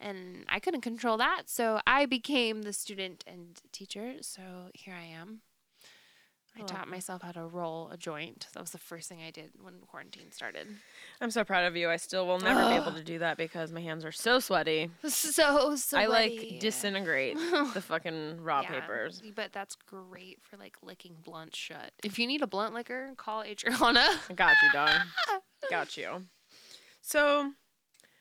and 0.00 0.44
I 0.48 0.60
couldn't 0.60 0.80
control 0.80 1.18
that 1.18 1.42
so 1.46 1.80
I 1.86 2.06
became 2.06 2.62
the 2.62 2.72
student 2.72 3.22
and 3.26 3.60
teacher 3.72 4.14
so 4.22 4.42
here 4.72 4.94
I 4.94 5.04
am 5.04 5.40
I 6.60 6.62
I 6.62 6.66
taught 6.66 6.88
myself 6.88 7.22
how 7.22 7.32
to 7.32 7.44
roll 7.44 7.88
a 7.90 7.96
joint 7.96 8.46
that 8.52 8.60
was 8.60 8.70
the 8.70 8.78
first 8.78 9.08
thing 9.08 9.20
I 9.26 9.30
did 9.30 9.50
when 9.62 9.74
quarantine 9.86 10.30
started 10.30 10.66
I'm 11.20 11.30
so 11.30 11.44
proud 11.44 11.64
of 11.64 11.76
you. 11.76 11.90
I 11.90 11.96
still 11.96 12.26
will 12.26 12.38
never 12.38 12.66
be 12.68 12.74
able 12.74 12.92
to 12.92 13.04
do 13.04 13.18
that 13.18 13.36
because 13.36 13.72
my 13.72 13.80
hands 13.80 14.04
are 14.04 14.12
so 14.12 14.38
sweaty. 14.38 14.90
so 15.06 15.76
so 15.76 15.98
I 15.98 16.06
like 16.06 16.58
disintegrate 16.60 17.36
the 17.74 17.82
fucking 17.82 18.40
raw 18.42 18.62
Yeah, 18.62 18.80
papers. 18.80 19.22
But 19.34 19.52
that's 19.52 19.74
great 19.74 20.38
for 20.42 20.56
like 20.56 20.76
licking 20.82 21.16
blunt 21.22 21.54
shut. 21.54 21.92
If 22.02 22.18
you 22.18 22.26
need 22.26 22.40
a 22.42 22.46
blunt 22.46 22.72
licker, 22.74 23.12
call 23.16 23.42
Adriana. 23.42 24.06
I 24.28 24.32
got 24.34 24.54
you, 24.62 24.72
dog. 24.72 25.00
got 25.70 25.96
you. 25.96 26.26
So, 27.02 27.52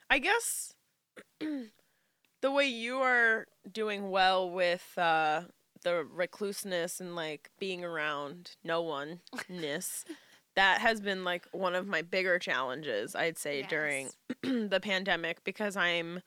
I 0.09 0.19
guess 0.19 0.73
the 1.39 2.51
way 2.51 2.67
you 2.67 2.97
are 2.97 3.45
doing 3.71 4.09
well 4.09 4.49
with 4.49 4.85
uh, 4.97 5.43
the 5.83 6.03
recluseness 6.03 6.99
and 6.99 7.15
like 7.15 7.49
being 7.59 7.83
around 7.83 8.51
no 8.63 8.81
one 8.81 9.19
ness, 9.47 10.03
that 10.55 10.81
has 10.81 10.99
been 11.01 11.23
like 11.23 11.47
one 11.51 11.75
of 11.75 11.87
my 11.87 12.01
bigger 12.01 12.37
challenges, 12.39 13.15
I'd 13.15 13.37
say, 13.37 13.61
during 13.63 14.09
the 14.43 14.79
pandemic 14.81 15.43
because 15.43 15.75
I'm. 15.77 16.21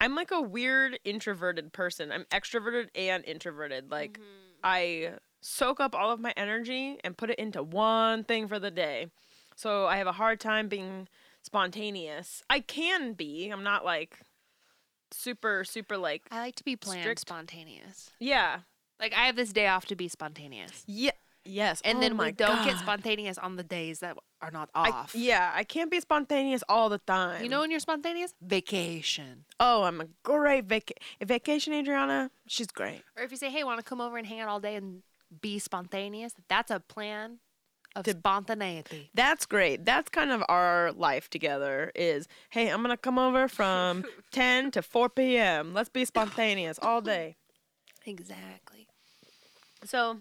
I'm 0.00 0.14
like 0.14 0.30
a 0.30 0.40
weird 0.40 1.00
introverted 1.04 1.72
person. 1.72 2.12
I'm 2.12 2.24
extroverted 2.26 2.86
and 2.94 3.24
introverted. 3.24 3.90
Like 3.90 4.12
Mhm. 4.20 4.22
I 4.62 5.12
soak 5.40 5.80
up 5.80 5.92
all 5.92 6.12
of 6.12 6.20
my 6.20 6.32
energy 6.36 7.00
and 7.02 7.18
put 7.18 7.30
it 7.30 7.38
into 7.40 7.64
one 7.64 8.22
thing 8.22 8.46
for 8.46 8.60
the 8.60 8.70
day. 8.70 9.08
So 9.56 9.86
I 9.86 9.96
have 9.96 10.06
a 10.06 10.12
hard 10.12 10.38
time 10.38 10.68
being 10.68 11.08
spontaneous. 11.42 12.44
I 12.48 12.60
can 12.60 13.14
be. 13.14 13.50
I'm 13.50 13.64
not 13.64 13.84
like 13.84 14.20
super 15.10 15.64
super 15.64 15.96
like 15.96 16.22
I 16.30 16.38
like 16.38 16.54
to 16.56 16.64
be 16.64 16.76
planned, 16.76 17.02
Strict. 17.02 17.20
spontaneous. 17.22 18.10
yeah. 18.20 18.60
Like 19.00 19.12
I 19.14 19.26
have 19.26 19.36
this 19.36 19.52
day 19.52 19.66
off 19.68 19.86
to 19.86 19.96
be 19.96 20.08
spontaneous, 20.08 20.84
Yeah. 20.86 21.12
Yes. 21.44 21.80
and 21.82 21.98
oh 21.98 22.00
then 22.02 22.16
my 22.16 22.26
we 22.26 22.32
don't 22.32 22.64
get 22.66 22.78
spontaneous 22.78 23.38
on 23.38 23.56
the 23.56 23.62
days 23.62 24.00
that 24.00 24.18
are 24.42 24.50
not 24.50 24.68
I- 24.74 24.90
off. 24.90 25.14
yeah, 25.14 25.50
I 25.54 25.64
can't 25.64 25.90
be 25.90 25.98
spontaneous 26.00 26.62
all 26.68 26.88
the 26.90 26.98
time. 26.98 27.42
You 27.42 27.48
know 27.48 27.60
when 27.60 27.70
you're 27.70 27.80
spontaneous? 27.80 28.34
Vacation. 28.42 29.44
Oh, 29.58 29.84
I'm 29.84 30.00
a 30.00 30.08
great 30.24 30.64
vac- 30.66 30.92
vacation, 31.24 31.72
Adriana. 31.72 32.30
She's 32.46 32.66
great. 32.66 33.02
Or 33.16 33.22
if 33.22 33.30
you 33.30 33.36
say, 33.38 33.50
"Hey, 33.50 33.64
want 33.64 33.78
to 33.78 33.84
come 33.84 34.00
over 34.00 34.18
and 34.18 34.26
hang 34.26 34.40
out 34.40 34.48
all 34.48 34.60
day 34.60 34.74
and 34.74 35.02
be 35.40 35.58
spontaneous?" 35.58 36.34
That's 36.48 36.70
a 36.70 36.80
plan 36.80 37.38
of 37.96 38.04
To- 38.04 38.10
spontaneity. 38.12 39.10
That's 39.14 39.46
great. 39.46 39.84
That's 39.86 40.10
kind 40.10 40.30
of 40.30 40.42
our 40.50 40.92
life 40.92 41.30
together 41.30 41.90
is, 41.94 42.28
hey, 42.50 42.68
I'm 42.68 42.82
going 42.82 42.90
to 42.94 42.96
come 43.00 43.18
over 43.18 43.48
from 43.48 44.04
10 44.32 44.70
to 44.72 44.82
4 44.82 45.08
p.m. 45.08 45.72
Let's 45.72 45.88
be 45.88 46.04
spontaneous 46.04 46.78
all 46.82 47.00
day. 47.00 47.36
Exactly. 48.04 48.87
So 49.84 50.18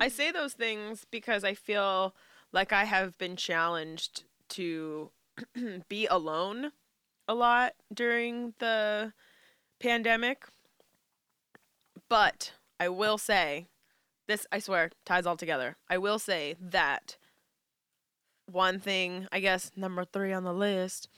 I 0.00 0.08
say 0.08 0.30
those 0.30 0.54
things 0.54 1.06
because 1.10 1.44
I 1.44 1.54
feel 1.54 2.14
like 2.52 2.72
I 2.72 2.84
have 2.84 3.16
been 3.18 3.36
challenged 3.36 4.24
to 4.50 5.10
be 5.88 6.06
alone 6.06 6.72
a 7.26 7.34
lot 7.34 7.72
during 7.92 8.54
the 8.58 9.12
pandemic. 9.80 10.44
But 12.08 12.52
I 12.78 12.88
will 12.88 13.18
say 13.18 13.66
this, 14.26 14.46
I 14.52 14.58
swear, 14.58 14.90
ties 15.04 15.26
all 15.26 15.36
together. 15.36 15.76
I 15.88 15.98
will 15.98 16.18
say 16.18 16.56
that 16.60 17.16
one 18.50 18.78
thing, 18.78 19.26
I 19.32 19.40
guess, 19.40 19.70
number 19.76 20.04
three 20.04 20.32
on 20.32 20.44
the 20.44 20.52
list 20.52 21.08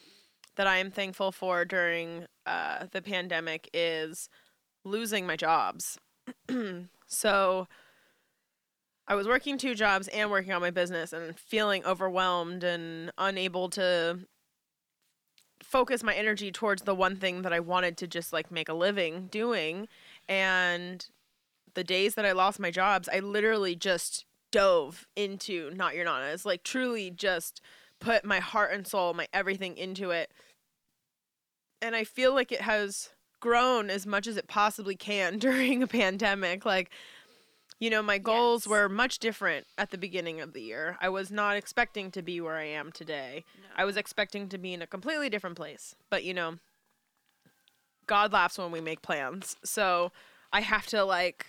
that 0.56 0.66
I 0.66 0.78
am 0.78 0.90
thankful 0.90 1.32
for 1.32 1.64
during 1.64 2.26
uh, 2.46 2.86
the 2.90 3.02
pandemic 3.02 3.68
is 3.74 4.28
losing 4.84 5.26
my 5.26 5.36
jobs. 5.36 5.98
so 7.06 7.68
I 9.08 9.14
was 9.14 9.28
working 9.28 9.56
two 9.56 9.74
jobs 9.74 10.08
and 10.08 10.30
working 10.30 10.52
on 10.52 10.60
my 10.60 10.70
business 10.70 11.12
and 11.12 11.38
feeling 11.38 11.84
overwhelmed 11.84 12.64
and 12.64 13.12
unable 13.18 13.68
to 13.70 14.20
focus 15.62 16.02
my 16.02 16.14
energy 16.14 16.50
towards 16.50 16.82
the 16.82 16.94
one 16.94 17.16
thing 17.16 17.42
that 17.42 17.52
I 17.52 17.60
wanted 17.60 17.96
to 17.98 18.06
just 18.06 18.32
like 18.32 18.50
make 18.50 18.68
a 18.68 18.74
living 18.74 19.28
doing. 19.28 19.88
And 20.28 21.06
the 21.74 21.84
days 21.84 22.14
that 22.14 22.26
I 22.26 22.32
lost 22.32 22.58
my 22.58 22.70
jobs, 22.70 23.08
I 23.12 23.20
literally 23.20 23.76
just 23.76 24.24
dove 24.50 25.06
into 25.14 25.70
Not 25.74 25.94
Your 25.94 26.04
Nanas, 26.04 26.44
like 26.44 26.62
truly 26.62 27.10
just 27.10 27.60
put 28.00 28.24
my 28.24 28.40
heart 28.40 28.72
and 28.72 28.86
soul, 28.86 29.14
my 29.14 29.28
everything 29.32 29.76
into 29.76 30.10
it. 30.10 30.32
And 31.80 31.94
I 31.94 32.04
feel 32.04 32.34
like 32.34 32.50
it 32.50 32.62
has 32.62 33.10
grown 33.46 33.90
as 33.90 34.04
much 34.04 34.26
as 34.26 34.36
it 34.36 34.48
possibly 34.48 34.96
can 34.96 35.38
during 35.46 35.80
a 35.80 35.86
pandemic. 35.86 36.66
Like, 36.66 36.90
you 37.78 37.90
know, 37.90 38.02
my 38.02 38.18
goals 38.18 38.64
Yes. 38.64 38.70
were 38.70 38.88
much 38.88 39.20
different 39.20 39.66
at 39.78 39.90
the 39.92 39.98
beginning 39.98 40.40
of 40.40 40.52
the 40.52 40.62
year. 40.62 40.96
I 41.00 41.08
was 41.10 41.30
not 41.30 41.56
expecting 41.56 42.10
to 42.10 42.22
be 42.22 42.40
where 42.40 42.56
I 42.56 42.64
am 42.64 42.90
today. 42.90 43.44
I 43.76 43.84
was 43.84 43.96
expecting 43.96 44.48
to 44.48 44.58
be 44.58 44.74
in 44.74 44.82
a 44.82 44.86
completely 44.86 45.28
different 45.30 45.54
place. 45.56 45.94
But, 46.10 46.24
you 46.24 46.34
know, 46.34 46.58
God 48.08 48.32
laughs 48.32 48.58
when 48.58 48.72
we 48.72 48.80
make 48.80 49.00
plans. 49.00 49.56
So 49.64 50.10
I 50.52 50.60
have 50.62 50.86
to, 50.86 51.04
like, 51.04 51.46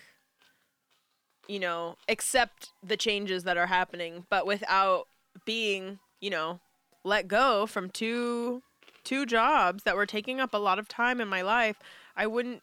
you 1.48 1.60
know, 1.60 1.96
accept 2.08 2.74
the 2.84 2.98
changes 2.98 3.44
that 3.46 3.58
are 3.58 3.68
happening, 3.68 4.26
but 4.30 4.46
without 4.46 5.08
being, 5.46 5.98
you 6.22 6.30
know, 6.30 6.60
let 7.04 7.28
go 7.28 7.66
from 7.66 7.90
two 7.90 8.62
two 9.08 9.26
jobs 9.26 9.84
that 9.84 9.96
were 9.96 10.06
taking 10.06 10.42
up 10.42 10.54
a 10.54 10.58
lot 10.58 10.80
of 10.80 10.90
time 10.90 11.22
in 11.22 11.30
my 11.30 11.42
life, 11.42 11.78
I 12.18 12.28
wouldn't 12.28 12.62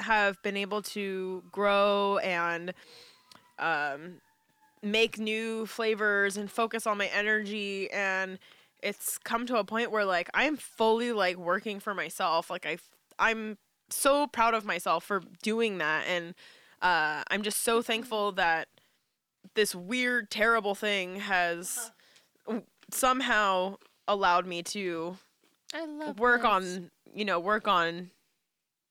have 0.00 0.42
been 0.42 0.56
able 0.56 0.80
to 0.80 1.44
grow 1.52 2.18
and 2.18 2.72
um 3.58 4.14
make 4.82 5.18
new 5.18 5.66
flavors 5.66 6.36
and 6.36 6.50
focus 6.50 6.86
all 6.86 6.94
my 6.94 7.06
energy. 7.14 7.90
And 7.92 8.38
it's 8.82 9.18
come 9.18 9.46
to 9.46 9.58
a 9.58 9.64
point 9.64 9.90
where 9.90 10.06
like 10.06 10.30
I 10.32 10.44
am 10.44 10.56
fully 10.56 11.12
like 11.12 11.36
working 11.36 11.78
for 11.78 11.92
myself. 11.92 12.48
Like 12.48 12.64
I 12.64 12.78
I'm 13.18 13.58
so 13.90 14.26
proud 14.26 14.54
of 14.54 14.64
myself 14.64 15.04
for 15.04 15.20
doing 15.42 15.76
that. 15.78 16.04
And 16.08 16.34
uh 16.80 17.22
I'm 17.30 17.42
just 17.42 17.62
so 17.62 17.82
thankful 17.82 18.32
that 18.32 18.68
this 19.54 19.74
weird 19.74 20.30
terrible 20.30 20.74
thing 20.74 21.20
has 21.20 21.92
somehow 22.90 23.76
allowed 24.08 24.46
me 24.46 24.62
to 24.62 25.18
I 25.72 25.84
love 25.86 26.18
work 26.18 26.42
this. 26.42 26.50
on, 26.50 26.90
you 27.14 27.24
know, 27.24 27.38
work 27.40 27.66
on 27.68 28.10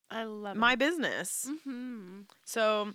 I 0.09 0.23
love 0.23 0.57
my 0.57 0.75
business. 0.75 1.47
Mm-hmm. 1.49 2.21
So 2.45 2.91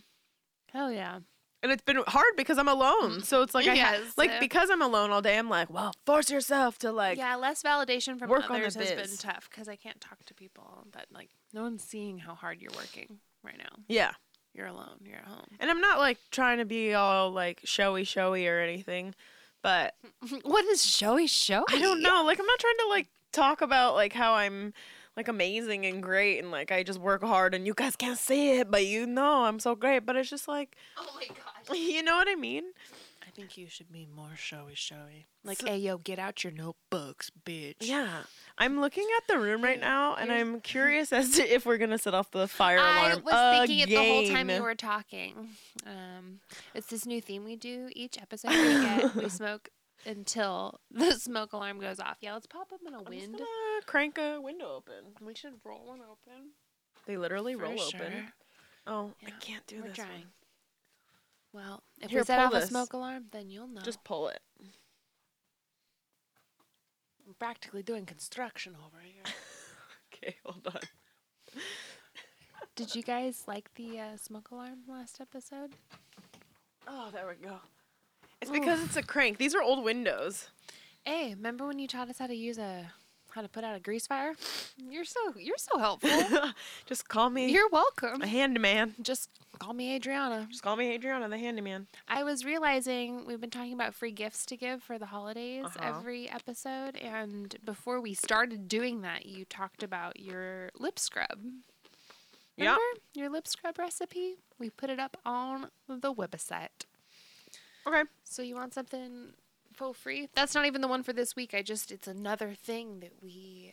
Hell 0.73 0.93
yeah. 0.93 1.21
and 1.63 1.73
it's 1.73 1.83
been 1.83 2.03
hard 2.07 2.35
because 2.37 2.59
I'm 2.59 2.69
alone. 2.69 3.23
So 3.23 3.43
it's 3.43 3.55
like 3.55 3.67
I 3.67 3.71
ha- 3.77 3.93
Yes. 4.03 4.13
like 4.19 4.39
because 4.41 4.69
I'm 4.71 4.83
alone 4.83 5.11
all 5.11 5.23
day. 5.23 5.39
I'm 5.39 5.49
like, 5.49 5.71
well, 5.71 5.93
force 6.05 6.31
yourself 6.31 6.79
to 6.81 6.93
like. 6.93 7.17
yeah, 7.17 7.37
less 7.37 7.63
validation 7.63 8.19
from 8.19 8.29
work 8.29 8.51
on 8.51 8.57
the 8.61 8.67
others 8.67 8.75
has 8.75 8.93
been 8.93 9.17
tough 9.17 9.49
because 9.51 9.69
I 9.69 9.77
can't 9.77 10.01
talk 10.01 10.25
to 10.27 10.35
people 10.35 10.87
that 10.93 11.07
like 11.13 11.31
no 11.55 11.63
one's 11.63 11.83
seeing 11.83 12.19
how 12.19 12.35
hard 12.35 12.61
you're 12.61 12.73
working 12.77 13.19
right 13.43 13.57
now. 13.57 13.83
Yeah, 13.89 14.13
You're 14.53 14.67
alone. 14.67 14.99
You're 15.05 15.17
at 15.19 15.25
home. 15.25 15.47
and 15.61 15.71
I'm 15.71 15.81
not 15.81 15.99
like 15.99 16.19
trying 16.31 16.59
to 16.59 16.65
be 16.67 16.93
all 16.93 17.31
like 17.31 17.61
showy, 17.65 18.05
showy 18.05 18.47
or 18.47 18.59
anything, 18.61 19.15
but 19.63 19.95
what 20.43 20.65
is 20.67 20.85
showy 20.85 21.27
showy? 21.27 21.65
I 21.71 21.79
don't 21.79 22.03
know. 22.03 22.25
Like 22.27 22.39
I'm 22.39 22.47
not 22.47 22.59
trying 22.59 22.77
to 22.81 22.89
like 22.91 23.07
talk 23.37 23.61
about 23.61 23.95
like 23.95 24.13
how 24.13 24.35
I'm 24.35 24.73
like 25.17 25.29
amazing 25.29 25.87
and 25.87 26.03
great 26.03 26.39
and 26.41 26.51
like 26.51 26.71
I 26.73 26.83
just 26.83 26.99
work 26.99 27.23
hard 27.23 27.55
and 27.55 27.67
you 27.67 27.75
guys 27.75 27.97
can't 27.97 28.19
see 28.19 28.59
it, 28.59 28.71
but 28.71 28.85
you 28.87 29.07
know 29.07 29.45
I'm 29.45 29.59
so 29.61 29.75
great. 29.75 30.05
But 30.07 30.17
it's 30.17 30.31
just 30.31 30.49
like, 30.49 30.77
Oh 30.97 31.07
my 31.15 31.27
gosh. 31.29 31.79
you 31.79 32.03
know 32.03 32.17
what 32.17 32.29
I 32.29 32.35
mean? 32.35 32.65
I 33.27 33.31
think 33.31 33.59
you 33.59 33.69
should 33.69 33.93
be 33.93 34.07
more 34.15 34.31
showy 34.37 34.75
showy. 34.75 35.27
Like, 35.45 35.59
So- 35.61 35.67
hey 35.67 35.77
yo, 35.79 35.99
get 35.99 36.19
out 36.19 36.43
your 36.45 36.53
notebooks, 36.53 37.31
bitch. 37.45 37.77
Yeah. 37.81 38.09
I'm 38.59 38.81
looking 38.81 39.07
at 39.19 39.27
the 39.29 39.39
room 39.39 39.63
right 39.63 39.81
now 39.81 40.15
and 40.17 40.31
I'm 40.33 40.61
curious 40.75 41.13
as 41.13 41.31
to 41.37 41.43
if 41.43 41.65
we're 41.67 41.77
gonna 41.79 41.99
set 41.99 42.15
off 42.15 42.31
the 42.31 42.49
fire 42.49 42.79
alarm. 42.79 42.97
I 42.97 43.11
alarm. 43.13 43.23
was 43.25 43.59
thinking 43.69 43.79
it 43.81 43.89
the 43.91 43.97
whole 43.97 44.27
time 44.27 44.49
again. 44.49 44.57
you 44.57 44.63
were 44.63 44.75
talking. 44.75 45.49
Um, 45.87 46.41
it's 46.75 46.89
this 46.89 47.05
new 47.07 47.21
theme 47.21 47.45
we 47.45 47.57
do 47.57 47.89
each 47.95 48.19
episode. 48.21 48.51
We 48.51 48.57
get 48.57 49.15
we 49.17 49.29
smoke 49.29 49.69
until 50.07 50.81
the 50.91 51.13
smoke 51.13 51.53
alarm 51.53 51.81
goes 51.81 52.01
off. 52.01 52.17
Yeah, 52.21 52.33
let's 52.35 52.47
pop 52.47 52.71
them 52.71 52.79
in 52.87 52.95
a 52.95 52.99
I'm 52.99 53.05
just 53.05 53.11
wind. 53.11 53.33
gonna 53.33 53.83
crank 53.87 54.17
a 54.19 54.41
window 54.41 54.77
open. 54.77 55.13
We 55.21 55.35
should 55.35 55.55
roll 55.65 55.87
one 55.89 56.01
open. 56.01 56.51
They 57.07 57.17
literally 57.17 57.55
For 57.55 57.63
roll 57.65 57.77
sure. 57.77 58.01
open. 58.01 58.33
Oh, 58.87 59.13
Yeah, 59.21 59.29
I 59.29 59.31
can't 59.41 59.67
do 59.67 59.77
We're 59.83 59.89
this. 59.89 59.97
trying. 59.97 60.11
one. 61.53 61.63
Well, 61.65 61.83
if 62.01 62.11
Here, 62.11 62.21
we 62.21 62.25
set 62.25 62.39
pull 62.49 62.57
off 62.57 62.63
a 62.63 62.67
smoke 62.67 62.93
alarm, 62.93 63.25
then 63.33 63.51
you'll 63.51 63.67
know. 63.69 63.81
Just 63.83 64.05
pull 64.05 64.29
it. 64.29 64.41
I'm 67.27 67.35
practically 67.39 67.83
doing 67.83 68.07
construction 68.07 68.77
over 68.85 68.99
here. 69.03 69.23
Okay, 70.15 70.37
hold 70.47 70.67
on. 70.67 70.81
Did 72.75 72.95
you 72.95 73.03
guys 73.03 73.43
like 73.47 73.69
the 73.75 74.01
uh, 74.01 74.17
smoke 74.17 74.51
alarm 74.51 74.79
last 74.89 75.21
episode? 75.21 75.73
Oh, 76.89 77.11
there 77.13 77.27
we 77.29 77.35
go. 77.47 77.57
It's 78.43 78.51
because 78.51 78.83
it's 78.83 78.97
a 78.97 79.03
crank. 79.03 79.39
These 79.39 79.55
are 79.55 79.63
old 79.63 79.85
windows. 79.85 80.49
Hey, 81.05 81.35
remember 81.35 81.67
when 81.67 81.79
you 81.79 81.89
taught 81.89 82.09
us 82.11 82.19
how 82.19 82.27
to 82.27 82.35
use 82.35 82.59
a 82.59 82.91
how 83.31 83.43
to 83.43 83.49
put 83.49 83.65
out 83.65 83.77
a 83.77 83.81
grease 83.81 84.07
fire? 84.07 84.35
You're 84.79 85.05
so 85.05 85.21
you're 85.39 85.59
so 85.59 85.79
helpful. 85.79 86.11
Just 86.87 87.09
call 87.09 87.31
me 87.31 87.51
you're 87.51 87.69
welcome. 87.71 88.23
a 88.23 88.27
handyman. 88.27 88.95
Just 89.03 89.31
call 89.59 89.73
me 89.75 89.95
Adriana. 89.95 90.47
Just 90.51 90.63
call 90.63 90.77
me 90.77 90.93
Adriana, 90.95 91.29
the 91.29 91.39
handyman. 91.39 91.87
I 92.09 92.25
was 92.25 92.45
realizing 92.45 93.25
we've 93.27 93.41
been 93.41 93.51
talking 93.51 93.73
about 93.73 93.95
free 93.95 94.13
gifts 94.13 94.45
to 94.47 94.57
give 94.57 94.83
for 94.83 94.99
the 94.99 95.07
holidays 95.07 95.65
Uh-huh. 95.67 95.89
every 95.99 96.31
episode, 96.31 96.97
and 96.97 97.57
before 97.65 98.01
we 98.01 98.15
started 98.15 98.69
doing 98.69 99.03
that, 99.03 99.27
you 99.27 99.45
talked 99.45 99.83
about 99.83 100.19
your 100.21 100.71
lip 100.79 100.99
scrub. 100.99 101.39
Yeah. 102.57 102.65
Remember 102.77 102.83
your 103.15 103.29
lip 103.31 103.47
scrub 103.49 103.79
recipe? 103.79 104.37
We 104.59 104.71
put 104.71 104.89
it 104.91 104.99
up 104.99 105.17
on 105.27 105.69
the 105.89 106.13
website. 106.13 106.85
Okay. 107.87 108.03
So 108.25 108.43
you 108.43 108.55
want 108.57 108.75
something 108.75 109.33
for 109.73 109.95
free? 109.95 110.29
That's 110.35 110.55
not 110.55 110.67
even 110.67 110.81
the 110.81 110.89
one 110.89 111.03
for 111.03 111.13
this 111.13 111.37
week. 111.37 111.55
I 111.55 111.63
just 111.63 111.91
it's 111.93 112.09
another 112.09 112.55
thing 112.55 113.01
that 113.01 113.13
we 113.23 113.73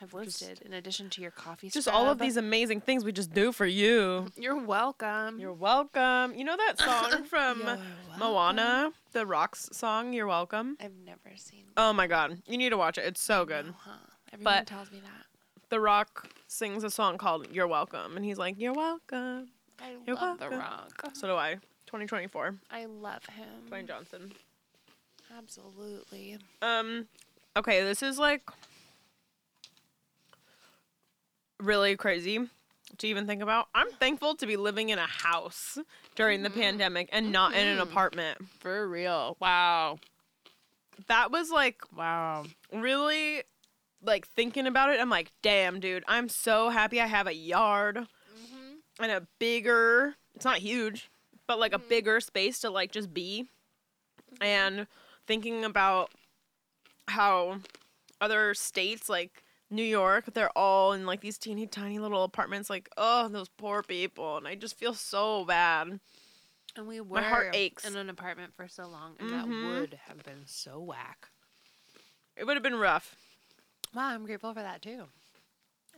have 0.00 0.14
listed 0.14 0.60
in 0.64 0.72
addition 0.72 1.08
to 1.10 1.20
your 1.22 1.30
coffee. 1.30 1.68
Just 1.70 1.86
all 1.88 2.08
of 2.08 2.18
these 2.18 2.36
amazing 2.36 2.80
things 2.80 3.04
we 3.04 3.12
just 3.12 3.32
do 3.32 3.52
for 3.52 3.66
you. 3.66 4.26
You're 4.36 4.58
welcome. 4.58 5.38
You're 5.38 5.52
welcome. 5.52 6.34
You 6.34 6.44
know 6.44 6.56
that 6.56 6.78
song 6.78 7.24
from 7.28 7.62
Moana, 8.18 8.92
the 9.12 9.26
Rocks 9.26 9.68
song, 9.72 10.12
You're 10.12 10.26
Welcome? 10.26 10.76
I've 10.80 10.96
never 11.04 11.36
seen. 11.36 11.64
Oh 11.76 11.92
my 11.92 12.06
god. 12.06 12.42
You 12.46 12.58
need 12.58 12.70
to 12.70 12.76
watch 12.76 12.98
it. 12.98 13.04
It's 13.04 13.20
so 13.20 13.44
good. 13.44 13.68
Uh-huh. 13.68 13.90
Everyone 14.32 14.54
But- 14.54 14.66
tells 14.66 14.90
me 14.90 15.00
that. 15.00 15.26
The 15.68 15.80
Rock 15.80 16.28
sings 16.48 16.84
a 16.84 16.90
song 16.90 17.16
called 17.16 17.46
You're 17.50 17.66
Welcome. 17.68 18.14
And 18.16 18.24
he's 18.26 18.36
like, 18.38 18.56
You're 18.58 18.74
welcome. 18.74 19.48
I 19.80 19.94
You're 20.06 20.16
love 20.16 20.38
The. 20.38 20.50
Rock. 20.50 21.10
So 21.14 21.26
do 21.28 21.34
I. 21.34 21.56
2024. 21.92 22.54
I 22.70 22.86
love 22.86 23.22
him. 23.26 23.46
Dwayne 23.70 23.86
Johnson. 23.86 24.32
Absolutely. 25.36 26.38
Um, 26.62 27.06
okay, 27.54 27.82
this 27.84 28.02
is 28.02 28.18
like 28.18 28.42
really 31.60 31.96
crazy 31.96 32.48
to 32.98 33.06
even 33.06 33.26
think 33.26 33.42
about. 33.42 33.68
I'm 33.74 33.90
thankful 34.00 34.34
to 34.36 34.46
be 34.46 34.56
living 34.56 34.88
in 34.88 34.98
a 34.98 35.06
house 35.06 35.78
during 36.14 36.42
the 36.42 36.50
pandemic 36.50 37.08
and 37.12 37.30
not 37.30 37.52
in 37.54 37.66
an 37.66 37.78
Mhm. 37.78 37.82
apartment. 37.82 38.38
For 38.60 38.88
real. 38.88 39.36
Wow. 39.38 39.98
That 41.08 41.30
was 41.30 41.50
like 41.50 41.82
Wow. 41.94 42.46
really 42.72 43.42
like 44.02 44.26
thinking 44.26 44.66
about 44.66 44.90
it. 44.90 44.98
I'm 45.00 45.10
like, 45.10 45.30
damn, 45.42 45.78
dude, 45.78 46.04
I'm 46.08 46.28
so 46.28 46.70
happy 46.70 47.00
I 47.00 47.06
have 47.06 47.26
a 47.26 47.34
yard 47.34 47.96
Mm-hmm. 48.34 48.74
and 49.02 49.12
a 49.12 49.26
bigger, 49.38 50.16
it's 50.34 50.44
not 50.44 50.58
huge, 50.58 51.08
but 51.46 51.58
like 51.58 51.72
a 51.72 51.78
Mhm. 51.78 51.88
bigger 51.88 52.20
space 52.20 52.58
to 52.60 52.70
like 52.70 52.92
just 52.92 53.12
be. 53.12 53.48
And 54.40 54.86
thinking 55.26 55.64
about 55.64 56.10
how 57.08 57.58
other 58.20 58.54
states 58.54 59.08
like 59.08 59.42
New 59.70 59.82
York, 59.82 60.32
they're 60.34 60.56
all 60.56 60.92
in 60.92 61.06
like 61.06 61.20
these 61.20 61.38
teeny 61.38 61.66
tiny 61.66 61.98
little 61.98 62.24
apartments 62.24 62.70
like, 62.70 62.88
oh, 62.96 63.28
those 63.28 63.48
poor 63.48 63.82
people 63.82 64.36
and 64.36 64.46
I 64.46 64.54
just 64.54 64.78
feel 64.78 64.94
so 64.94 65.44
bad. 65.44 66.00
And 66.76 66.86
we 66.88 67.00
were 67.00 67.20
My 67.20 67.28
heart 67.28 67.48
aches. 67.52 67.84
in 67.84 67.96
an 67.96 68.08
apartment 68.08 68.54
for 68.56 68.66
so 68.66 68.86
long, 68.86 69.16
and 69.20 69.28
that 69.30 69.46
Mhm. 69.46 69.62
would 69.62 69.98
have 70.06 70.22
been 70.24 70.46
so 70.46 70.80
whack. 70.80 71.28
It 72.34 72.44
would 72.46 72.56
have 72.56 72.62
been 72.62 72.76
rough. 72.76 73.14
Wow, 73.94 74.08
I'm 74.08 74.24
grateful 74.24 74.54
for 74.54 74.62
that 74.62 74.80
too. 74.80 75.04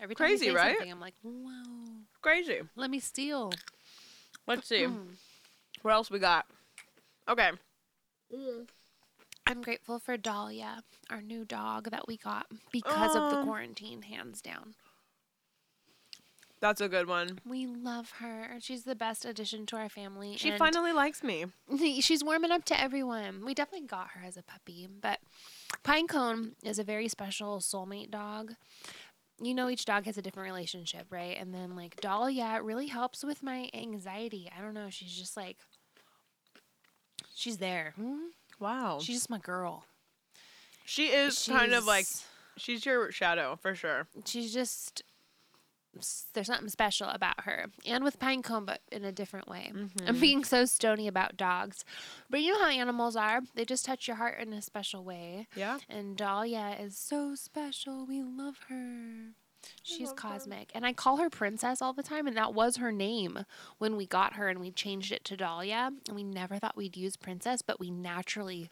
Every 0.01 0.16
time 0.16 0.26
Crazy, 0.26 0.51
right? 0.51 0.76
I'm 0.80 0.99
like, 0.99 1.14
wow, 1.22 2.01
Crazy. 2.22 2.62
let 2.74 2.90
me 2.90 2.99
steal. 2.99 3.53
Let's 4.49 4.66
see. 4.66 4.86
Mm. 5.85 5.89
What 5.89 5.93
else 5.93 6.11
we 6.11 6.18
got? 6.18 6.47
Okay. 7.28 7.51
I'm 9.47 9.62
grateful 9.62 9.99
for 9.99 10.16
Dahlia, 10.16 10.82
our 11.11 11.20
new 11.20 11.45
dog 11.45 11.91
that 11.91 12.09
we 12.09 12.16
got 12.16 12.47
because 12.72 13.14
of 13.14 13.30
the 13.30 13.37
Aw. 13.39 13.45
quarantine, 13.45 14.03
hands 14.03 14.41
down. 14.41 14.74
That's 16.61 16.80
a 16.80 16.89
good 16.89 17.07
one. 17.09 17.41
We 17.47 17.66
love 17.66 18.12
her. 18.20 18.57
She's 18.61 18.85
the 18.85 18.95
best 18.95 19.26
addition 19.26 19.66
to 19.66 19.76
our 19.76 19.91
family. 19.91 20.37
She 20.39 20.49
and 20.49 20.59
finally 20.59 20.93
likes 20.93 21.22
me. 21.22 21.45
she's 22.01 22.24
warming 22.24 22.51
up 22.51 22.64
to 22.66 22.80
everyone. 22.80 23.45
We 23.45 23.53
definitely 23.53 23.87
got 23.87 24.12
her 24.14 24.26
as 24.26 24.39
a 24.39 24.43
puppy, 24.43 24.89
but 24.89 25.18
Pinecone 25.85 26.53
is 26.62 26.78
a 26.78 26.85
very 26.85 27.09
special 27.09 27.59
soulmate 27.59 28.11
dog. 28.11 28.55
You 29.43 29.53
know, 29.53 29.68
each 29.68 29.85
dog 29.85 30.07
has 30.07 30.16
a 30.16 30.22
different 30.22 30.47
relationship, 30.49 31.07
right? 31.11 31.37
And 31.39 31.53
then, 31.53 31.76
like, 31.76 32.01
Dahlia 32.01 32.61
really 32.62 32.87
helps 32.87 33.22
with 33.22 33.43
my 33.43 33.68
anxiety. 33.74 34.49
I 34.57 34.62
don't 34.62 34.72
know. 34.74 34.89
She's 34.89 35.14
just 35.14 35.37
like, 35.37 35.59
she's 37.35 37.59
there. 37.59 37.93
Hmm? 37.97 38.18
Wow. 38.61 38.99
She's 39.01 39.16
just 39.16 39.30
my 39.30 39.39
girl. 39.39 39.85
She 40.87 41.07
is 41.09 41.49
kind 41.51 41.72
of 41.74 41.85
like 41.87 42.05
She's- 42.07 42.26
she's 42.57 42.87
your 42.87 43.11
shadow 43.11 43.57
for 43.61 43.74
sure. 43.74 44.07
she's 44.26 44.53
just 44.53 45.03
there's 46.32 46.49
something 46.49 46.68
special 46.68 47.09
about 47.09 47.43
her 47.45 47.66
and 47.87 48.03
with 48.03 48.18
pinecone 48.18 48.66
but 48.66 48.80
in 48.91 49.05
a 49.05 49.12
different 49.12 49.47
way 49.47 49.70
Mm-hmm. 49.72 50.09
i'm 50.09 50.18
being 50.18 50.43
so 50.43 50.64
stony 50.64 51.07
about 51.07 51.37
dogs 51.37 51.85
but 52.28 52.41
you 52.41 52.53
know 52.53 52.59
how 52.61 52.68
animals 52.68 53.14
are 53.14 53.43
they 53.55 53.64
just 53.64 53.85
touch 53.85 54.09
your 54.09 54.16
heart 54.16 54.41
in 54.41 54.53
a 54.53 54.61
special 54.61 55.05
way 55.05 55.47
Yeah. 55.55 55.78
and 55.89 56.16
dahlia 56.16 56.76
is 56.80 56.97
so 56.99 57.37
special 57.37 58.07
we 58.07 58.22
love 58.24 58.57
her 58.68 59.35
she's 59.83 60.09
love 60.09 60.19
her. 60.19 60.29
cosmic 60.29 60.71
and 60.75 60.85
i 60.87 60.93
call 60.93 61.17
her 61.19 61.31
princess 61.31 61.81
all 61.83 61.93
the 61.93 62.03
time 62.03 62.27
and 62.27 62.37
that 62.37 62.55
was 62.55 62.77
her 62.77 62.93
name 62.93 63.45
when 63.79 63.97
we 63.97 64.07
got 64.07 64.35
her 64.35 64.49
and 64.49 64.61
we 64.61 64.71
changed 64.71 65.12
it 65.12 65.25
to 65.25 65.37
dahlia 65.37 65.91
and 66.07 66.15
we 66.17 66.23
never 66.23 66.59
thought 66.59 66.77
we'd 66.77 66.97
use 66.97 67.17
princess 67.17 67.62
but 67.62 67.79
we 67.81 67.91
naturally 67.91 68.71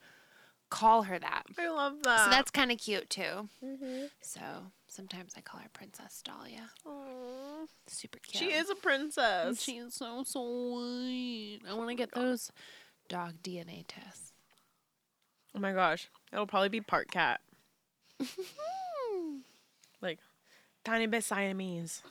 call 0.71 1.03
her 1.03 1.19
that 1.19 1.43
I 1.59 1.69
love 1.69 2.03
that. 2.05 2.25
so 2.25 2.31
that's 2.31 2.51
kind 2.51 2.73
of 2.73 2.79
cute 2.79 3.11
too 3.11 3.49
Mhm. 3.63 4.11
so 4.23 4.41
sometimes 4.89 5.33
I 5.37 5.41
call 5.41 5.61
her 5.61 5.69
Princess 5.73 6.21
Dahlia. 6.23 6.69
Aw. 6.87 7.65
Super 7.87 8.19
cute. 8.19 8.43
She 8.43 8.55
is 8.55 8.69
a 8.69 8.75
princess. 8.75 9.63
She 9.63 9.79
is 9.79 9.95
so 9.95 10.23
sweet. 10.23 11.61
I 11.67 11.73
want 11.73 11.89
to 11.89 11.95
get 11.95 12.13
those 12.13 12.51
dog 13.09 13.43
DNA 13.43 13.85
tests. 13.89 14.33
Oh 15.55 15.61
my 15.61 15.73
gosh. 15.73 16.09
It'll 16.31 16.47
probably 16.47 16.69
be 16.69 16.83
part 16.83 17.11
cat. 17.11 17.41
tiny 20.85 21.07
bit 21.07 21.25
Siamese. 21.25 22.03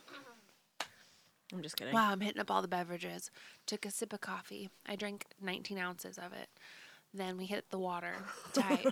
I'm 1.52 1.62
just 1.62 1.76
kidding. 1.76 1.92
Wow, 1.94 2.10
I'm 2.10 2.20
hitting 2.20 2.40
up 2.40 2.50
all 2.50 2.62
the 2.62 2.68
beverages. 2.68 3.30
Took 3.66 3.84
a 3.84 3.90
sip 3.90 4.12
of 4.12 4.20
coffee. 4.22 4.70
I 4.86 4.96
drank 4.96 5.26
19 5.40 5.78
ounces 5.78 6.16
of 6.16 6.32
it. 6.32 6.48
Then 7.12 7.36
we 7.36 7.44
hit 7.46 7.70
the 7.70 7.78
water. 7.78 8.14
Tight. 8.54 8.86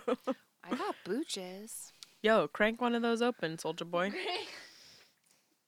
I 0.62 0.74
got 0.76 0.94
booches. 1.04 1.92
Yo, 2.22 2.48
crank 2.48 2.80
one 2.82 2.94
of 2.94 3.00
those 3.00 3.22
open, 3.22 3.58
soldier 3.58 3.84
boy. 3.84 4.12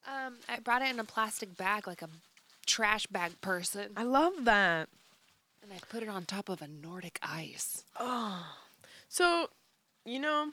Um, 0.04 0.38
I 0.48 0.58
brought 0.58 0.82
it 0.82 0.90
in 0.90 0.98
a 0.98 1.04
plastic 1.04 1.56
bag, 1.56 1.86
like 1.86 2.02
a 2.02 2.08
trash 2.66 3.06
bag 3.06 3.40
person, 3.40 3.92
I 3.96 4.02
love 4.02 4.44
that. 4.46 4.88
and 5.62 5.72
I 5.72 5.76
put 5.88 6.02
it 6.02 6.08
on 6.08 6.24
top 6.24 6.48
of 6.48 6.60
a 6.60 6.66
Nordic 6.66 7.20
ice. 7.22 7.84
Oh. 8.00 8.44
So, 9.08 9.48
you 10.04 10.18
know, 10.18 10.50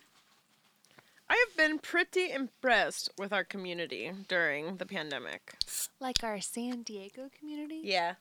I 1.30 1.46
have 1.48 1.56
been 1.56 1.78
pretty 1.78 2.32
impressed 2.32 3.12
with 3.18 3.32
our 3.32 3.44
community 3.44 4.12
during 4.28 4.78
the 4.78 4.86
pandemic. 4.86 5.54
Like 6.00 6.24
our 6.24 6.42
San 6.42 6.82
Diego 6.82 7.30
community. 7.38 7.82
Yeah. 7.84 8.16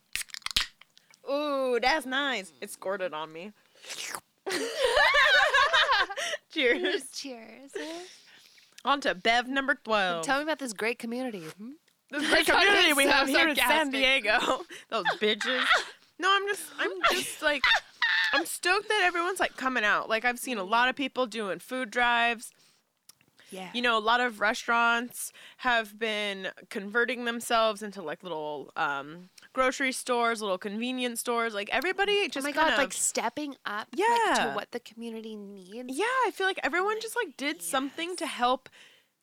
Ooh, 1.30 1.78
that's 1.80 2.04
nice. 2.04 2.52
It 2.60 2.70
squirted 2.70 3.14
on 3.14 3.32
me. 3.32 3.52
Cheers. 6.52 7.10
Cheers. 7.12 7.72
On 8.84 9.00
to 9.00 9.14
Bev 9.14 9.48
number 9.48 9.74
12. 9.74 10.24
Tell 10.24 10.38
me 10.38 10.42
about 10.42 10.58
this 10.58 10.72
great 10.72 10.98
community. 10.98 11.44
Hmm? 11.58 11.70
the 12.10 12.18
great 12.30 12.46
community 12.46 12.92
we 12.92 13.04
so 13.04 13.10
have 13.10 13.28
here 13.28 13.48
in 13.48 13.56
San. 13.56 13.90
Diego. 13.90 14.38
Those 14.90 15.06
bitches. 15.20 15.64
No, 16.18 16.34
I'm 16.34 16.46
just, 16.48 16.64
I'm 16.78 16.90
just 17.12 17.42
like, 17.42 17.62
I'm 18.32 18.44
stoked 18.44 18.88
that 18.88 19.02
everyone's 19.04 19.40
like 19.40 19.56
coming 19.56 19.84
out. 19.84 20.08
Like, 20.08 20.24
I've 20.24 20.38
seen 20.38 20.58
a 20.58 20.64
lot 20.64 20.88
of 20.88 20.96
people 20.96 21.26
doing 21.26 21.58
food 21.58 21.90
drives. 21.90 22.52
Yeah. 23.50 23.70
you 23.72 23.82
know, 23.82 23.96
a 23.96 24.00
lot 24.00 24.20
of 24.20 24.40
restaurants 24.40 25.32
have 25.58 25.98
been 25.98 26.48
converting 26.70 27.24
themselves 27.24 27.82
into 27.82 28.02
like 28.02 28.22
little 28.22 28.70
um, 28.76 29.30
grocery 29.52 29.92
stores, 29.92 30.40
little 30.40 30.58
convenience 30.58 31.20
stores. 31.20 31.54
Like 31.54 31.68
everybody 31.72 32.18
oh 32.24 32.28
just 32.28 32.44
my 32.44 32.52
kind 32.52 32.68
god, 32.68 32.72
of, 32.74 32.78
like 32.78 32.92
stepping 32.92 33.56
up 33.64 33.88
like, 33.96 34.00
Yeah. 34.06 34.34
to 34.48 34.52
what 34.54 34.72
the 34.72 34.80
community 34.80 35.34
needs. 35.36 35.96
yeah, 35.96 36.04
I 36.26 36.30
feel 36.32 36.46
like 36.46 36.60
everyone 36.62 37.00
just 37.00 37.16
like 37.16 37.36
did 37.36 37.62
something 37.62 38.16
to 38.16 38.26
help 38.26 38.68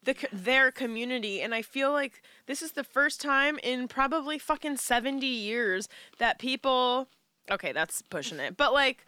the 0.04 0.16
their 0.32 0.72
community, 0.72 1.42
and 1.42 1.56
I 1.56 1.62
feel 1.64 1.92
like 1.92 2.22
this 2.46 2.62
is 2.62 2.74
the 2.74 2.84
first 2.84 3.20
time 3.22 3.58
in 3.64 3.88
probably 3.88 4.38
fucking 4.38 4.78
seventy 4.78 5.26
years 5.26 5.88
that 6.20 6.38
people. 6.40 7.08
Okay, 7.50 7.72
that's 7.72 8.02
pushing 8.04 8.40
it, 8.40 8.56
but 8.58 8.72
like 8.74 9.06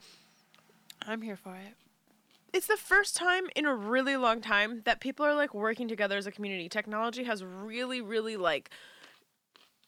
I'm 1.07 1.21
here 1.21 1.35
for 1.35 1.55
it. 1.55 1.73
It's 2.53 2.67
the 2.67 2.77
first 2.77 3.15
time 3.15 3.45
in 3.55 3.65
a 3.65 3.75
really 3.75 4.17
long 4.17 4.41
time 4.41 4.81
that 4.85 4.99
people 4.99 5.25
are 5.25 5.35
like 5.35 5.53
working 5.53 5.87
together 5.87 6.17
as 6.17 6.27
a 6.27 6.31
community. 6.31 6.69
Technology 6.69 7.23
has 7.23 7.43
really, 7.43 8.01
really 8.01 8.37
like 8.37 8.69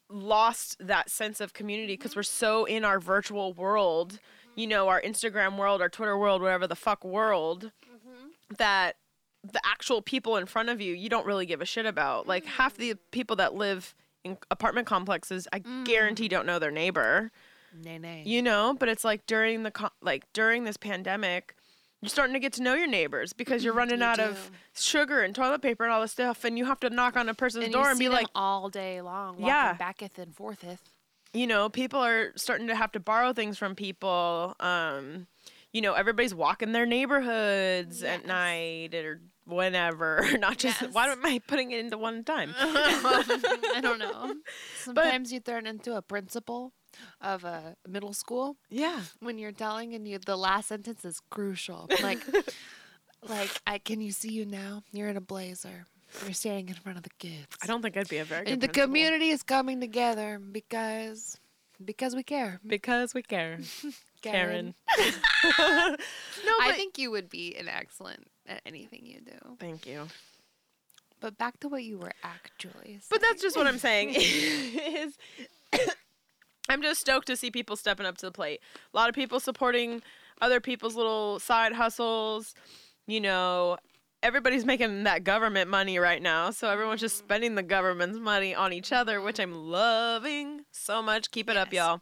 lost 0.10 0.76
that 0.80 1.10
sense 1.10 1.39
of 1.39 1.53
community 1.53 1.93
because 1.93 2.16
we're 2.16 2.24
so 2.24 2.66
in 2.66 2.84
our 2.84 2.99
virtual 2.99 3.53
world, 3.53 4.20
you 4.55 4.68
know, 4.68 4.88
our 4.88 5.01
Instagram 5.01 5.57
world, 5.57 5.82
our 5.82 5.89
Twitter 5.89 6.18
world, 6.18 6.41
whatever 6.41 6.68
the 6.68 6.76
fuck 6.76 7.03
world, 7.03 7.72
mm-hmm. 7.86 8.28
that 8.57 8.97
the 9.43 9.62
actual 9.64 10.01
people 10.01 10.36
in 10.36 10.45
front 10.45 10.70
of 10.70 10.82
you, 10.82 10.93
you 10.93 11.10
don't 11.10 11.26
really 11.26 11.45
give 11.45 11.62
a 11.62 11.66
shit 11.66 11.86
about. 11.86 12.28
Like 12.28 12.45
half 12.45 12.76
the 12.76 12.91
mm-hmm. 12.91 12.99
people 13.12 13.36
that 13.38 13.55
live 13.55 13.95
in 14.24 14.38
apartment 14.51 14.88
complexes, 14.88 15.47
I 15.53 15.60
guarantee 15.60 16.26
mm-hmm. 16.26 16.30
don't 16.30 16.45
know 16.45 16.60
their 16.60 16.72
neighbor 16.72 17.32
Nay, 17.84 17.99
nay. 17.99 18.24
you 18.26 18.41
know 18.41 18.76
but 18.80 18.89
it's 18.89 19.03
like 19.03 19.26
during 19.26 19.64
the 19.64 19.72
co- 19.72 19.89
like 20.01 20.26
during 20.34 20.64
this 20.64 20.78
pandemic 20.78 21.55
you're 22.02 22.10
starting 22.10 22.34
to 22.34 22.39
get 22.39 22.54
to 22.54 22.62
know 22.64 22.74
your 22.76 22.88
neighbors 22.88 23.34
because 23.34 23.64
you're 23.64 23.74
running 23.74 24.00
You 24.00 24.06
out 24.06 24.18
do. 24.18 24.24
of 24.24 24.52
sugar 24.76 25.22
and 25.22 25.36
toilet 25.36 25.62
paper 25.62 25.84
and 25.84 25.91
all 25.93 26.02
this 26.02 26.12
stuff 26.12 26.43
and 26.45 26.58
you 26.58 26.66
have 26.66 26.80
to 26.82 26.89
knock 26.89 27.18
on 27.18 27.28
a 27.30 27.34
person's 27.34 27.66
and 27.66 27.74
door 27.74 27.89
and 27.89 28.00
be 28.00 28.10
like 28.10 28.28
all 28.36 28.70
day 28.70 29.02
long, 29.02 29.34
walking 29.38 29.47
Yeah. 29.47 29.74
backeth 29.74 30.18
and 30.18 30.34
fortheth. 30.36 30.82
you 31.34 31.45
know 31.45 31.70
people 31.70 32.00
are 32.00 32.32
starting 32.36 32.68
to 32.68 32.76
have 32.76 32.91
to 32.93 33.00
borrow 33.00 33.34
things 33.34 33.58
from 33.58 33.76
people 33.76 34.56
um 34.60 35.28
you 35.74 35.82
know 35.82 35.93
everybody's 35.93 36.34
walking 36.34 36.72
their 36.72 36.86
neighborhoods 36.88 38.02
at 38.02 38.26
night 38.26 38.95
or 38.95 39.22
whenever 39.45 40.26
not 40.39 40.58
just 40.58 40.82
why 40.91 41.08
am 41.08 41.24
i 41.26 41.38
putting 41.47 41.72
it 41.72 41.80
into 41.80 41.97
one 41.97 42.24
time 42.24 42.54
I 42.60 43.80
don't 43.82 44.00
know. 44.00 44.34
Sometimes 44.84 45.32
you 45.34 45.39
turn 45.39 45.66
into 45.68 45.95
a 45.95 46.02
principal 46.02 46.72
of 47.22 47.43
a 47.43 47.76
middle 47.88 48.14
school 48.14 48.56
yeah 48.70 49.02
when 49.20 49.38
you're 49.38 49.52
telling 49.52 49.93
and 49.93 50.08
you 50.08 50.18
the 50.20 50.38
last 50.38 50.68
sentence 50.70 51.04
is 51.06 51.20
crucial. 51.30 51.89
Like 52.02 52.20
like 53.28 53.50
I 53.68 53.78
can 53.80 54.00
you 54.02 54.12
see 54.12 54.32
you 54.32 54.45
now? 54.45 54.84
You're 54.91 55.10
in 55.10 55.18
a 55.18 55.22
blazer. 55.22 55.86
You're 56.24 56.34
standing 56.34 56.70
in 56.70 56.76
front 56.76 56.97
of 56.97 57.04
the 57.04 57.12
kids. 57.20 57.47
i 57.62 57.68
don't 57.68 57.82
think 57.84 57.95
i'd 57.97 58.10
be 58.10 58.18
a 58.18 58.26
very 58.26 58.45
good 58.45 58.54
and 58.54 58.62
the 58.62 58.68
principal. 58.68 58.88
community 58.88 59.30
is 59.30 59.43
coming 59.43 59.80
together 59.80 60.39
because 60.39 61.38
because 61.86 62.16
we 62.16 62.24
care. 62.24 62.60
because 62.66 63.14
we 63.14 63.22
care 63.22 63.60
karen 64.24 64.74
no 65.60 65.95
I 66.62 66.74
think 66.76 66.97
you 66.97 67.12
would 67.12 67.30
be 67.30 67.56
an 67.56 67.68
excellent 67.70 68.28
at 68.47 68.62
anything 68.66 69.06
you 69.06 69.22
do. 69.22 69.56
thank 69.60 69.86
you 69.86 70.08
But 71.22 71.38
back 71.38 71.60
to 71.62 71.68
what 71.70 71.84
you 71.84 71.97
were 72.00 72.12
actually 72.24 73.00
But 73.10 73.22
that's 73.22 73.41
just 73.41 73.56
what 73.56 73.68
I'm 73.68 73.78
saying. 73.78 74.16
is 74.16 75.16
I'm 76.70 76.82
just 76.82 77.02
stoked 77.02 77.28
to 77.28 77.36
see 77.36 77.50
people 77.52 77.76
stepping 77.76 78.06
up 78.06 78.18
to 78.20 78.28
the 78.28 78.32
plate. 78.32 78.62
A 78.94 78.98
lot 78.98 79.10
of 79.10 79.16
people 79.16 79.40
supporting 79.40 80.02
other 80.40 80.60
people's 80.62 80.96
little 80.96 81.40
side 81.40 81.74
hustles. 81.74 82.54
You 83.08 83.20
know, 83.20 83.78
everybody's 84.22 84.66
making 84.66 85.04
that 85.04 85.24
government 85.24 85.70
money 85.70 85.98
right 85.98 86.22
now, 86.22 86.52
so 86.52 86.70
everyone's 86.70 87.02
just 87.02 87.18
spending 87.18 87.56
the 87.56 87.64
government's 87.64 88.20
money 88.20 88.54
on 88.54 88.72
each 88.72 88.92
other, 88.92 89.20
which 89.20 89.40
I'm 89.40 89.54
loving 89.54 90.62
so 90.72 91.02
much. 91.02 91.32
Keep 91.32 91.50
it 91.50 91.58
up, 91.58 91.74
y'all. 91.74 92.02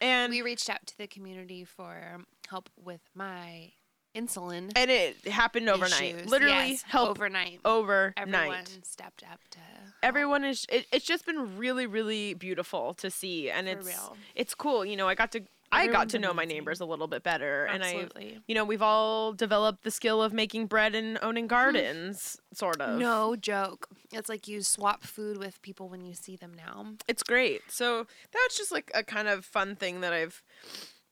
And 0.00 0.30
we 0.30 0.42
reached 0.42 0.70
out 0.70 0.86
to 0.86 0.98
the 0.98 1.06
community 1.06 1.64
for 1.64 2.18
help 2.48 2.68
with 2.76 3.00
my 3.14 3.72
insulin 4.16 4.72
and 4.74 4.90
it 4.90 5.26
happened 5.28 5.68
overnight. 5.68 6.14
issues. 6.16 6.30
Literally 6.30 6.70
Yes, 6.70 6.82
help 6.82 7.10
overnight. 7.10 7.60
overnight. 7.64 8.16
Everyone 8.16 8.64
stepped 8.82 9.22
up 9.30 9.40
to 9.50 9.58
help. 9.58 9.82
everyone 10.02 10.44
is 10.44 10.66
it, 10.68 10.86
it's 10.92 11.04
just 11.04 11.26
been 11.26 11.56
really 11.58 11.86
really 11.86 12.34
beautiful 12.34 12.94
to 12.94 13.10
see 13.10 13.50
and 13.50 13.66
For 13.68 13.72
it's 13.78 13.86
real. 13.86 14.16
it's 14.34 14.54
cool 14.54 14.84
you 14.84 14.96
know 14.96 15.08
i 15.08 15.14
got 15.14 15.32
to 15.32 15.40
i 15.72 15.86
got 15.88 16.08
to 16.10 16.18
know 16.18 16.32
my 16.32 16.44
neighbors 16.44 16.80
a 16.80 16.84
little 16.84 17.08
bit 17.08 17.22
better 17.22 17.64
and 17.66 17.82
i 17.82 18.06
you 18.46 18.54
know 18.54 18.64
we've 18.64 18.82
all 18.82 19.32
developed 19.32 19.82
the 19.84 19.90
skill 19.90 20.22
of 20.22 20.32
making 20.32 20.66
bread 20.66 20.94
and 20.94 21.18
owning 21.22 21.44
hmm. 21.44 21.48
gardens 21.48 22.38
sort 22.52 22.80
of 22.80 22.98
No 22.98 23.36
joke. 23.36 23.88
It's 24.12 24.28
like 24.28 24.46
you 24.48 24.62
swap 24.62 25.02
food 25.02 25.36
with 25.38 25.60
people 25.62 25.88
when 25.88 26.02
you 26.04 26.14
see 26.14 26.36
them 26.36 26.52
now. 26.56 26.94
it's 27.08 27.22
great 27.22 27.62
so 27.68 28.06
that's 28.32 28.56
just 28.56 28.70
like 28.70 28.90
a 28.94 29.02
kind 29.02 29.28
of 29.28 29.44
fun 29.44 29.74
thing 29.76 30.00
that 30.02 30.12
i've 30.12 30.42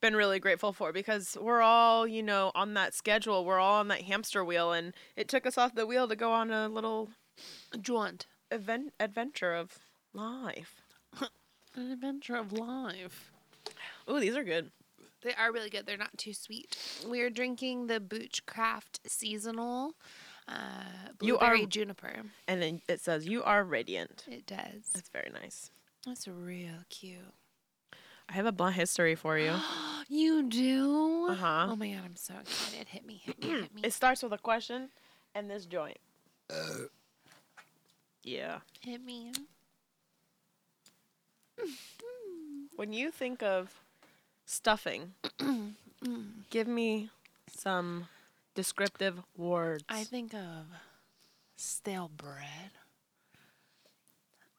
been 0.05 0.15
really 0.17 0.39
grateful 0.39 0.71
for 0.75 0.93
because 0.93 1.35
we're 1.41 1.63
all 1.63 2.07
you 2.07 2.23
know 2.23 2.53
on 2.55 2.75
that 2.75 2.93
schedule 2.93 3.43
we're 3.47 3.59
all 3.59 3.81
on 3.81 3.89
that 3.89 4.03
hamster 4.03 4.45
wheel 4.45 4.71
and 4.71 4.93
it 5.17 5.29
took 5.29 5.47
us 5.47 5.57
off 5.57 5.75
the 5.75 5.87
wheel 5.87 6.07
to 6.07 6.15
go 6.15 6.31
on 6.31 6.51
a 6.51 6.69
little 6.69 7.09
Jaunt. 7.81 8.27
event 8.51 8.93
adventure 9.01 9.55
of 9.55 9.79
life 10.13 10.83
An 11.75 11.91
adventure 11.91 12.37
of 12.37 12.53
life. 12.53 13.33
oh 14.07 14.21
these 14.21 14.37
are 14.37 14.45
good 14.45 14.71
They 15.23 15.33
are 15.35 15.51
really 15.51 15.71
good. 15.71 15.87
They're 15.87 15.97
not 15.97 16.19
too 16.19 16.35
sweet. 16.35 16.77
We're 17.09 17.31
drinking 17.31 17.87
the 17.87 17.99
Boochcraft 17.99 19.01
seasonal 19.07 19.95
uh, 20.47 20.53
You 21.23 21.39
are- 21.39 21.49
blueberry 21.57 21.67
juniper. 21.67 22.13
and 22.47 22.61
then 22.61 22.83
it 22.89 23.01
says 23.01 23.27
you 23.27 23.43
are 23.43 23.65
radiant 23.65 24.25
It 24.31 24.45
does. 24.47 24.91
that's 24.93 25.09
very 25.09 25.31
nice 25.33 25.71
That's 26.05 26.29
real 26.29 26.85
cute. 26.91 27.33
I 28.29 28.33
have 28.33 28.47
a 28.47 28.53
blunt 28.53 28.75
history 28.75 29.15
for 29.15 29.39
you. 29.39 29.55
You 30.07 30.43
do? 30.43 31.29
Uh-huh. 31.31 31.69
Oh 31.71 31.77
my 31.77 31.89
god, 31.89 32.03
I'm 32.05 32.15
so 32.17 32.35
excited. 32.39 32.89
Hit 32.89 33.07
me, 33.07 33.23
hit 33.25 33.43
me, 33.43 33.49
hit 33.49 33.75
me. 33.75 33.81
It 33.83 33.93
starts 33.95 34.23
with 34.23 34.33
a 34.35 34.39
question 34.39 34.91
and 35.35 35.51
this 35.51 35.65
joint. 35.65 35.97
Uh. 36.51 36.85
Yeah. 38.23 38.59
hit 38.83 39.03
me. 39.03 39.33
When 42.77 42.93
you 42.93 43.11
think 43.11 43.43
of 43.43 43.81
stuffing, 44.45 45.15
give 46.51 46.69
me 46.69 47.09
some 47.49 48.09
descriptive 48.55 49.21
words. 49.37 49.85
I 49.89 50.05
think 50.05 50.35
of 50.35 50.67
stale 51.57 52.11
bread. 52.15 52.73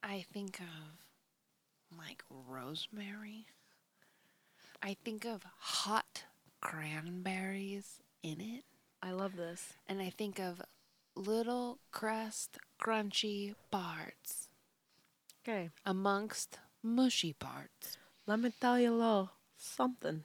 I 0.01 0.26
think 0.34 0.59
of 0.59 1.97
like 1.97 2.24
rosemary. 2.30 3.45
I 4.86 4.96
think 5.04 5.26
of 5.26 5.42
hot 5.58 6.26
cranberries 6.62 8.02
in 8.22 8.40
it. 8.40 8.66
I 9.02 9.14
love 9.14 9.36
this. 9.36 9.74
And 9.88 10.00
I 10.00 10.12
think 10.12 10.40
of 10.40 10.62
little 11.16 11.80
crust 11.92 12.60
crunchy 12.80 13.56
parts 13.72 14.50
Okay. 15.42 15.72
amongst 15.88 16.60
mushy 16.84 17.34
parts. 17.34 17.98
Let 18.28 18.40
me 18.40 18.54
tell 18.62 18.80
you 18.80 18.92
a 18.92 18.96
little 18.96 19.32
something. 19.58 20.24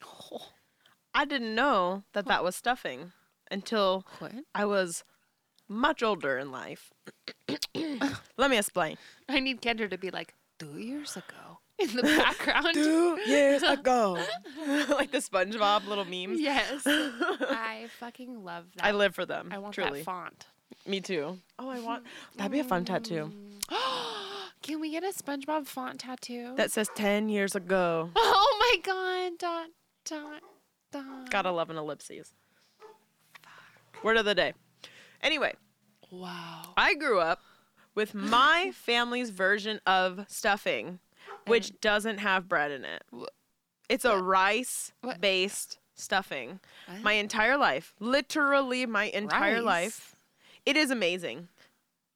I 1.14 1.26
didn't 1.26 1.54
know 1.54 2.04
that 2.14 2.24
that 2.24 2.42
was 2.42 2.56
stuffing 2.56 3.12
until 3.50 4.06
What? 4.18 4.32
I 4.54 4.64
was 4.64 5.04
much 5.68 6.02
older 6.02 6.38
in 6.38 6.50
life. 6.50 6.90
Let 8.38 8.50
me 8.50 8.56
explain. 8.56 8.96
I 9.28 9.40
need 9.40 9.60
Kendra 9.60 9.90
to 9.90 9.98
be 9.98 10.10
like, 10.10 10.32
two 10.58 10.78
years 10.78 11.18
ago 11.18 11.49
in 11.90 11.96
the 11.96 12.02
background. 12.02 12.76
years 13.26 13.62
ago. 13.62 14.14
like 14.88 15.10
the 15.10 15.18
SpongeBob 15.18 15.86
little 15.86 16.04
memes. 16.04 16.40
yes. 16.40 16.82
I 16.86 17.86
fucking 17.98 18.44
love 18.44 18.66
that. 18.76 18.84
I 18.84 18.92
live 18.92 19.14
for 19.14 19.24
them. 19.26 19.48
I 19.50 19.58
want 19.58 19.74
truly. 19.74 20.00
that 20.00 20.04
font. 20.04 20.46
Me 20.86 21.00
too. 21.00 21.38
Oh, 21.58 21.68
I 21.68 21.80
want 21.80 22.04
that'd 22.36 22.52
be 22.52 22.60
a 22.60 22.64
fun 22.64 22.84
tattoo. 22.84 23.32
Mm. 23.70 23.76
Can 24.62 24.80
we 24.80 24.90
get 24.90 25.02
a 25.04 25.08
SpongeBob 25.12 25.66
font 25.66 26.00
tattoo? 26.00 26.54
That 26.56 26.70
says 26.70 26.88
ten 26.94 27.28
years 27.28 27.54
ago. 27.54 28.10
oh 28.16 28.56
my 28.60 28.80
god. 28.82 29.38
Dot, 29.38 29.68
dot, 30.04 30.42
dot. 30.92 31.30
Gotta 31.30 31.50
love 31.50 31.70
an 31.70 31.76
ellipses. 31.76 32.32
Fuck. 33.42 34.04
Word 34.04 34.16
of 34.16 34.24
the 34.24 34.34
day. 34.34 34.52
Anyway, 35.22 35.54
Wow. 36.10 36.72
I 36.76 36.94
grew 36.94 37.20
up 37.20 37.40
with 37.94 38.14
my 38.14 38.72
family's 38.74 39.30
version 39.30 39.80
of 39.86 40.24
stuffing, 40.28 40.98
which 41.46 41.80
doesn't 41.80 42.18
have 42.18 42.48
bread 42.48 42.70
in 42.70 42.84
it. 42.84 43.02
Wh- 43.14 43.24
It's 43.88 44.04
a 44.04 44.16
rice 44.16 44.92
based 45.20 45.78
stuffing. 45.94 46.60
What? 46.86 47.02
My 47.02 47.12
entire 47.14 47.56
life, 47.56 47.94
literally 48.00 48.86
my 48.86 49.04
entire 49.04 49.56
Rice? 49.56 49.64
life. 49.64 50.16
It 50.66 50.76
is 50.76 50.90
amazing. 50.90 51.48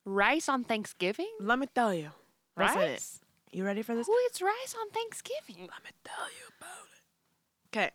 Rice 0.05 0.49
on 0.49 0.65
Thanksgiving? 0.65 1.31
Let 1.41 1.59
me 1.59 1.67
tell 1.75 1.93
you. 1.95 2.11
In 2.57 2.63
it. 2.63 2.75
Rice? 2.77 3.21
You 3.53 3.65
ready 3.65 3.83
for 3.83 3.95
this? 3.95 4.07
Who 4.07 4.17
eats 4.27 4.43
rice 4.43 4.75
on 4.81 4.91
Thanksgiving? 4.91 5.61
Let 5.61 5.83
me 5.85 5.91
tell 6.05 6.27
you 6.27 6.47
about 6.59 6.87
it. 6.93 7.79
Okay. 7.79 7.91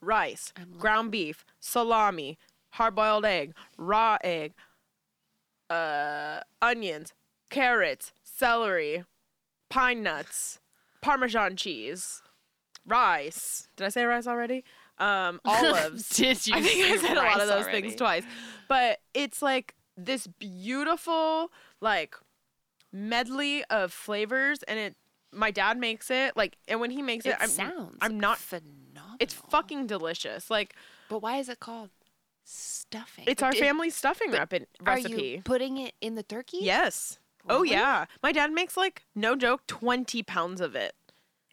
Rice, 0.00 0.52
I'm 0.56 0.78
ground 0.78 1.10
beef, 1.10 1.44
salami, 1.60 2.38
hard 2.70 2.94
boiled 2.94 3.24
egg, 3.24 3.54
raw 3.78 4.18
egg, 4.22 4.52
uh, 5.70 6.40
onions, 6.62 7.12
carrots, 7.50 8.12
celery, 8.22 9.04
pine 9.68 10.02
nuts, 10.02 10.60
Parmesan 11.02 11.56
cheese, 11.56 12.22
rice. 12.86 13.68
Did 13.76 13.84
I 13.86 13.88
say 13.90 14.04
rice 14.04 14.26
already? 14.26 14.64
Um, 14.98 15.40
olives. 15.44 16.08
Did 16.10 16.46
you 16.46 16.54
I 16.54 16.62
think 16.62 16.84
I 16.84 16.96
said 16.96 17.16
a 17.16 17.20
lot 17.20 17.40
of 17.40 17.48
those 17.48 17.64
already? 17.64 17.82
things 17.82 17.96
twice. 17.96 18.24
But 18.68 18.98
it's 19.14 19.42
like 19.42 19.74
this 19.96 20.26
beautiful, 20.26 21.50
like 21.80 22.14
medley 22.92 23.64
of 23.64 23.92
flavors, 23.92 24.62
and 24.64 24.78
it. 24.78 24.96
My 25.32 25.50
dad 25.50 25.76
makes 25.76 26.10
it 26.10 26.34
like, 26.34 26.56
and 26.66 26.80
when 26.80 26.90
he 26.90 27.02
makes 27.02 27.26
it, 27.26 27.30
It 27.30 27.36
I'm, 27.40 27.48
sounds 27.48 27.98
I'm 28.00 28.18
not. 28.18 28.38
phenomenal. 28.38 29.16
It's 29.20 29.34
fucking 29.34 29.86
delicious. 29.86 30.48
Like 30.50 30.74
But 31.10 31.18
why 31.20 31.36
is 31.36 31.50
it 31.50 31.60
called 31.60 31.90
stuffing? 32.44 33.24
it's 33.26 33.42
our 33.42 33.50
It- 33.50 33.58
family 33.58 33.90
stuffing 33.90 34.30
repi- 34.30 34.64
Are 34.86 34.94
recipe. 34.94 35.22
you 35.22 35.42
putting 35.42 35.76
it 35.76 35.92
in 36.00 36.14
the 36.14 36.22
turkey? 36.22 36.60
Yes. 36.62 37.18
Oh 37.48 37.62
Really? 37.62 37.70
yeah. 37.70 38.06
My 38.22 38.32
dad 38.32 38.52
makes 38.52 38.76
like 38.76 39.02
no 39.14 39.36
joke, 39.36 39.62
twenty 39.66 40.22
pounds 40.22 40.60
of 40.60 40.74
it 40.74 40.94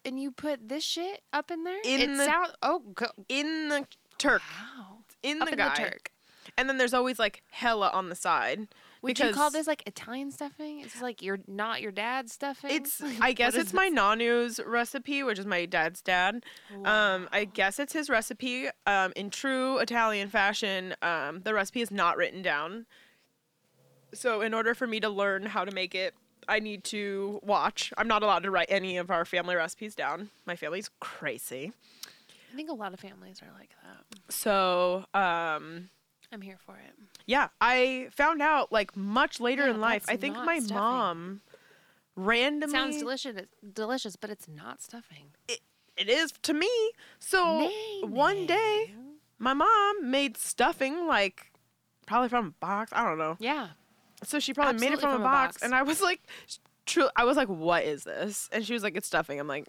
And 0.04 0.20
you 0.20 0.30
put 0.30 0.68
this 0.68 0.84
shit 0.84 1.22
up 1.32 1.50
in 1.50 1.64
there? 1.64 1.80
In 1.84 2.00
it 2.00 2.16
the- 2.16 2.24
sound 2.24 2.52
oh 2.62 2.80
go, 2.94 3.06
in 3.28 3.68
the 3.68 3.86
turk, 4.18 4.42
wow. 4.60 4.98
in 5.22 5.40
up 5.42 5.46
the 5.48 5.52
in 5.52 5.58
guy, 5.58 5.74
the 5.74 5.82
turk. 5.90 6.10
and 6.56 6.68
then 6.68 6.78
there's 6.78 6.94
always 6.94 7.18
like 7.18 7.42
hella 7.50 7.90
on 7.92 8.08
the 8.08 8.14
side. 8.14 8.68
Would 9.02 9.18
you 9.18 9.32
call 9.32 9.50
this 9.50 9.66
like 9.66 9.82
Italian 9.86 10.30
stuffing? 10.30 10.80
It's 10.80 11.02
like 11.02 11.20
you're 11.20 11.40
not 11.46 11.82
your 11.82 11.92
dad's 11.92 12.32
stuffing. 12.32 12.70
It's 12.70 13.00
Like, 13.02 13.20
I 13.20 13.32
guess 13.34 13.54
it's 13.54 13.68
is 13.68 13.74
my 13.74 13.90
nanu's 13.90 14.60
recipe, 14.64 15.22
which 15.22 15.38
is 15.38 15.44
my 15.44 15.66
dad's 15.66 16.00
dad. 16.00 16.42
Um, 16.86 17.28
I 17.30 17.44
guess 17.44 17.78
it's 17.78 17.92
his 17.92 18.08
recipe. 18.08 18.68
Um, 18.86 19.12
in 19.14 19.28
true 19.28 19.76
Italian 19.76 20.30
fashion, 20.30 20.94
um, 21.02 21.42
the 21.42 21.52
recipe 21.52 21.82
is 21.82 21.90
not 21.90 22.16
written 22.16 22.40
down. 22.40 22.86
So 24.14 24.40
in 24.40 24.54
order 24.54 24.74
for 24.74 24.86
me 24.86 25.00
to 25.00 25.08
learn 25.08 25.46
how 25.46 25.64
to 25.64 25.72
make 25.72 25.94
it, 25.94 26.14
I 26.48 26.60
need 26.60 26.84
to 26.84 27.40
watch. 27.42 27.92
I'm 27.96 28.08
not 28.08 28.22
allowed 28.22 28.42
to 28.44 28.50
write 28.50 28.66
any 28.70 28.96
of 28.98 29.10
our 29.10 29.24
family 29.24 29.56
recipes 29.56 29.94
down. 29.94 30.30
My 30.46 30.56
family's 30.56 30.90
crazy. 31.00 31.72
I 32.52 32.56
think 32.56 32.70
a 32.70 32.74
lot 32.74 32.92
of 32.94 33.00
families 33.00 33.40
are 33.42 33.50
like 33.58 33.70
that. 33.82 34.32
So 34.32 35.06
um, 35.14 35.88
I'm 36.32 36.40
here 36.42 36.58
for 36.64 36.76
it. 36.76 36.94
yeah, 37.26 37.48
I 37.60 38.08
found 38.12 38.42
out 38.42 38.70
like 38.70 38.96
much 38.96 39.40
later 39.40 39.64
Yeah, 39.64 39.70
in 39.70 39.80
life. 39.80 40.04
I 40.08 40.16
think 40.16 40.36
my 40.36 40.58
stuffing. 40.58 40.76
mom 40.76 41.40
randomly 42.16 42.72
sounds 42.72 42.98
delicious, 42.98 43.36
delicious, 43.72 44.16
but 44.16 44.30
it's 44.30 44.46
not 44.48 44.80
stuffing. 44.82 45.26
It, 45.48 45.60
it 45.96 46.08
is 46.08 46.32
to 46.42 46.52
me. 46.54 46.70
So 47.18 47.60
Nay, 47.60 48.00
one 48.02 48.40
nay. 48.42 48.46
day, 48.46 48.94
my 49.38 49.54
mom 49.54 50.10
made 50.10 50.36
stuffing 50.36 51.06
like 51.06 51.50
probably 52.06 52.28
from 52.28 52.46
a 52.48 52.50
box. 52.64 52.92
I 52.94 53.04
don't 53.04 53.18
know. 53.18 53.36
Yeah. 53.40 53.68
So 54.24 54.38
she 54.40 54.52
probably 54.54 54.80
made 54.80 54.92
it 54.92 55.00
from, 55.00 55.12
from 55.12 55.22
a 55.22 55.24
a 55.24 55.28
box, 55.28 55.56
box. 55.56 55.62
and 55.62 55.74
I 55.74 55.82
was 55.82 56.00
like, 56.00 56.20
true. 56.86 57.08
I 57.16 57.24
was 57.24 57.36
like, 57.36 57.48
what 57.48 57.84
is 57.84 58.04
this? 58.04 58.48
And 58.52 58.64
she 58.66 58.72
was 58.72 58.82
like, 58.82 58.96
it's 58.96 59.06
stuffing. 59.06 59.38
I'm 59.40 59.48
like, 59.48 59.66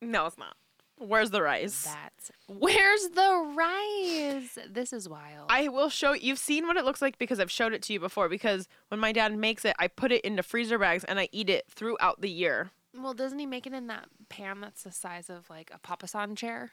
no, 0.00 0.26
it's 0.26 0.38
not. 0.38 0.54
Where's 1.00 1.30
the 1.30 1.42
rice? 1.42 1.84
That's 1.84 2.32
where's 2.48 3.08
the 3.10 3.54
rice? 3.56 4.58
This 4.68 4.92
is 4.92 5.08
wild. 5.08 5.46
I 5.48 5.68
will 5.68 5.88
show 5.90 6.12
you've 6.12 6.38
seen 6.40 6.66
what 6.66 6.76
it 6.76 6.84
looks 6.84 7.00
like 7.00 7.18
because 7.18 7.38
I've 7.38 7.50
showed 7.52 7.72
it 7.72 7.82
to 7.82 7.92
you 7.92 8.00
before 8.00 8.28
because 8.28 8.66
when 8.88 8.98
my 8.98 9.12
dad 9.12 9.36
makes 9.36 9.64
it, 9.64 9.76
I 9.78 9.86
put 9.88 10.10
it 10.10 10.22
into 10.24 10.42
freezer 10.42 10.78
bags 10.78 11.04
and 11.04 11.20
I 11.20 11.28
eat 11.30 11.48
it 11.50 11.66
throughout 11.70 12.20
the 12.20 12.30
year. 12.30 12.70
well, 13.00 13.14
doesn't 13.14 13.38
he 13.38 13.46
make 13.46 13.64
it 13.66 13.72
in 13.72 13.86
that 13.86 14.06
pan 14.28 14.60
that's 14.60 14.82
the 14.82 14.90
size 14.90 15.30
of 15.30 15.48
like 15.48 15.70
a 15.72 15.78
papasan 15.78 16.36
chair? 16.36 16.72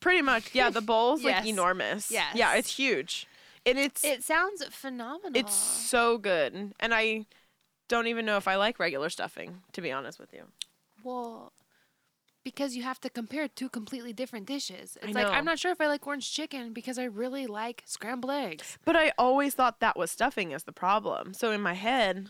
Pretty 0.00 0.20
much. 0.20 0.54
Yeah, 0.54 0.68
the 0.68 0.80
bowl's 0.82 1.22
like 1.24 1.36
Yes. 1.36 1.46
enormous. 1.46 2.10
Yeah, 2.10 2.26
Yes. 2.34 2.58
it's 2.58 2.76
huge. 2.76 3.26
And 3.64 3.78
it's 3.78 4.04
It 4.04 4.24
sounds 4.24 4.64
phenomenal. 4.70 5.32
It's 5.34 5.54
so 5.54 6.18
good. 6.18 6.72
And 6.80 6.94
I 6.94 7.26
don't 7.88 8.06
even 8.06 8.24
know 8.24 8.36
if 8.36 8.48
I 8.48 8.56
like 8.56 8.78
regular 8.78 9.10
stuffing, 9.10 9.62
to 9.72 9.80
be 9.80 9.92
honest 9.92 10.18
with 10.18 10.32
you. 10.32 10.44
well 11.02 11.52
because 12.44 12.74
you 12.74 12.82
have 12.82 13.00
to 13.00 13.10
compare 13.10 13.48
two 13.48 13.68
completely 13.68 14.12
different 14.12 14.46
dishes. 14.46 14.98
I 15.02 15.06
It's 15.06 15.14
like. 15.14 15.26
I'm 15.26 15.44
not 15.44 15.58
sure 15.58 15.70
if 15.70 15.80
I 15.80 15.86
like 15.86 16.06
orange 16.06 16.32
chicken 16.32 16.72
because 16.72 16.98
I 16.98 17.04
really 17.04 17.46
like 17.46 17.82
scrambled 17.86 18.32
eggs. 18.32 18.78
But 18.84 18.96
I 18.96 19.12
always 19.18 19.54
thought 19.54 19.80
that 19.80 19.96
was 19.96 20.10
stuffing 20.10 20.52
is 20.52 20.64
the 20.64 20.72
problem. 20.72 21.34
So 21.34 21.50
in 21.50 21.60
my 21.60 21.74
head, 21.74 22.28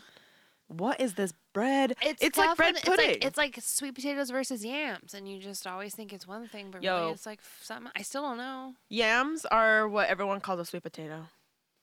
what 0.67 0.99
is 0.99 1.13
this 1.13 1.33
bread? 1.53 1.93
It's, 2.01 2.37
like 2.37 2.55
bread 2.57 2.75
pudding. 2.83 3.09
It's 3.09 3.17
like, 3.17 3.25
it's 3.25 3.37
like 3.37 3.57
sweet 3.61 3.95
potatoes 3.95 4.29
versus 4.29 4.63
yams, 4.65 5.13
and 5.13 5.27
you 5.27 5.39
just 5.39 5.67
always 5.67 5.93
think 5.93 6.13
it's 6.13 6.27
one 6.27 6.47
thing, 6.47 6.69
but 6.71 6.81
Yo. 6.83 6.99
really 6.99 7.11
it's 7.13 7.25
like 7.25 7.39
something. 7.61 7.91
I 7.95 8.01
still 8.01 8.21
don't 8.23 8.37
know. 8.37 8.73
Yams 8.89 9.45
are 9.45 9.87
what 9.87 10.09
everyone 10.09 10.39
calls 10.39 10.59
a 10.59 10.65
sweet 10.65 10.83
potato, 10.83 11.27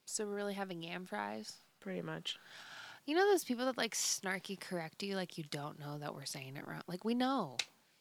So 0.07 0.27
we're 0.27 0.35
really 0.35 0.55
having 0.55 0.83
yam 0.83 1.07
fries. 1.07 1.59
pretty 1.81 2.03
much. 2.03 2.37
You 3.07 3.15
know 3.15 3.29
those 3.31 3.45
people 3.45 3.65
that 3.67 3.79
like 3.79 3.95
snarky 3.95 4.59
correct 4.61 5.03
you, 5.03 5.17
like 5.17 5.39
you 5.39 5.45
don't 5.51 5.79
know 5.81 5.99
that 5.99 6.15
we're 6.15 6.25
saying 6.27 6.57
it 6.57 6.67
wrong. 6.67 6.83
Like 6.87 7.05
we 7.05 7.15
know, 7.15 7.57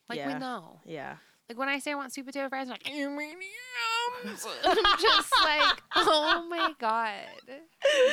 like 0.10 0.18
Yeah. 0.20 0.34
we 0.34 0.40
know. 0.40 0.82
Yeah. 0.86 1.16
Like 1.50 1.58
when 1.58 1.68
I 1.68 1.80
say 1.80 1.92
I 1.92 1.96
want 1.96 2.14
sweet 2.14 2.28
potato 2.28 2.48
fries, 2.48 2.68
I'm 2.68 2.72
like, 2.74 2.88
you 2.88 3.10
mean 3.10 3.38
yams? 4.24 4.46
I'm 4.64 4.78
just 5.00 5.34
like, 5.44 5.82
oh 5.96 6.46
my 6.48 6.74
god, 6.80 7.14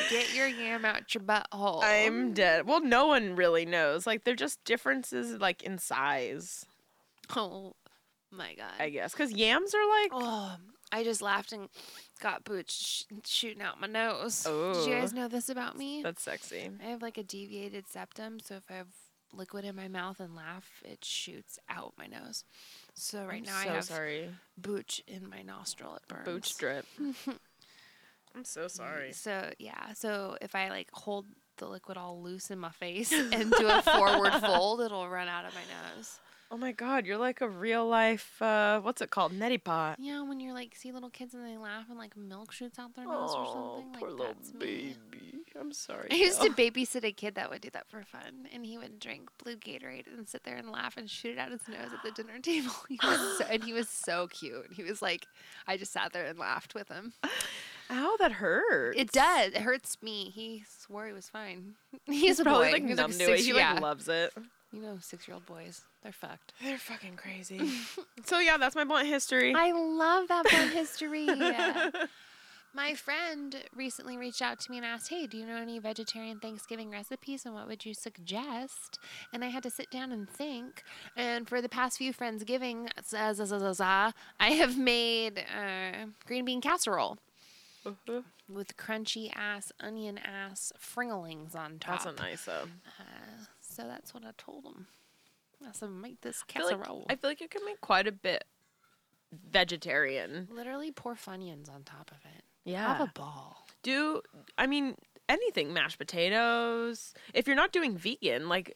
get 0.09 0.33
your 0.33 0.47
yam 0.47 0.83
out 0.85 1.13
your 1.13 1.23
butthole. 1.23 1.81
I'm 1.83 2.33
dead. 2.33 2.65
Well, 2.67 2.81
no 2.83 3.05
one 3.07 3.35
really 3.35 3.65
knows. 3.65 4.07
Like 4.07 4.23
they're 4.23 4.35
just 4.35 4.63
differences 4.63 5.39
like 5.39 5.61
in 5.61 5.77
size, 5.77 6.65
oh 7.35 7.75
my 8.31 8.55
god. 8.55 8.73
I 8.79 8.89
guess. 8.89 9.13
Cuz 9.13 9.31
yams 9.31 9.73
are 9.75 9.87
like 10.01 10.09
Oh, 10.13 10.55
I 10.91 11.03
just 11.03 11.21
laughed 11.21 11.51
and 11.51 11.69
got 12.19 12.43
boots 12.43 12.73
sh- 12.73 13.13
shooting 13.25 13.61
out 13.61 13.79
my 13.79 13.87
nose. 13.87 14.43
Did 14.45 14.87
you 14.87 14.95
guys 14.95 15.13
Oh. 15.13 15.15
know 15.15 15.27
this 15.27 15.47
about 15.49 15.77
me? 15.77 16.01
that's 16.01 16.23
sexy. 16.23 16.71
I 16.83 16.87
have 16.87 17.03
like 17.03 17.19
a 17.19 17.23
deviated 17.23 17.87
septum, 17.87 18.39
so 18.39 18.55
if 18.55 18.63
I 18.71 18.73
have 18.75 18.87
liquid 19.33 19.65
in 19.65 19.75
my 19.75 19.87
mouth 19.89 20.19
and 20.21 20.35
laugh, 20.35 20.81
it 20.83 21.03
shoots 21.05 21.59
out 21.69 21.93
my 21.97 22.07
nose. 22.07 22.43
So 22.99 23.25
right 23.25 23.35
I'm 23.37 23.43
now 23.43 23.61
so 23.63 23.69
I 23.69 23.73
have 23.73 23.83
sorry. 23.83 24.29
booch 24.57 25.03
in 25.07 25.29
my 25.29 25.43
nostril. 25.43 25.95
It 25.95 26.01
burns. 26.07 26.25
Boot 26.25 26.45
strip. 26.45 26.85
I'm 28.35 28.43
so 28.43 28.67
sorry. 28.67 29.13
So 29.13 29.51
yeah, 29.59 29.93
so 29.93 30.35
if 30.41 30.55
I 30.55 30.69
like 30.69 30.89
hold 30.91 31.27
the 31.57 31.67
liquid 31.67 31.97
all 31.97 32.21
loose 32.21 32.49
in 32.49 32.57
my 32.57 32.71
face 32.71 33.11
and 33.31 33.51
do 33.51 33.67
a 33.67 33.83
forward 33.83 34.33
fold, 34.33 34.81
it'll 34.81 35.07
run 35.09 35.27
out 35.27 35.45
of 35.45 35.53
my 35.53 35.61
nose. 35.95 36.19
Oh 36.49 36.57
my 36.57 36.71
god, 36.71 37.05
you're 37.05 37.17
like 37.17 37.41
a 37.41 37.49
real 37.49 37.85
life 37.87 38.41
uh 38.41 38.79
what's 38.79 39.01
it 39.01 39.09
called? 39.09 39.33
Neti 39.33 39.61
pot. 39.61 39.97
Yeah, 39.99 40.21
when 40.21 40.39
you're 40.39 40.53
like 40.53 40.75
see 40.75 40.91
little 40.91 41.09
kids 41.09 41.33
and 41.33 41.45
they 41.45 41.57
laugh 41.57 41.85
and 41.89 41.97
like 41.97 42.15
milk 42.15 42.51
shoots 42.51 42.79
out 42.79 42.95
their 42.95 43.05
nose 43.05 43.31
or 43.35 43.45
something. 43.45 43.53
Oh, 43.55 43.85
poor 43.99 44.09
like 44.09 44.19
little 44.19 44.33
that's 44.33 44.53
me. 44.53 44.59
baby. 44.59 45.33
I'm 45.59 45.73
sorry. 45.73 46.07
I 46.11 46.15
used 46.15 46.41
to 46.41 46.49
babysit 46.51 47.03
a 47.03 47.11
kid 47.11 47.35
that 47.35 47.49
would 47.49 47.61
do 47.61 47.69
that 47.71 47.87
for 47.89 48.03
fun, 48.03 48.47
and 48.53 48.65
he 48.65 48.77
would 48.77 48.99
drink 48.99 49.29
blue 49.43 49.55
Gatorade 49.55 50.05
and 50.07 50.27
sit 50.27 50.43
there 50.43 50.55
and 50.55 50.71
laugh 50.71 50.97
and 50.97 51.09
shoot 51.09 51.31
it 51.33 51.39
out 51.39 51.51
his 51.51 51.67
nose 51.67 51.89
at 51.93 52.03
the 52.03 52.11
dinner 52.11 52.39
table. 52.41 52.71
He 52.87 52.99
was 53.03 53.37
so, 53.39 53.45
and 53.49 53.63
he 53.63 53.73
was 53.73 53.89
so 53.89 54.27
cute. 54.27 54.67
He 54.71 54.83
was 54.83 55.01
like, 55.01 55.25
I 55.67 55.77
just 55.77 55.91
sat 55.91 56.13
there 56.13 56.25
and 56.25 56.37
laughed 56.39 56.73
with 56.75 56.87
him. 56.89 57.13
Ow, 57.89 58.15
that 58.19 58.33
hurts. 58.33 58.99
It 58.99 59.11
does. 59.11 59.53
It 59.53 59.61
hurts 59.61 59.97
me. 60.01 60.29
He 60.29 60.63
swore 60.67 61.07
he 61.07 61.13
was 61.13 61.29
fine. 61.29 61.75
He's, 62.05 62.39
a 62.39 62.43
probably 62.43 62.67
boy. 62.67 62.71
like 62.73 62.85
He's 62.87 62.97
numb 62.97 63.11
like 63.11 63.19
to 63.19 63.33
it. 63.33 63.39
He 63.39 63.53
yeah. 63.53 63.73
like 63.73 63.81
loves 63.81 64.07
it. 64.07 64.33
You 64.73 64.81
know, 64.81 64.97
six 65.01 65.27
year 65.27 65.35
old 65.35 65.45
boys, 65.45 65.81
they're 66.07 66.13
fucked. 66.29 66.53
They're 66.63 66.77
fucking 66.77 67.17
crazy. 67.17 67.59
so 68.25 68.39
yeah, 68.39 68.55
that's 68.57 68.75
my 68.75 68.85
blunt 68.85 69.07
history. 69.09 69.53
I 69.53 69.73
love 69.73 70.29
that 70.29 70.45
blunt 70.49 70.71
history. 70.71 71.27
My 72.73 72.93
friend 72.93 73.55
recently 73.75 74.17
reached 74.17 74.41
out 74.41 74.59
to 74.59 74.71
me 74.71 74.77
and 74.77 74.85
asked, 74.85 75.09
Hey, 75.09 75.25
do 75.25 75.37
you 75.37 75.45
know 75.47 75.55
any 75.57 75.79
vegetarian 75.79 76.39
Thanksgiving 76.39 76.91
recipes 76.91 77.43
and 77.45 77.55
what 77.55 77.67
would 77.67 77.85
you 77.85 77.93
suggest? 77.93 78.99
And 79.33 79.43
I 79.43 79.47
had 79.47 79.63
to 79.63 79.69
sit 79.71 79.89
down 79.89 80.11
and 80.11 80.29
think. 80.29 80.83
And 81.15 81.49
for 81.49 81.59
the 81.61 81.69
past 81.69 81.97
few 81.97 82.13
Friendsgiving, 82.13 82.87
I 84.39 84.49
have 84.51 84.77
made 84.77 85.39
uh, 85.39 86.05
green 86.25 86.45
bean 86.45 86.61
casserole 86.61 87.17
Uh-huh. 87.85 88.21
with 88.47 88.77
crunchy 88.77 89.31
ass, 89.35 89.71
onion 89.79 90.19
ass 90.19 90.71
fringlings 90.77 91.55
on 91.55 91.79
top. 91.79 92.03
That's 92.03 92.19
a 92.19 92.21
nice 92.21 92.47
uh, 92.47 92.67
Uh, 92.99 93.43
so 93.59 93.83
that's 93.87 94.13
what 94.13 94.23
I 94.23 94.31
told 94.37 94.65
him. 94.65 94.87
I 95.65 95.71
said, 95.73 95.89
make 95.89 96.21
this 96.21 96.43
I 96.49 96.53
feel, 96.59 96.67
like, 96.67 96.77
casserole. 96.77 97.05
I 97.09 97.15
feel 97.15 97.29
like 97.29 97.41
you 97.41 97.47
can 97.47 97.65
make 97.65 97.81
quite 97.81 98.07
a 98.07 98.11
bit 98.11 98.43
vegetarian. 99.51 100.47
Literally 100.51 100.91
pour 100.91 101.15
Funyuns 101.15 101.69
on 101.73 101.83
top 101.83 102.11
of 102.11 102.17
it. 102.25 102.43
Yeah. 102.65 102.97
Have 102.97 103.07
a 103.09 103.11
ball. 103.13 103.65
Do 103.83 104.21
I 104.57 104.67
mean 104.67 104.95
anything? 105.29 105.73
Mashed 105.73 105.97
potatoes. 105.97 107.13
If 107.33 107.47
you're 107.47 107.55
not 107.55 107.71
doing 107.71 107.97
vegan, 107.97 108.49
like 108.49 108.75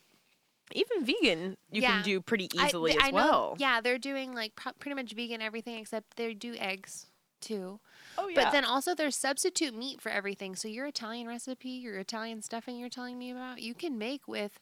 even 0.73 1.05
vegan, 1.05 1.57
you 1.71 1.81
Yeah. 1.81 1.91
can 1.95 2.03
do 2.03 2.21
pretty 2.21 2.47
I- 2.57 2.67
easily 2.67 2.91
th- 2.91 3.01
as 3.01 3.07
I 3.07 3.11
know- 3.11 3.15
well. 3.15 3.55
yeah, 3.59 3.81
they're 3.81 3.97
doing 3.97 4.33
like 4.33 4.55
pro- 4.55 4.73
pretty 4.73 4.95
much 4.95 5.11
vegan 5.13 5.41
everything 5.41 5.75
except 5.75 6.15
they 6.15 6.33
do 6.33 6.55
eggs 6.55 7.07
too. 7.41 7.79
Oh 8.17 8.27
yeah. 8.27 8.43
But 8.43 8.51
then 8.51 8.63
also 8.65 8.93
there's 8.95 9.17
substitute 9.17 9.73
meat 9.73 9.99
for 10.01 10.09
everything. 10.09 10.55
So 10.55 10.67
your 10.67 10.85
Italian 10.85 11.27
recipe, 11.27 11.69
your 11.69 11.97
Italian 11.97 12.41
stuffing 12.41 12.77
you're 12.77 12.89
telling 12.89 13.17
me 13.17 13.31
about, 13.31 13.61
you 13.61 13.73
can 13.73 13.97
make 13.97 14.27
with 14.27 14.59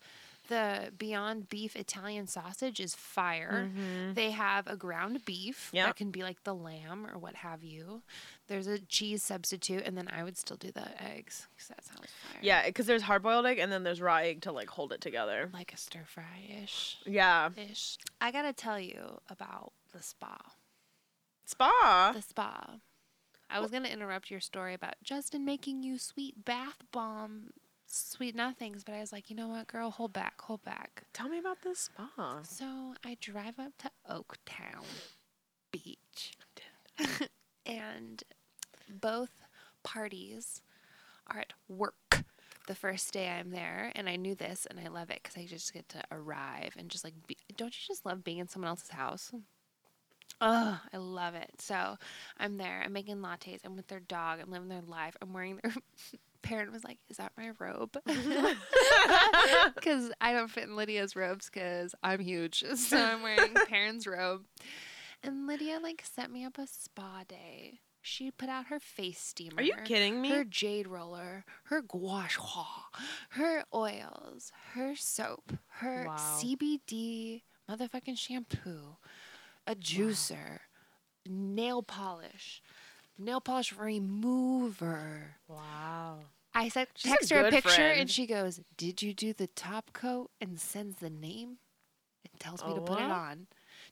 the 0.50 0.92
Beyond 0.98 1.48
Beef 1.50 1.76
Italian 1.76 2.28
sausage 2.28 2.80
is 2.80 2.94
fire. 2.94 3.72
Mhm. 3.74 4.14
They 4.16 4.32
have 4.32 4.68
a 4.68 4.76
ground 4.76 5.24
beef 5.24 5.70
Yep. 5.74 5.86
that 5.88 5.96
can 5.96 6.12
be 6.12 6.22
like 6.22 6.44
the 6.44 6.54
lamb 6.54 7.08
or 7.08 7.18
what 7.18 7.36
have 7.36 7.64
you. 7.64 8.04
There's 8.48 8.68
a 8.68 8.78
cheese 8.80 9.24
substitute, 9.24 9.84
and 9.86 9.98
then 9.98 10.08
I 10.10 10.24
would 10.24 10.38
still 10.38 10.58
do 10.58 10.72
the 10.72 11.02
eggs 11.02 11.48
because 11.56 11.70
that 11.70 11.84
sounds 11.86 12.12
fire. 12.12 12.40
Yeah, 12.42 12.66
because 12.66 12.86
there's 12.88 13.04
hard 13.04 13.24
boiled 13.24 13.46
egg 13.46 13.60
and 13.60 13.72
then 13.72 13.84
there's 13.84 14.02
raw 14.02 14.18
egg 14.18 14.42
to 14.42 14.52
like 14.52 14.70
hold 14.70 14.92
it 14.92 15.00
together. 15.02 15.50
like 15.54 15.72
a 15.74 15.78
stir 15.78 16.04
fry 16.06 16.46
ish. 16.64 16.98
Yeah. 17.06 17.50
Ish. 17.56 17.98
I 18.20 18.32
gotta 18.32 18.52
tell 18.54 18.80
you 18.80 19.22
about 19.30 19.72
the 19.94 20.02
spa. 20.04 20.38
Spa. 21.46 22.12
The 22.14 22.22
spa. 22.22 22.80
I 23.50 23.60
was 23.60 23.72
gonna 23.72 23.90
interrupt 23.90 24.30
your 24.30 24.40
story 24.42 24.74
about 24.76 24.96
Justin 25.04 25.44
making 25.44 25.82
you 25.84 25.98
sweet 25.98 26.46
bath 26.46 26.84
bomb, 26.92 27.52
sweet 27.90 28.36
nothings, 28.36 28.84
but 28.84 28.94
I 28.94 29.00
was 29.00 29.12
like, 29.12 29.30
you 29.30 29.36
know 29.36 29.48
what, 29.48 29.68
girl, 29.68 29.90
hold 29.92 30.14
back, 30.14 30.40
hold 30.42 30.64
back. 30.64 31.04
Tell 31.14 31.28
me 31.28 31.40
about 31.40 31.62
this 31.64 31.80
spa. 31.80 32.42
So 32.44 32.94
I 33.04 33.18
drive 33.20 33.60
up 33.60 33.74
to 33.80 33.92
Oaktown 34.10 34.86
Beach, 35.72 36.34
and 37.66 38.24
both 38.90 39.42
parties 39.84 40.62
are 41.28 41.40
at 41.40 41.54
work 41.68 42.24
the 42.68 42.76
first 42.76 43.12
day 43.14 43.28
I'm 43.30 43.50
there, 43.50 43.92
and 43.96 44.08
I 44.08 44.16
knew 44.16 44.36
this, 44.36 44.68
and 44.70 44.80
I 44.80 44.90
love 44.90 45.10
it 45.10 45.22
because 45.24 45.38
I 45.38 45.46
just 45.46 45.74
get 45.74 45.90
to 45.90 46.04
arrive 46.12 46.76
and 46.78 46.90
just 46.90 47.04
like, 47.04 47.16
be, 47.26 47.36
don't 47.58 47.74
you 47.74 47.82
just 47.88 48.06
love 48.06 48.24
being 48.24 48.38
in 48.38 48.48
someone 48.48 48.70
else's 48.70 48.90
house? 48.90 49.32
Oh, 50.42 50.80
I 50.94 50.98
love 50.98 51.36
it. 51.36 51.50
So 51.58 51.98
I'm 52.38 52.58
there. 52.58 52.82
I'm 52.86 52.94
making 52.94 53.18
lattes. 53.18 53.60
I'm 53.66 53.76
with 53.76 53.88
their 53.88 54.00
dog. 54.00 54.40
I'm 54.40 54.52
living 54.52 54.70
their 54.70 54.82
life. 54.82 55.18
I'm 55.22 55.34
wearing 55.34 55.60
their. 55.62 55.74
Parent 56.42 56.72
was 56.72 56.84
like, 56.84 56.98
"Is 57.10 57.18
that 57.18 57.32
my 57.38 57.52
robe?" 57.60 57.98
Because 59.76 60.12
I 60.22 60.34
don't 60.34 60.50
fit 60.50 60.64
in 60.66 60.76
Lydia's 60.76 61.16
robes 61.16 61.50
because 61.52 61.96
I'm 62.04 62.20
huge. 62.20 62.64
So 62.76 62.98
I'm 62.98 63.22
wearing 63.22 63.54
Parent's 63.68 64.08
robe. 64.08 64.46
And 65.24 65.48
Lydia 65.48 65.80
like 65.82 66.04
set 66.06 66.32
me 66.32 66.46
up 66.46 66.58
a 66.58 66.66
spa 66.68 67.24
day. 67.28 67.80
She 68.02 68.32
put 68.32 68.48
out 68.50 68.68
her 68.68 68.80
face 68.80 69.20
steamer. 69.20 69.56
Are 69.58 69.64
you 69.64 69.76
kidding 69.84 70.22
me? 70.22 70.30
Her 70.30 70.46
jade 70.46 70.88
roller, 70.88 71.44
her 71.66 71.82
gua 71.82 72.28
sha, 72.30 72.66
her 73.32 73.64
oils, 73.74 74.52
her 74.74 74.96
soap, 74.96 75.54
her 75.68 76.06
Wow. 76.08 76.16
CBD 76.16 77.42
motherfucking 77.70 78.18
shampoo, 78.18 78.96
a 79.68 79.76
juicer, 79.76 80.60
nail 81.28 81.84
polish, 81.84 82.62
nail 83.20 83.42
polish 83.42 83.74
remover. 83.74 85.36
Wow. 85.48 86.20
I 86.54 86.70
said, 86.70 86.88
She's 86.96 87.12
a 87.12 87.16
text 87.16 87.30
her 87.32 87.40
a 87.40 87.44
good 87.44 87.54
picture, 87.54 87.70
friend. 87.76 88.00
and 88.02 88.10
she 88.10 88.26
goes, 88.26 88.60
"Did 88.78 89.02
you 89.02 89.14
do 89.14 89.34
the 89.34 89.48
top 89.48 89.94
coat?" 89.94 90.32
and 90.42 90.60
sends 90.60 90.98
the 90.98 91.10
name. 91.10 91.58
and 92.30 92.40
tells 92.40 92.64
me 92.66 92.74
to 92.76 92.82
put 92.82 93.00
it 93.00 93.06
on. 93.06 93.48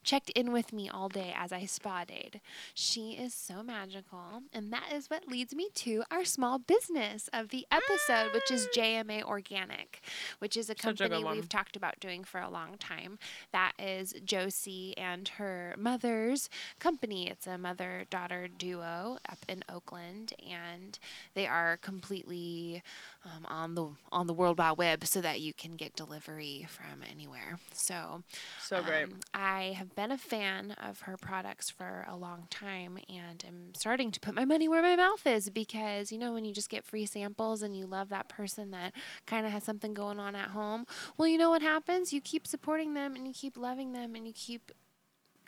Checked 0.07 0.29
in 0.31 0.53
with 0.53 0.71
me 0.71 0.89
all 0.89 1.09
day 1.09 1.33
as 1.37 1.51
I 1.51 1.65
spa 1.65 2.05
dayed. 2.05 2.39
She 2.73 3.11
is 3.11 3.33
so 3.33 3.61
magical, 3.61 4.43
and 4.53 4.71
that 4.71 4.93
is 4.93 5.09
what 5.09 5.27
leads 5.27 5.53
me 5.53 5.67
to 5.75 6.03
our 6.09 6.23
small 6.23 6.59
business 6.59 7.29
of 7.33 7.49
the 7.49 7.67
episode, 7.69 8.33
which 8.33 8.49
is 8.49 8.67
JMA 8.73 9.21
Organic, 9.23 10.01
which 10.39 10.55
is 10.55 10.69
a 10.69 10.75
a 10.75 10.75
company 10.75 11.23
one. 11.25 11.35
we've 11.35 11.49
talked 11.49 11.75
about 11.75 11.99
doing 11.99 12.23
for 12.23 12.39
a 12.39 12.49
long 12.49 12.77
time. 12.77 13.19
That 13.51 13.73
is 13.77 14.13
Josie 14.23 14.97
and 14.97 15.27
her 15.27 15.75
mother's 15.77 16.49
company. 16.79 17.29
It's 17.29 17.45
a 17.45 17.57
mother 17.57 18.05
daughter 18.09 18.47
duo 18.47 19.17
up 19.29 19.39
in 19.49 19.63
Oakland, 19.69 20.33
and 20.49 20.97
they 21.33 21.47
are 21.47 21.77
completely 21.77 22.81
um, 23.25 23.45
on 23.49 23.75
the 23.75 23.89
on 24.11 24.27
the 24.27 24.33
World 24.33 24.57
Wide 24.57 24.77
Web, 24.77 25.05
so 25.05 25.19
that 25.21 25.41
you 25.41 25.53
can 25.53 25.75
get 25.75 25.95
delivery 25.97 26.65
from 26.69 27.01
anywhere. 27.11 27.59
So, 27.73 28.23
So 28.61 28.81
great. 28.83 29.05
um, 29.05 29.19
I 29.33 29.73
have 29.77 29.95
been 29.97 30.11
a 30.11 30.17
fan 30.17 30.75
of 30.79 31.01
her 31.01 31.17
products 31.17 31.71
for 31.71 32.05
a 32.07 32.15
long 32.15 32.45
time, 32.51 32.99
and 33.09 33.43
I'm 33.47 33.73
starting 33.73 34.11
to 34.11 34.19
put 34.19 34.35
my 34.35 34.45
money 34.45 34.67
where 34.67 34.83
my 34.83 34.95
mouth 34.95 35.25
is 35.25 35.49
because 35.49 36.11
you 36.11 36.19
know 36.19 36.33
when 36.33 36.45
you 36.45 36.53
just 36.53 36.69
get 36.69 36.85
free 36.85 37.07
samples 37.07 37.63
and 37.63 37.75
you 37.75 37.87
love 37.87 38.09
that 38.09 38.29
person 38.29 38.69
that 38.71 38.93
kind 39.25 39.47
of 39.47 39.51
has 39.51 39.63
something 39.63 39.95
going 39.95 40.19
on 40.19 40.35
at 40.35 40.49
home. 40.49 40.85
Well, 41.17 41.27
you 41.27 41.39
know 41.39 41.49
what 41.49 41.63
happens? 41.63 42.13
You 42.13 42.21
keep 42.21 42.45
supporting 42.45 42.93
them 42.93 43.15
and 43.15 43.27
you 43.27 43.33
keep 43.33 43.57
loving 43.57 43.93
them 43.93 44.13
and 44.13 44.27
you 44.27 44.33
keep 44.33 44.71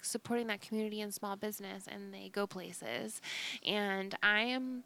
supporting 0.02 0.48
that 0.48 0.62
community 0.62 1.00
and 1.00 1.14
small 1.14 1.36
business 1.36 1.84
and 1.88 2.12
they 2.12 2.30
go 2.30 2.48
places. 2.48 3.22
And 3.64 4.16
I 4.24 4.42
am 4.42 4.84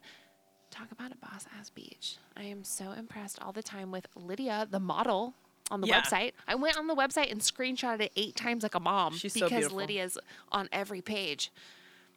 talk 0.72 0.92
about 0.92 1.14
a 1.14 1.18
boss 1.18 1.46
ass 1.58 1.70
beach. 1.70 2.18
I 2.36 2.44
am 2.44 2.66
so 2.66 2.92
impressed 2.92 3.42
all 3.42 3.54
the 3.54 3.64
time 3.64 3.92
with 3.92 4.08
Lydia, 4.14 4.68
the 4.70 4.80
model 4.82 5.36
on 5.74 5.82
the 5.82 5.88
Yeah. 5.88 6.02
website. 6.02 6.34
I 6.48 6.56
went 6.56 6.78
on 6.78 6.88
the 6.88 6.96
website 6.96 7.32
and 7.32 7.42
screenshotted 7.42 8.02
it 8.02 8.12
eight 8.16 8.36
times 8.36 8.64
like 8.64 8.76
a 8.76 8.80
mom 8.80 9.14
She's 9.18 9.34
because 9.34 9.50
beautiful. 9.50 9.78
Lydia's 9.78 10.18
on 10.52 10.70
every 10.72 11.02
page, 11.02 11.52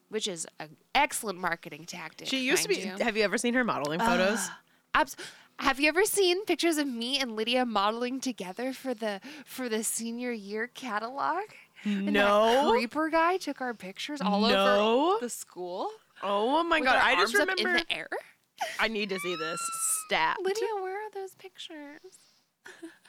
which 0.09 0.29
is 0.29 0.47
an 0.61 0.77
excellent 0.95 1.39
marketing 1.41 1.85
tactic. 1.87 2.29
She 2.29 2.41
used 2.45 2.63
to 2.65 2.69
be. 2.69 2.77
you. 2.77 2.97
Have 3.01 3.17
you 3.17 3.25
ever 3.25 3.39
seen 3.39 3.55
her 3.55 3.65
modeling 3.65 4.01
photos? 4.01 4.39
Ah, 4.41 4.61
abs- 4.95 5.17
have 5.61 5.81
you 5.81 5.89
ever 5.89 6.05
seen 6.05 6.45
pictures 6.45 6.77
of 6.77 6.87
me 6.87 7.19
and 7.19 7.35
Lydia 7.35 7.65
modeling 7.65 8.21
together 8.21 8.73
for 8.75 8.93
the 8.93 9.21
for 9.47 9.69
the 9.71 9.83
senior 9.83 10.31
year 10.33 10.67
catalog? 10.69 11.43
And 11.85 12.13
no. 12.13 12.69
creeper 12.71 13.09
guy 13.11 13.37
took 13.37 13.61
our 13.61 13.73
pictures 13.75 14.21
all 14.21 14.41
No. 14.43 15.09
over 15.15 15.21
the 15.21 15.31
school. 15.31 15.89
Oh 16.23 16.63
my 16.65 16.81
god! 16.81 16.97
I 16.97 17.15
just 17.15 17.33
remember. 17.35 17.69
in 17.69 17.73
the 17.75 17.85
air. 17.93 18.09
I 18.81 18.89
need 18.89 19.11
to 19.11 19.19
see 19.21 19.37
this 19.37 19.61
stat. 20.07 20.37
Lydia, 20.43 20.67
where 20.81 20.97
are 21.07 21.11
those 21.13 21.35
pictures? 21.35 22.01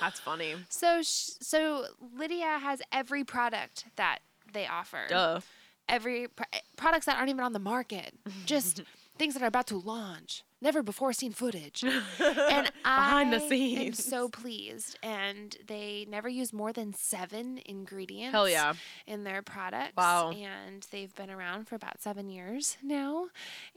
That's 0.00 0.20
funny. 0.20 0.54
So, 0.68 1.02
sh- 1.02 1.30
so 1.40 1.86
Lydia 2.16 2.58
has 2.58 2.80
every 2.92 3.24
product 3.24 3.84
that 3.96 4.18
they 4.52 4.66
offer. 4.66 5.06
Duh. 5.08 5.40
Every 5.88 6.28
pr- 6.28 6.42
eh, 6.52 6.58
products 6.76 7.06
that 7.06 7.16
aren't 7.16 7.30
even 7.30 7.44
on 7.44 7.52
the 7.52 7.58
market. 7.60 8.12
Just 8.44 8.82
things 9.18 9.34
that 9.34 9.42
are 9.42 9.46
about 9.46 9.66
to 9.68 9.76
launch. 9.78 10.42
Never 10.60 10.82
before 10.82 11.12
seen 11.12 11.32
footage. 11.32 11.84
and 12.18 12.70
Behind 12.82 13.32
the 13.32 13.36
I 13.36 13.42
am 13.42 13.48
scenes. 13.48 14.04
so 14.04 14.28
pleased. 14.28 14.98
And 15.02 15.56
they 15.66 16.06
never 16.08 16.28
use 16.28 16.52
more 16.52 16.72
than 16.72 16.92
seven 16.94 17.60
ingredients. 17.66 18.32
Hell 18.32 18.48
yeah. 18.48 18.72
In 19.06 19.22
their 19.22 19.42
products. 19.42 19.92
Wow. 19.96 20.32
And 20.32 20.84
they've 20.90 21.14
been 21.14 21.30
around 21.30 21.68
for 21.68 21.74
about 21.76 22.00
seven 22.02 22.28
years 22.30 22.78
now, 22.82 23.26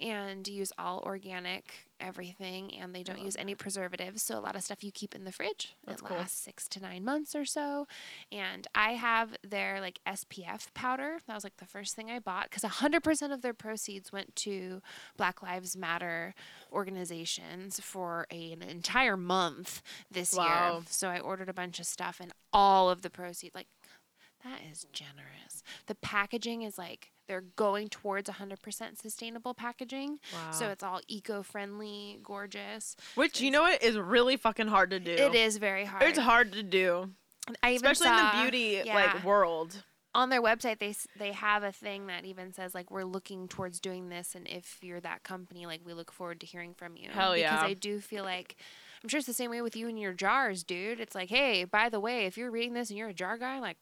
and 0.01 0.47
use 0.47 0.72
all 0.80 1.03
organic 1.05 1.88
everything, 2.00 2.74
and 2.76 2.93
they 2.95 3.04
don't 3.04 3.20
use 3.20 3.36
any 3.38 3.56
preservatives. 3.56 4.24
So 4.24 4.38
a 4.38 4.41
lot 4.41 4.56
of 4.56 4.64
stuff 4.64 4.84
you 4.84 4.91
keep 4.91 5.14
in 5.16 5.24
the 5.26 5.32
fridge. 5.32 5.76
That's 5.86 6.02
it 6.02 6.06
cool. 6.06 6.18
lasts 6.18 6.39
six 6.43 6.68
to 6.70 6.80
nine 6.82 7.04
months 7.04 7.36
or 7.36 7.45
so. 7.45 7.88
And 8.32 8.68
I 8.76 8.91
have 8.93 9.36
their 9.47 9.80
like 9.82 10.00
SPF 10.08 10.74
powder. 10.74 11.20
That 11.28 11.34
was 11.36 11.43
like 11.43 11.58
the 11.58 11.66
first 11.66 11.95
thing 11.95 12.10
I 12.12 12.20
bought 12.20 12.50
because 12.50 12.64
100% 12.64 13.34
of 13.34 13.41
their 13.41 13.54
proceeds 13.54 14.12
went 14.12 14.36
to 14.38 14.82
Black 15.18 15.41
Lives 15.43 15.76
Matter 15.78 16.34
organizations 16.72 17.80
for 17.80 18.26
a, 18.32 18.52
an 18.54 18.62
entire 18.64 19.18
month 19.18 19.82
this 20.12 20.34
Wow. 20.36 20.43
year. 20.78 20.84
So 20.89 21.10
I 21.10 21.20
ordered 21.20 21.50
a 21.50 21.54
bunch 21.54 21.80
of 21.80 21.86
stuff 21.86 22.20
and 22.22 22.32
all 22.52 22.89
of 22.89 23.02
the 23.02 23.10
proceeds, 23.10 23.54
like, 23.56 23.68
that 24.43 24.59
is 24.71 24.85
generous. 24.93 25.63
The 25.87 25.95
packaging 25.95 26.61
is 26.63 26.77
like 26.77 27.11
they're 27.27 27.41
going 27.55 27.89
towards 27.89 28.29
100% 28.29 28.99
sustainable 28.99 29.53
packaging. 29.53 30.19
Wow. 30.33 30.51
So 30.51 30.69
it's 30.69 30.83
all 30.83 30.99
eco-friendly, 31.07 32.19
gorgeous. 32.23 32.95
Which 33.15 33.39
you 33.39 33.51
know 33.51 33.61
what 33.61 33.83
is 33.83 33.97
really 33.97 34.35
fucking 34.37 34.67
hard 34.67 34.89
to 34.91 34.99
do. 34.99 35.11
It 35.11 35.35
is 35.35 35.57
very 35.57 35.85
hard. 35.85 36.03
It's 36.03 36.17
hard 36.17 36.53
to 36.53 36.63
do, 36.63 37.11
I 37.61 37.73
even 37.73 37.85
especially 37.85 38.09
in 38.09 38.25
the 38.25 38.41
beauty 38.41 38.81
yeah. 38.85 38.95
like 38.95 39.23
world. 39.23 39.83
on 40.15 40.29
their 40.29 40.41
website 40.41 40.79
they 40.79 40.95
they 41.17 41.31
have 41.31 41.63
a 41.63 41.71
thing 41.71 42.07
that 42.07 42.25
even 42.25 42.51
says 42.51 42.73
like 42.73 42.89
we're 42.89 43.03
looking 43.03 43.47
towards 43.47 43.79
doing 43.79 44.09
this 44.09 44.33
and 44.33 44.47
if 44.47 44.79
you're 44.81 44.99
that 44.99 45.23
company 45.23 45.65
like 45.67 45.81
we 45.85 45.93
look 45.93 46.11
forward 46.11 46.39
to 46.39 46.47
hearing 46.47 46.73
from 46.73 46.97
you 46.97 47.09
Hell 47.11 47.33
because 47.33 47.41
yeah. 47.41 47.61
i 47.61 47.73
do 47.73 47.99
feel 47.99 48.23
like 48.23 48.55
i'm 49.03 49.09
sure 49.09 49.19
it's 49.19 49.27
the 49.27 49.33
same 49.33 49.51
way 49.51 49.61
with 49.61 49.75
you 49.75 49.87
and 49.87 49.99
your 49.99 50.13
jars 50.13 50.63
dude 50.63 50.99
it's 50.99 51.13
like 51.13 51.29
hey 51.29 51.63
by 51.63 51.89
the 51.89 51.99
way 51.99 52.25
if 52.25 52.37
you're 52.37 52.49
reading 52.49 52.73
this 52.73 52.89
and 52.89 52.97
you're 52.97 53.09
a 53.09 53.13
jar 53.13 53.37
guy 53.37 53.59
like 53.59 53.77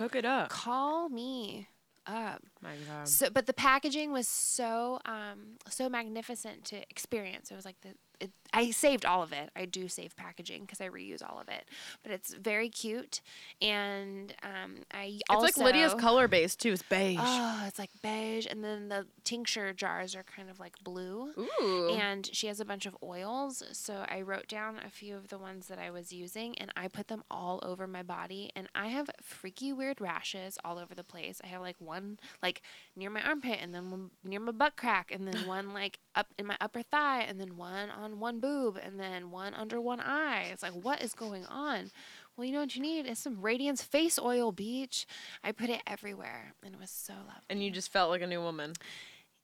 Hook 0.00 0.16
it 0.16 0.24
up. 0.24 0.48
call 0.48 1.08
me 1.10 1.68
up 2.06 2.42
My 2.62 2.74
God. 2.88 3.06
so 3.06 3.28
but 3.30 3.46
the 3.46 3.52
packaging 3.52 4.10
was 4.12 4.26
so 4.26 4.98
um 5.04 5.58
so 5.68 5.88
magnificent 5.90 6.64
to 6.64 6.76
experience 6.90 7.50
it 7.50 7.54
was 7.54 7.66
like 7.66 7.76
the 7.82 7.90
it, 8.20 8.30
I 8.52 8.70
saved 8.70 9.04
all 9.04 9.22
of 9.22 9.32
it. 9.32 9.50
I 9.54 9.64
do 9.64 9.88
save 9.88 10.16
packaging 10.16 10.62
because 10.62 10.80
I 10.80 10.88
reuse 10.88 11.22
all 11.22 11.40
of 11.40 11.48
it, 11.48 11.64
but 12.02 12.12
it's 12.12 12.34
very 12.34 12.68
cute, 12.68 13.20
and 13.60 14.34
um, 14.42 14.76
I 14.92 15.04
It's 15.04 15.22
also 15.28 15.44
like 15.44 15.56
Lydia's 15.56 15.94
color 15.94 16.28
base 16.28 16.56
too. 16.56 16.72
It's 16.72 16.82
beige. 16.82 17.18
Oh, 17.20 17.64
it's 17.66 17.78
like 17.78 17.90
beige, 18.02 18.46
and 18.50 18.64
then 18.64 18.88
the 18.88 19.06
tincture 19.24 19.72
jars 19.72 20.14
are 20.14 20.24
kind 20.24 20.50
of 20.50 20.58
like 20.58 20.82
blue. 20.82 21.32
Ooh. 21.38 21.90
And 21.90 22.28
she 22.32 22.46
has 22.48 22.60
a 22.60 22.64
bunch 22.64 22.86
of 22.86 22.96
oils, 23.02 23.62
so 23.72 24.04
I 24.08 24.20
wrote 24.22 24.48
down 24.48 24.78
a 24.84 24.90
few 24.90 25.16
of 25.16 25.28
the 25.28 25.38
ones 25.38 25.68
that 25.68 25.78
I 25.78 25.90
was 25.90 26.12
using, 26.12 26.58
and 26.58 26.72
I 26.76 26.88
put 26.88 27.08
them 27.08 27.24
all 27.30 27.60
over 27.62 27.86
my 27.86 28.02
body. 28.02 28.50
And 28.56 28.68
I 28.74 28.88
have 28.88 29.10
freaky 29.22 29.72
weird 29.72 30.00
rashes 30.00 30.58
all 30.64 30.78
over 30.78 30.94
the 30.94 31.04
place. 31.04 31.40
I 31.42 31.46
have 31.48 31.60
like 31.60 31.76
one 31.78 32.18
like 32.42 32.62
near 32.96 33.10
my 33.10 33.22
armpit, 33.22 33.58
and 33.62 33.74
then 33.74 33.90
one 33.90 34.10
near 34.24 34.40
my 34.40 34.52
butt 34.52 34.76
crack, 34.76 35.10
and 35.12 35.26
then 35.26 35.46
one 35.46 35.72
like 35.72 36.00
up 36.14 36.28
in 36.38 36.46
my 36.46 36.56
upper 36.60 36.82
thigh, 36.82 37.22
and 37.22 37.40
then 37.40 37.56
one 37.56 37.90
on 37.90 38.09
one 38.18 38.40
boob, 38.40 38.78
and 38.82 38.98
then 38.98 39.30
one 39.30 39.54
under 39.54 39.80
one 39.80 40.00
eye. 40.00 40.48
It's 40.52 40.62
like 40.62 40.72
what 40.72 41.02
is 41.02 41.14
going 41.14 41.46
on? 41.46 41.90
Well, 42.36 42.46
you 42.46 42.52
know 42.52 42.60
what 42.60 42.74
you 42.74 42.82
need 42.82 43.06
is 43.06 43.18
some 43.18 43.40
Radiance 43.40 43.82
face 43.82 44.18
oil, 44.18 44.50
beach. 44.50 45.06
I 45.44 45.52
put 45.52 45.68
it 45.70 45.82
everywhere, 45.86 46.54
and 46.64 46.74
it 46.74 46.80
was 46.80 46.90
so 46.90 47.12
lovely. 47.12 47.44
and 47.50 47.62
you 47.62 47.70
just 47.70 47.92
felt 47.92 48.10
like 48.10 48.22
a 48.22 48.26
new 48.26 48.40
woman. 48.40 48.72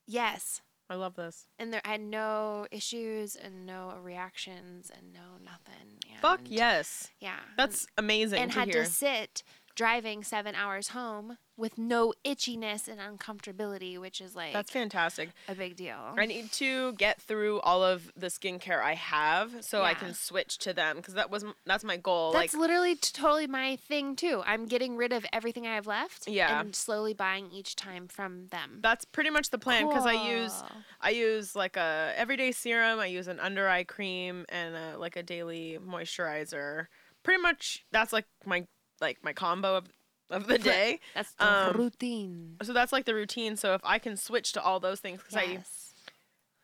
yes, 0.07 0.62
I 0.89 0.95
love 0.95 1.14
this. 1.17 1.47
and 1.59 1.73
there 1.73 1.81
I 1.85 1.91
had 1.93 2.01
no 2.01 2.67
issues 2.71 3.37
and 3.37 3.67
no 3.67 3.95
reactions 4.03 4.91
and 4.97 5.12
no 5.12 5.37
nothing. 5.45 5.99
Fuck 6.21 6.41
yes. 6.47 7.09
Yeah. 7.21 7.41
That's 7.57 7.87
amazing 7.99 8.39
and 8.41 8.53
had 8.53 8.69
hear. 8.73 8.85
to 8.85 8.89
sit 8.91 9.43
driving 9.75 10.23
seven 10.25 10.55
hours 10.55 10.89
home 10.89 11.39
with 11.57 11.78
no 11.78 12.12
itchiness 12.24 12.86
and 12.88 13.00
uncomfortability, 13.00 13.98
which 13.98 14.20
is 14.20 14.34
like 14.36 14.52
That's 14.52 14.70
fantastic. 14.70 15.30
a 15.48 15.54
big 15.54 15.76
deal. 15.76 15.96
I 16.16 16.26
need 16.26 16.52
to 16.52 16.92
get 16.94 17.20
through 17.20 17.61
all 17.61 17.82
of 17.82 18.11
the 18.16 18.26
skincare 18.26 18.82
I 18.82 18.94
have 18.94 19.64
so 19.64 19.82
I 19.82 19.94
can 19.94 20.12
switch 20.14 20.59
to 20.59 20.72
them 20.72 20.96
because 20.96 21.14
that 21.14 21.30
was 21.30 21.44
that's 21.64 21.84
my 21.84 21.96
goal. 21.96 22.32
That's 22.32 22.52
like 22.54 22.61
literally 22.61 22.94
t- 22.94 23.11
totally 23.12 23.46
my 23.46 23.76
thing 23.76 24.16
too. 24.16 24.42
I'm 24.46 24.66
getting 24.66 24.96
rid 24.96 25.12
of 25.12 25.24
everything 25.32 25.66
I 25.66 25.74
have 25.74 25.86
left, 25.86 26.28
Yeah. 26.28 26.61
and 26.61 26.74
slowly 26.74 27.14
buying 27.14 27.50
each 27.50 27.74
time 27.76 28.09
from 28.09 28.48
them. 28.48 28.78
that's 28.82 29.04
pretty 29.04 29.30
much 29.30 29.50
the 29.50 29.59
plan 29.59 29.86
because 29.88 30.07
I 30.07 30.30
use 30.30 30.62
I 31.00 31.11
use 31.11 31.57
like 31.57 31.76
a 31.76 32.12
everyday 32.16 32.52
serum. 32.52 32.98
I 32.98 33.07
use 33.07 33.28
an 33.28 33.40
under 33.40 33.68
eye 33.68 33.84
cream 33.84 34.44
and 34.48 34.74
a, 34.74 34.98
like 34.98 35.16
a 35.16 35.22
daily 35.22 35.78
moisturizer. 35.86 36.86
Pretty 37.22 37.40
much 37.42 37.84
that's 37.92 38.12
like 38.12 38.26
my 38.44 38.66
like 39.00 39.18
my 39.22 39.32
combo 39.32 39.76
of 39.76 39.86
of 40.31 40.47
the 40.47 40.59
day. 40.59 41.01
That's 41.14 41.33
the 41.33 41.68
um, 41.68 41.77
routine. 41.77 42.57
So 42.62 42.72
that's 42.72 42.93
like 42.93 43.05
the 43.05 43.14
routine. 43.14 43.57
So 43.57 43.74
if 43.74 43.81
I 43.85 43.99
can 43.99 44.16
switch 44.16 44.53
to 44.53 44.62
all 44.62 44.81
those 44.81 45.01
things 45.01 45.20
because 45.22 45.37
I 45.37 45.59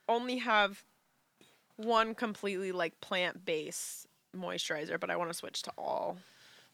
only 0.09 0.39
have 0.39 0.85
one 1.77 2.15
completely 2.15 2.73
like 2.73 3.01
plant 3.01 3.45
based 3.45 4.07
moisturizer, 4.37 4.99
but 4.99 5.11
I 5.11 5.17
want 5.17 5.31
to 5.31 5.35
switch 5.35 5.63
to 5.63 5.73
all. 5.77 6.19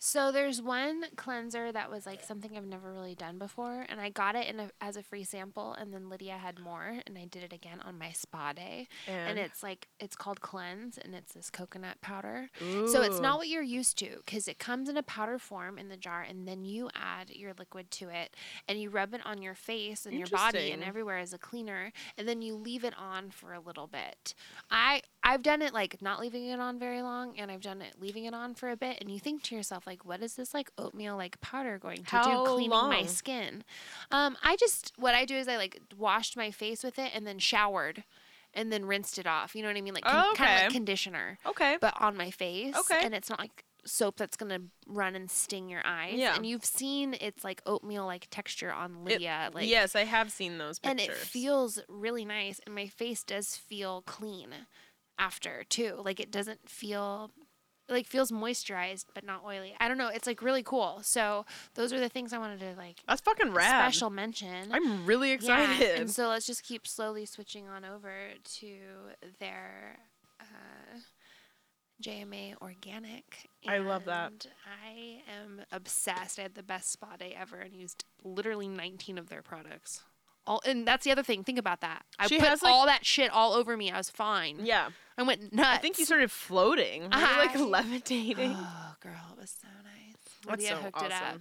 So 0.01 0.30
there's 0.30 0.62
one 0.62 1.05
cleanser 1.16 1.72
that 1.72 1.90
was 1.90 2.07
like 2.07 2.22
something 2.22 2.57
I've 2.57 2.66
never 2.66 2.92
really 2.92 3.14
done 3.16 3.38
before, 3.38 3.84
and 3.88 4.01
I 4.01 4.11
got 4.11 4.36
it 4.36 4.46
in 4.46 4.61
a, 4.61 4.70
as 4.80 4.96
a 4.96 5.03
free 5.03 5.24
sample, 5.24 5.72
and 5.74 5.92
then 5.92 6.09
Lydia 6.09 6.36
had 6.38 6.61
more, 6.61 6.99
and 7.07 7.18
I 7.18 7.24
did 7.24 7.42
it 7.42 7.53
again 7.53 7.80
on 7.84 7.99
my 7.99 8.12
spa 8.12 8.53
day, 8.53 8.86
And, 9.09 9.30
and 9.30 9.38
it's 9.38 9.62
like 9.62 9.88
it's 9.99 10.14
called 10.14 10.40
Cleanse, 10.40 10.99
and 10.99 11.14
it's 11.14 11.32
this 11.32 11.51
coconut 11.51 12.01
powder. 12.01 12.51
So 12.88 13.03
it's 13.03 13.20
not 13.20 13.38
what 13.38 13.49
you're 13.49 13.62
used 13.62 13.99
to 13.99 14.18
because 14.24 14.46
it 14.46 14.59
comes 14.59 14.88
in 14.88 14.96
a 14.96 15.03
powder 15.03 15.38
form 15.38 15.78
in 15.78 15.88
the 15.88 15.96
jar, 15.96 16.22
and 16.22 16.46
then 16.46 16.64
you 16.64 16.90
add 16.94 17.30
your 17.30 17.53
liquid 17.59 17.90
to 17.92 18.09
it, 18.09 18.34
and 18.68 18.80
you 18.80 18.90
rub 18.90 19.14
it 19.14 19.20
on 19.26 19.42
your 19.42 19.55
face 19.55 20.07
and 20.07 20.14
your 20.14 20.28
body 20.38 20.70
and 20.72 20.82
everywhere 20.88 21.18
as 21.18 21.32
a 21.32 21.38
cleaner, 21.38 21.92
and 22.16 22.28
then 22.28 22.40
you 22.40 22.55
leave 22.55 22.84
it 22.84 22.94
on 22.96 23.30
for 23.30 23.53
a 23.53 23.61
little 23.61 23.86
bit. 23.88 24.34
I 24.70 25.03
I've 25.22 25.42
done 25.42 25.62
it 25.62 25.74
like 25.74 26.00
not 26.00 26.20
leaving 26.20 26.46
it 26.46 26.60
on 26.60 26.78
very 26.78 27.02
long, 27.02 27.38
and 27.38 27.50
I've 27.50 27.60
done 27.60 27.82
it 27.82 27.94
leaving 27.98 28.24
it 28.24 28.34
on 28.34 28.54
for 28.54 28.70
a 28.70 28.76
bit, 28.76 28.98
and 29.00 29.10
you 29.10 29.18
think 29.18 29.42
to 29.44 29.54
yourself 29.54 29.86
like, 29.86 30.04
what 30.04 30.22
is 30.22 30.36
this 30.36 30.54
like 30.54 30.70
oatmeal 30.78 31.16
like 31.16 31.40
powder 31.40 31.78
going 31.78 32.04
to 32.04 32.10
How 32.10 32.44
do 32.44 32.52
cleaning 32.52 32.70
my 32.70 33.04
skin? 33.04 33.64
Um, 34.10 34.36
I 34.42 34.56
just 34.56 34.92
what 34.96 35.14
I 35.14 35.24
do 35.24 35.34
is 35.36 35.48
I 35.48 35.56
like 35.56 35.80
washed 35.96 36.36
my 36.36 36.50
face 36.50 36.82
with 36.84 36.98
it 36.98 37.10
and 37.14 37.26
then 37.26 37.38
showered. 37.38 38.04
And 38.54 38.72
then 38.72 38.86
rinsed 38.86 39.18
it 39.18 39.26
off. 39.26 39.54
You 39.54 39.62
know 39.62 39.68
what 39.68 39.76
I 39.76 39.82
mean? 39.82 39.92
Like 39.92 40.04
Oh, 40.06 40.32
kind 40.34 40.56
of 40.56 40.62
like 40.64 40.72
conditioner 40.72 41.38
okay. 41.46 41.76
but 41.80 41.92
on 42.00 42.16
my 42.16 42.30
face. 42.30 42.74
Okay. 42.74 43.00
And 43.04 43.14
it's 43.14 43.28
not 43.28 43.38
like 43.38 43.62
soap 43.84 44.16
that's 44.16 44.38
gonna 44.38 44.60
run 44.86 45.14
and 45.14 45.30
sting 45.30 45.68
your 45.68 45.82
eyes. 45.84 46.14
Yeah. 46.16 46.34
And 46.34 46.46
you've 46.46 46.64
seen 46.64 47.14
it's 47.20 47.44
like 47.44 47.60
oatmeal 47.66 48.06
like 48.06 48.26
texture 48.30 48.72
on 48.72 49.04
Lydia. 49.04 49.50
like 49.52 49.68
yes, 49.68 49.94
I 49.94 50.04
have 50.04 50.32
seen 50.32 50.56
those 50.56 50.80
and 50.82 50.98
it 50.98 51.12
feels 51.12 51.78
really 51.88 52.24
nice 52.24 52.58
and 52.64 52.74
my 52.74 52.86
face 52.86 53.22
does 53.22 53.54
feel 53.54 54.02
clean 54.06 54.48
after 55.18 55.64
too. 55.68 56.00
Like 56.04 56.20
it 56.20 56.30
doesn't 56.30 56.68
feel 56.68 57.30
like 57.90 58.06
feels 58.06 58.30
moisturized 58.30 59.06
but 59.14 59.24
not 59.24 59.42
oily. 59.44 59.74
I 59.80 59.88
don't 59.88 59.96
know. 59.98 60.08
It's 60.08 60.26
like 60.26 60.42
really 60.42 60.62
cool. 60.62 61.00
So 61.02 61.46
those 61.74 61.92
are 61.92 62.00
the 62.00 62.08
things 62.10 62.32
I 62.32 62.38
wanted 62.38 62.60
to 62.60 62.74
like 62.76 63.00
That's 63.08 63.20
fucking 63.22 63.52
rad. 63.52 63.68
special 63.68 64.10
mention. 64.10 64.70
I'm 64.72 65.06
really 65.06 65.30
excited. 65.32 65.80
Yeah, 65.80 66.00
and 66.00 66.10
so 66.10 66.28
let's 66.28 66.46
just 66.46 66.64
keep 66.64 66.86
slowly 66.86 67.24
switching 67.24 67.66
on 67.68 67.84
over 67.84 68.12
to 68.60 68.76
their 69.40 69.98
uh, 70.40 70.98
JMA 72.02 72.54
Organic. 72.60 73.48
I 73.66 73.78
love 73.78 74.04
that. 74.04 74.30
and 74.32 74.46
I 74.86 75.22
am 75.40 75.62
obsessed. 75.72 76.38
I 76.38 76.42
had 76.42 76.54
the 76.54 76.62
best 76.62 76.92
spa 76.92 77.16
day 77.16 77.34
ever 77.38 77.56
and 77.56 77.74
used 77.74 78.04
literally 78.22 78.68
19 78.68 79.18
of 79.18 79.28
their 79.28 79.42
products. 79.42 80.02
All, 80.49 80.61
and 80.64 80.86
that's 80.88 81.05
the 81.05 81.12
other 81.12 81.22
thing. 81.22 81.44
Think 81.44 81.59
about 81.59 81.80
that. 81.82 82.05
I 82.18 82.26
She 82.26 82.38
put 82.38 82.49
has, 82.49 82.62
like- 82.62 82.72
all 82.72 82.86
that 82.86 83.05
shit 83.07 83.30
all 83.30 83.53
over 83.53 83.76
me. 83.76 83.90
I 83.90 83.99
was 83.99 84.09
fine. 84.11 84.61
yeah, 84.64 84.88
I 85.16 85.22
went 85.22 85.53
nuts. 85.53 85.68
I 85.68 85.76
think 85.78 85.99
you 85.99 86.05
started 86.05 86.30
floating. 86.30 87.03
Were, 87.03 87.09
like 87.11 87.51
ah, 87.55 87.59
I- 87.59 87.62
levitating. 87.62 88.55
Oh, 88.57 88.94
girl, 89.01 89.34
it 89.36 89.40
was 89.40 89.55
so 89.61 89.68
nice. 89.84 90.16
That's 90.46 90.61
Lydia 90.62 90.76
so 90.76 90.82
hooked 90.82 91.03
it 91.03 91.12
up. 91.12 91.40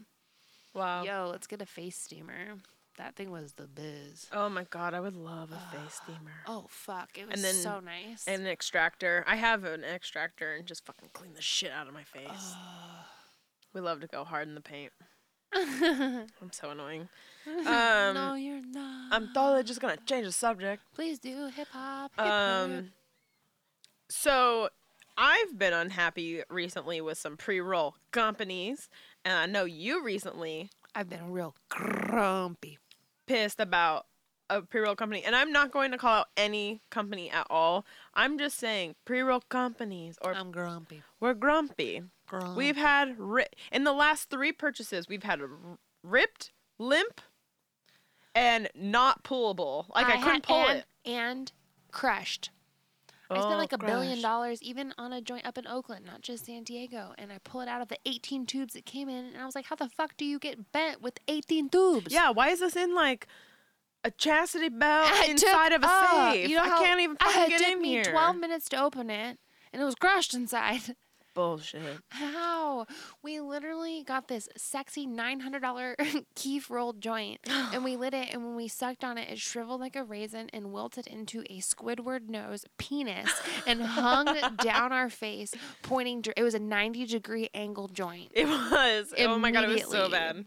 Wow. 0.73 1.03
Yo, 1.03 1.29
let's 1.31 1.47
get 1.47 1.61
a 1.61 1.65
face 1.65 1.97
steamer. 1.97 2.55
That 2.97 3.15
thing 3.15 3.29
was 3.31 3.53
the 3.53 3.67
biz. 3.67 4.27
Oh 4.33 4.49
my 4.49 4.65
god, 4.69 4.93
I 4.95 4.99
would 4.99 5.15
love 5.15 5.51
a 5.51 5.59
face 5.71 5.99
ah, 6.01 6.03
steamer. 6.03 6.31
Oh 6.47 6.65
fuck! 6.67 7.17
It 7.17 7.27
was 7.27 7.35
And 7.35 7.43
then- 7.43 7.55
so 7.63 7.79
nice. 7.79 8.25
And 8.27 8.41
an 8.41 8.47
extractor. 8.47 9.23
I 9.27 9.35
have 9.35 9.63
an 9.63 9.83
extractor 9.83 10.53
and 10.55 10.65
just 10.65 10.85
fucking 10.85 11.09
clean 11.13 11.33
the 11.33 11.41
shit 11.41 11.71
out 11.71 11.87
of 11.87 11.93
my 11.93 12.03
face. 12.03 12.55
We 13.73 13.81
love 13.81 14.01
to 14.01 14.07
go 14.07 14.23
hard 14.23 14.47
in 14.47 14.55
the 14.55 14.61
paint. 14.61 14.91
I'm 15.53 16.51
so 16.51 16.69
annoying. 16.71 17.09
Um, 17.47 18.13
no, 18.13 18.33
you're 18.33 18.61
not. 18.61 19.13
I'm 19.13 19.29
totally 19.33 19.63
just 19.63 19.79
gonna 19.79 19.95
change 20.05 20.25
the 20.25 20.33
subject. 20.33 20.83
Please 20.93 21.17
do 21.17 21.45
hip 21.47 21.69
hop. 21.71 22.11
hip 22.17 22.25
hop. 22.25 22.29
Um, 22.65 22.89
so 24.09 24.67
I've 25.17 25.57
been 25.57 25.71
unhappy 25.71 26.43
recently 26.49 26.99
with 26.99 27.17
some 27.17 27.37
pre-roll 27.37 27.95
companies, 28.11 28.89
and 29.23 29.33
I 29.33 29.45
know 29.45 29.63
you 29.63 30.03
recently 30.03 30.69
I've 30.93 31.09
been 31.09 31.31
real 31.31 31.55
grumpy. 31.69 32.79
pissed 33.27 33.61
about 33.61 34.07
a 34.49 34.61
pre-roll 34.61 34.95
company, 34.95 35.23
and 35.23 35.35
I'm 35.35 35.51
not 35.51 35.71
going 35.71 35.91
to 35.91 35.97
call 35.97 36.19
out 36.19 36.27
any 36.37 36.81
company 36.89 37.29
at 37.29 37.47
all. 37.49 37.85
I'm 38.13 38.37
just 38.37 38.57
saying 38.57 38.95
pre-roll 39.05 39.41
companies 39.49 40.17
or 40.21 40.33
I'm 40.33 40.51
grumpy. 40.51 41.03
we're 41.19 41.33
grumpy. 41.33 42.03
Grumpy. 42.27 42.57
We've 42.57 42.75
had 42.77 43.17
ri- 43.19 43.45
in 43.71 43.83
the 43.83 43.93
last 43.93 44.29
three 44.29 44.51
purchases, 44.51 45.07
we've 45.07 45.23
had 45.23 45.39
ripped, 46.03 46.51
limp, 46.77 47.21
and 48.35 48.69
not 48.75 49.23
pullable. 49.23 49.85
Like 49.93 50.07
I, 50.07 50.11
had- 50.11 50.23
couldn't 50.23 50.43
pull 50.43 50.57
and, 50.67 50.79
it. 50.79 50.85
and 51.09 51.51
crushed. 51.91 52.51
I 53.29 53.35
Oh, 53.39 53.41
spent 53.41 53.57
like 53.59 53.73
a 53.73 53.77
billion 53.77 54.21
dollars 54.21 54.63
even 54.63 54.93
on 54.97 55.11
a 55.11 55.19
joint 55.19 55.45
up 55.45 55.57
in 55.57 55.67
Oakland, 55.67 56.05
not 56.05 56.21
just 56.21 56.45
San 56.45 56.63
Diego. 56.63 57.13
And 57.17 57.29
I 57.29 57.39
pull 57.43 57.59
it 57.59 57.67
out 57.67 57.81
of 57.81 57.89
the 57.89 57.97
18 58.05 58.45
tubes 58.45 58.73
that 58.73 58.85
came 58.85 59.09
in, 59.09 59.25
and 59.25 59.37
I 59.37 59.45
was 59.45 59.53
like, 59.53 59.65
"How 59.65 59.75
the 59.75 59.89
fuck 59.89 60.15
do 60.15 60.23
you 60.23 60.39
get 60.39 60.71
bent 60.71 61.01
with 61.01 61.19
18 61.27 61.67
tubes?" 61.69 62.13
Yeah, 62.13 62.29
why 62.29 62.49
is 62.51 62.61
this 62.61 62.77
in 62.77 62.95
like 62.95 63.27
a 64.07 64.11
chastity 64.11 64.69
belt 64.69 65.09
It 65.11 65.37
took- 65.37 65.49
inside 65.49 65.73
of 65.73 65.83
a 65.83 65.87
oh, 65.89 66.29
safe? 66.33 66.49
You 66.49 66.57
know 66.57 66.63
I 66.63 66.69
can't 66.83 66.99
even 67.01 67.17
fucking 67.17 67.41
it 67.43 67.49
get 67.49 67.59
took 67.59 67.67
in 67.69 67.81
me 67.81 67.89
here. 67.89 68.03
12 68.05 68.37
minutes 68.37 68.69
to 68.69 68.81
open 68.81 69.09
it, 69.09 69.37
and 69.73 69.81
it 69.81 69.85
was 69.85 69.95
crushed 69.95 70.33
inside. 70.33 70.81
bullshit. 71.35 71.99
How? 72.09 72.87
We 73.21 73.39
literally 73.41 74.03
got 74.03 74.27
this 74.27 74.49
sexy 74.57 75.05
$900 75.05 76.25
kief 76.35 76.71
rolled 76.71 76.99
joint 76.99 77.41
and 77.47 77.83
we 77.83 77.95
lit 77.95 78.15
it. 78.15 78.29
And 78.33 78.43
when 78.43 78.55
we 78.55 78.67
sucked 78.67 79.03
on 79.03 79.19
it, 79.19 79.29
it 79.29 79.37
shriveled 79.37 79.79
like 79.79 79.95
a 79.95 80.03
raisin 80.03 80.49
and 80.51 80.71
wilted 80.73 81.05
into 81.05 81.41
a 81.47 81.59
Squidward 81.59 82.27
nose 82.27 82.65
penis 82.79 83.31
and 83.67 83.83
hung 83.83 84.25
down 84.63 84.91
our 84.91 85.11
face, 85.11 85.53
pointing. 85.83 86.21
dir- 86.21 86.33
It 86.35 86.41
was 86.41 86.55
a 86.55 86.59
90 86.59 87.05
degree 87.05 87.49
angle 87.53 87.87
joint. 87.87 88.31
It 88.33 88.47
was. 88.47 89.13
Oh 89.19 89.37
my 89.37 89.51
god, 89.51 89.65
it 89.65 89.69
was 89.69 89.91
so 89.91 90.09
bad. 90.09 90.43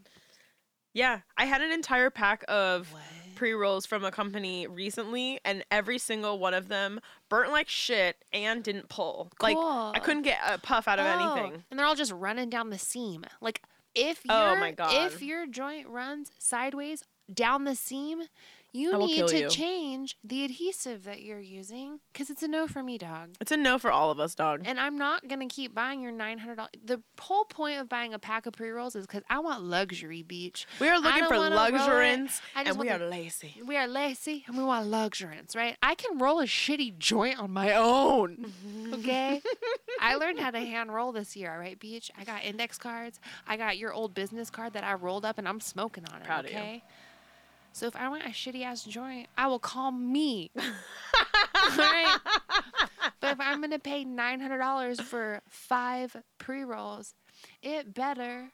Yeah, 0.93 1.21
I 1.37 1.45
had 1.45 1.63
an 1.63 1.71
entire 1.71 2.11
pack 2.11 2.45
of 2.49 2.93
What? 2.93 3.03
Pre 3.41 3.55
rolls 3.55 3.87
from 3.87 4.05
a 4.05 4.11
company 4.11 4.67
recently, 4.67 5.41
and 5.47 5.65
every 5.71 5.97
single 5.97 6.39
one 6.39 6.53
of 6.53 6.69
them 6.69 7.01
burnt 7.31 7.51
like 7.51 7.71
shit 7.71 8.23
and 8.35 8.63
didn't 8.63 8.91
pull. 8.91 9.33
Like 9.41 9.57
I 9.57 9.99
couldn't 9.99 10.25
get 10.25 10.39
a 10.47 10.59
puff 10.59 10.87
out 10.87 10.99
of 10.99 11.07
Oh, 11.07 11.35
anything. 11.35 11.65
And 11.71 11.79
they're 11.81 11.87
all 11.87 11.95
just 11.95 12.13
running 12.13 12.51
down 12.51 12.69
the 12.69 12.79
seam. 12.79 13.25
Like 13.41 13.63
if 13.95 14.21
oh 14.29 14.39
your 14.49 14.57
Oh 14.59 14.61
my 14.61 14.73
God. 14.73 14.93
if 15.07 15.23
your 15.23 15.47
joint 15.47 15.89
runs 15.89 16.31
sideways 16.39 17.03
down 17.33 17.65
the 17.65 17.75
seam, 17.75 18.25
you 18.73 18.97
need 18.99 19.27
to 19.29 19.39
you. 19.41 19.49
change 19.49 20.17
the 20.25 20.45
adhesive 20.45 21.05
that 21.05 21.23
you're 21.23 21.41
using 21.41 22.01
because 22.13 22.31
it's 22.31 22.43
a 22.43 22.49
no 22.49 22.67
for 22.67 22.83
me, 22.83 22.99
dog. 22.99 23.31
It's 23.41 23.53
a 23.53 23.57
no 23.57 23.79
for 23.79 23.91
all 23.91 24.11
of 24.11 24.21
us, 24.21 24.35
dog. 24.35 24.63
And 24.65 24.79
I'm 24.79 24.97
not 24.99 25.27
gonna 25.29 25.49
keep 25.49 25.75
buying 25.75 26.01
your 26.01 26.13
nine 26.13 26.39
hundred 26.39 26.57
dollars. 26.57 26.71
The 26.85 27.03
whole 27.21 27.45
point 27.45 27.81
of 27.81 27.89
buying 27.89 28.15
a 28.15 28.19
pack 28.19 28.47
of 28.47 28.53
pre 28.55 28.71
rolls 28.71 28.95
is 28.97 29.07
because 29.07 29.23
I 29.29 29.39
want 29.41 29.63
luxury, 29.65 30.23
beach. 30.23 30.67
We 30.81 30.89
are 30.89 30.99
looking 30.99 31.25
for 31.27 31.37
wanna 31.37 31.55
roll 31.57 31.65
it. 31.67 31.73
luxuriance, 31.73 32.41
and 32.55 32.69
we 32.79 32.87
want 32.89 32.91
are 32.91 33.05
the- 33.05 33.11
lazy. 33.11 33.61
We 33.65 33.77
are 33.77 33.87
lazy 33.87 34.45
and 34.47 34.57
we 34.57 34.65
want 34.65 34.87
luxuriance, 34.87 35.55
right? 35.57 35.77
I 35.83 35.95
can 35.95 36.19
roll 36.19 36.41
a 36.41 36.47
shitty 36.47 36.99
joint 36.99 37.39
on 37.39 37.51
my 37.53 37.75
own. 37.75 38.53
Okay? 38.93 39.41
I 40.01 40.17
learned 40.17 40.41
how 40.41 40.51
to 40.51 40.59
hand 40.59 40.93
roll 40.93 41.13
this 41.13 41.37
year, 41.37 41.53
all 41.53 41.59
right, 41.59 41.79
Beach? 41.79 42.11
I 42.19 42.25
got 42.25 42.45
index 42.45 42.77
cards. 42.77 43.21
I 43.47 43.57
got 43.57 43.79
your 43.79 43.93
old 43.93 44.15
business 44.15 44.51
card 44.51 44.73
that 44.75 44.85
I 44.85 44.95
rolled 44.95 45.25
up 45.25 45.39
and 45.39 45.49
I'm 45.49 45.61
smoking 45.61 46.05
on 46.13 46.21
it. 46.21 46.25
Proud 46.25 46.45
of 46.47 46.51
you. 46.53 46.81
So 47.73 47.87
if 47.87 47.97
I 47.97 48.09
want 48.09 48.25
a 48.25 48.31
shitty 48.31 48.65
ass 48.65 48.85
joint, 48.85 49.29
I 49.39 49.47
will 49.47 49.59
call 49.59 49.93
me. 49.93 50.51
right? 51.77 52.19
But 53.21 53.33
if 53.33 53.41
I'm 53.41 53.61
gonna 53.61 53.79
pay 53.79 54.05
nine 54.05 54.41
hundred 54.41 54.59
dollars 54.59 55.01
for 55.01 55.41
five 55.49 56.17
pre 56.39 56.63
rolls, 56.63 57.15
it 57.63 57.95
better 57.95 58.51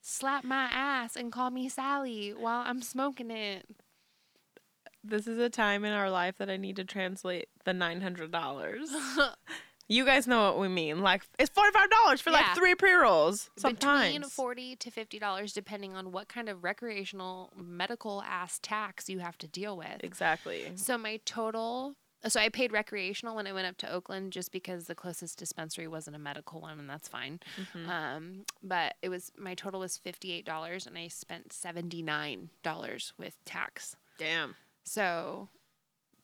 slap 0.00 0.44
my 0.44 0.68
ass 0.72 1.16
and 1.16 1.32
call 1.32 1.50
me 1.50 1.68
Sally 1.68 2.32
while 2.36 2.62
I'm 2.66 2.82
smoking 2.82 3.30
it. 3.30 3.66
This 5.04 5.26
is 5.26 5.38
a 5.38 5.48
time 5.48 5.84
in 5.84 5.92
our 5.92 6.10
life 6.10 6.36
that 6.38 6.50
I 6.50 6.56
need 6.56 6.76
to 6.76 6.84
translate 6.84 7.48
the 7.64 7.72
nine 7.72 8.00
hundred 8.00 8.30
dollars. 8.30 8.90
you 9.88 10.04
guys 10.04 10.26
know 10.26 10.42
what 10.44 10.58
we 10.58 10.68
mean. 10.68 11.00
Like 11.00 11.22
it's 11.38 11.50
forty 11.50 11.72
five 11.72 11.88
dollars 11.90 12.20
for 12.20 12.30
Yeah. 12.30 12.36
like 12.38 12.54
three 12.56 12.74
pre 12.74 12.92
rolls. 12.92 13.50
Sometimes. 13.56 14.12
Between 14.12 14.28
forty 14.30 14.76
to 14.76 14.90
fifty 14.90 15.18
dollars, 15.18 15.52
depending 15.52 15.96
on 15.96 16.12
what 16.12 16.28
kind 16.28 16.48
of 16.48 16.62
recreational 16.62 17.50
medical 17.56 18.22
ass 18.22 18.58
tax 18.62 19.08
you 19.08 19.18
have 19.20 19.38
to 19.38 19.46
deal 19.48 19.76
with. 19.76 20.00
exactly. 20.04 20.72
So 20.76 20.96
my 20.98 21.20
total. 21.24 21.94
So 22.26 22.40
I 22.40 22.48
paid 22.48 22.72
recreational 22.72 23.36
when 23.36 23.46
I 23.46 23.52
went 23.52 23.68
up 23.68 23.76
to 23.78 23.92
Oakland, 23.92 24.32
just 24.32 24.50
because 24.50 24.86
the 24.86 24.94
closest 24.96 25.38
dispensary 25.38 25.86
wasn't 25.86 26.16
a 26.16 26.18
medical 26.18 26.60
one, 26.60 26.80
and 26.80 26.90
that's 26.90 27.06
fine. 27.06 27.38
Mhm. 27.56 27.88
Um, 27.88 28.44
but 28.60 28.96
it 29.02 29.08
was 29.08 29.30
my 29.38 29.54
total 29.54 29.78
was 29.78 29.96
fifty 29.96 30.32
eight 30.32 30.44
dollars, 30.44 30.84
and 30.86 30.98
I 30.98 31.06
spent 31.08 31.52
seventy 31.52 32.02
nine 32.02 32.50
dollars 32.64 33.12
with 33.18 33.36
tax. 33.44 33.94
Damn. 34.18 34.56
So 34.82 35.48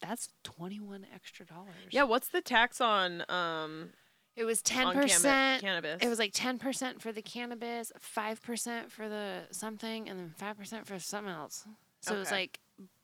that's 0.09 0.29
twenty 0.43 0.81
one 0.81 1.07
extra 1.15 1.47
dollars. 1.47 1.75
Yeah. 1.91 2.05
What's 2.05 2.29
the 2.29 2.41
tax 2.41 2.81
on 2.81 3.25
um 3.29 3.91
it 4.37 4.45
was 4.45 4.63
ten 4.63 4.93
percent. 4.93 5.63
cannabis? 5.63 6.03
It 6.03 6.09
was 6.09 6.19
like 6.19 6.33
ten 6.35 6.59
percent 6.59 7.01
for 7.01 7.13
the 7.13 7.23
cannabis, 7.23 7.93
five 7.99 8.43
percent 8.43 8.91
for 8.91 9.09
the 9.09 9.43
something, 9.51 10.09
and 10.09 10.19
then 10.19 10.35
five 10.37 10.59
percent 10.59 10.87
for 10.87 10.99
something 10.99 11.33
else. 11.33 11.65
So 12.01 12.15
it 12.15 12.19
was 12.19 12.31
like 12.31 12.61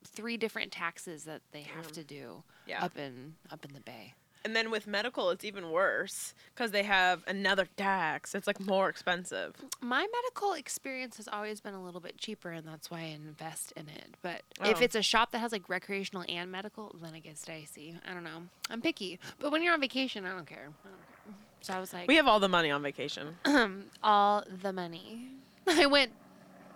three 0.06 0.36
different 0.36 0.72
taxes 0.72 1.24
that 1.24 1.40
they 1.52 1.62
have 1.62 1.90
to 1.92 2.04
do 2.04 2.42
yeah. 2.66 2.84
up 2.84 2.98
in 2.98 3.34
up 3.50 3.64
in 3.64 3.72
the 3.72 3.80
bay. 3.80 4.14
And 4.44 4.56
then 4.56 4.70
with 4.70 4.86
medical, 4.86 5.28
it's 5.30 5.44
even 5.44 5.70
worse 5.70 6.34
because 6.54 6.70
they 6.70 6.82
have 6.84 7.22
another 7.26 7.66
tax. 7.76 8.34
It's 8.34 8.46
like 8.46 8.58
more 8.58 8.88
expensive. 8.88 9.54
My 9.82 10.06
medical 10.10 10.54
experience 10.54 11.18
has 11.18 11.28
always 11.28 11.60
been 11.60 11.74
a 11.74 11.82
little 11.82 12.00
bit 12.00 12.16
cheaper, 12.16 12.50
and 12.50 12.66
that's 12.66 12.90
why 12.90 13.00
I 13.00 13.02
invest 13.14 13.72
in 13.76 13.88
it. 13.88 14.14
But 14.22 14.42
if 14.64 14.78
Oh. 14.80 14.84
it's 14.84 14.94
a 14.94 15.02
shop 15.02 15.32
that 15.32 15.40
has 15.40 15.52
like 15.52 15.68
recreational 15.68 16.24
and 16.28 16.50
medical, 16.50 16.96
then 17.02 17.14
it 17.14 17.20
gets 17.20 17.42
dicey. 17.44 17.98
I 18.08 18.14
don't 18.14 18.24
know. 18.24 18.44
I'm 18.70 18.80
picky, 18.80 19.18
but 19.40 19.52
when 19.52 19.62
you're 19.62 19.74
on 19.74 19.80
vacation, 19.80 20.24
I 20.24 20.30
don't 20.30 20.46
care. 20.46 20.68
I 20.84 20.88
don't 20.88 21.26
care. 21.26 21.34
So 21.60 21.74
I 21.74 21.78
was 21.80 21.92
like, 21.92 22.08
We 22.08 22.16
have 22.16 22.26
all 22.26 22.40
the 22.40 22.48
money 22.48 22.70
on 22.70 22.82
vacation. 22.82 23.36
all 24.02 24.42
the 24.62 24.72
money. 24.72 25.32
I 25.66 25.84
went 25.84 26.12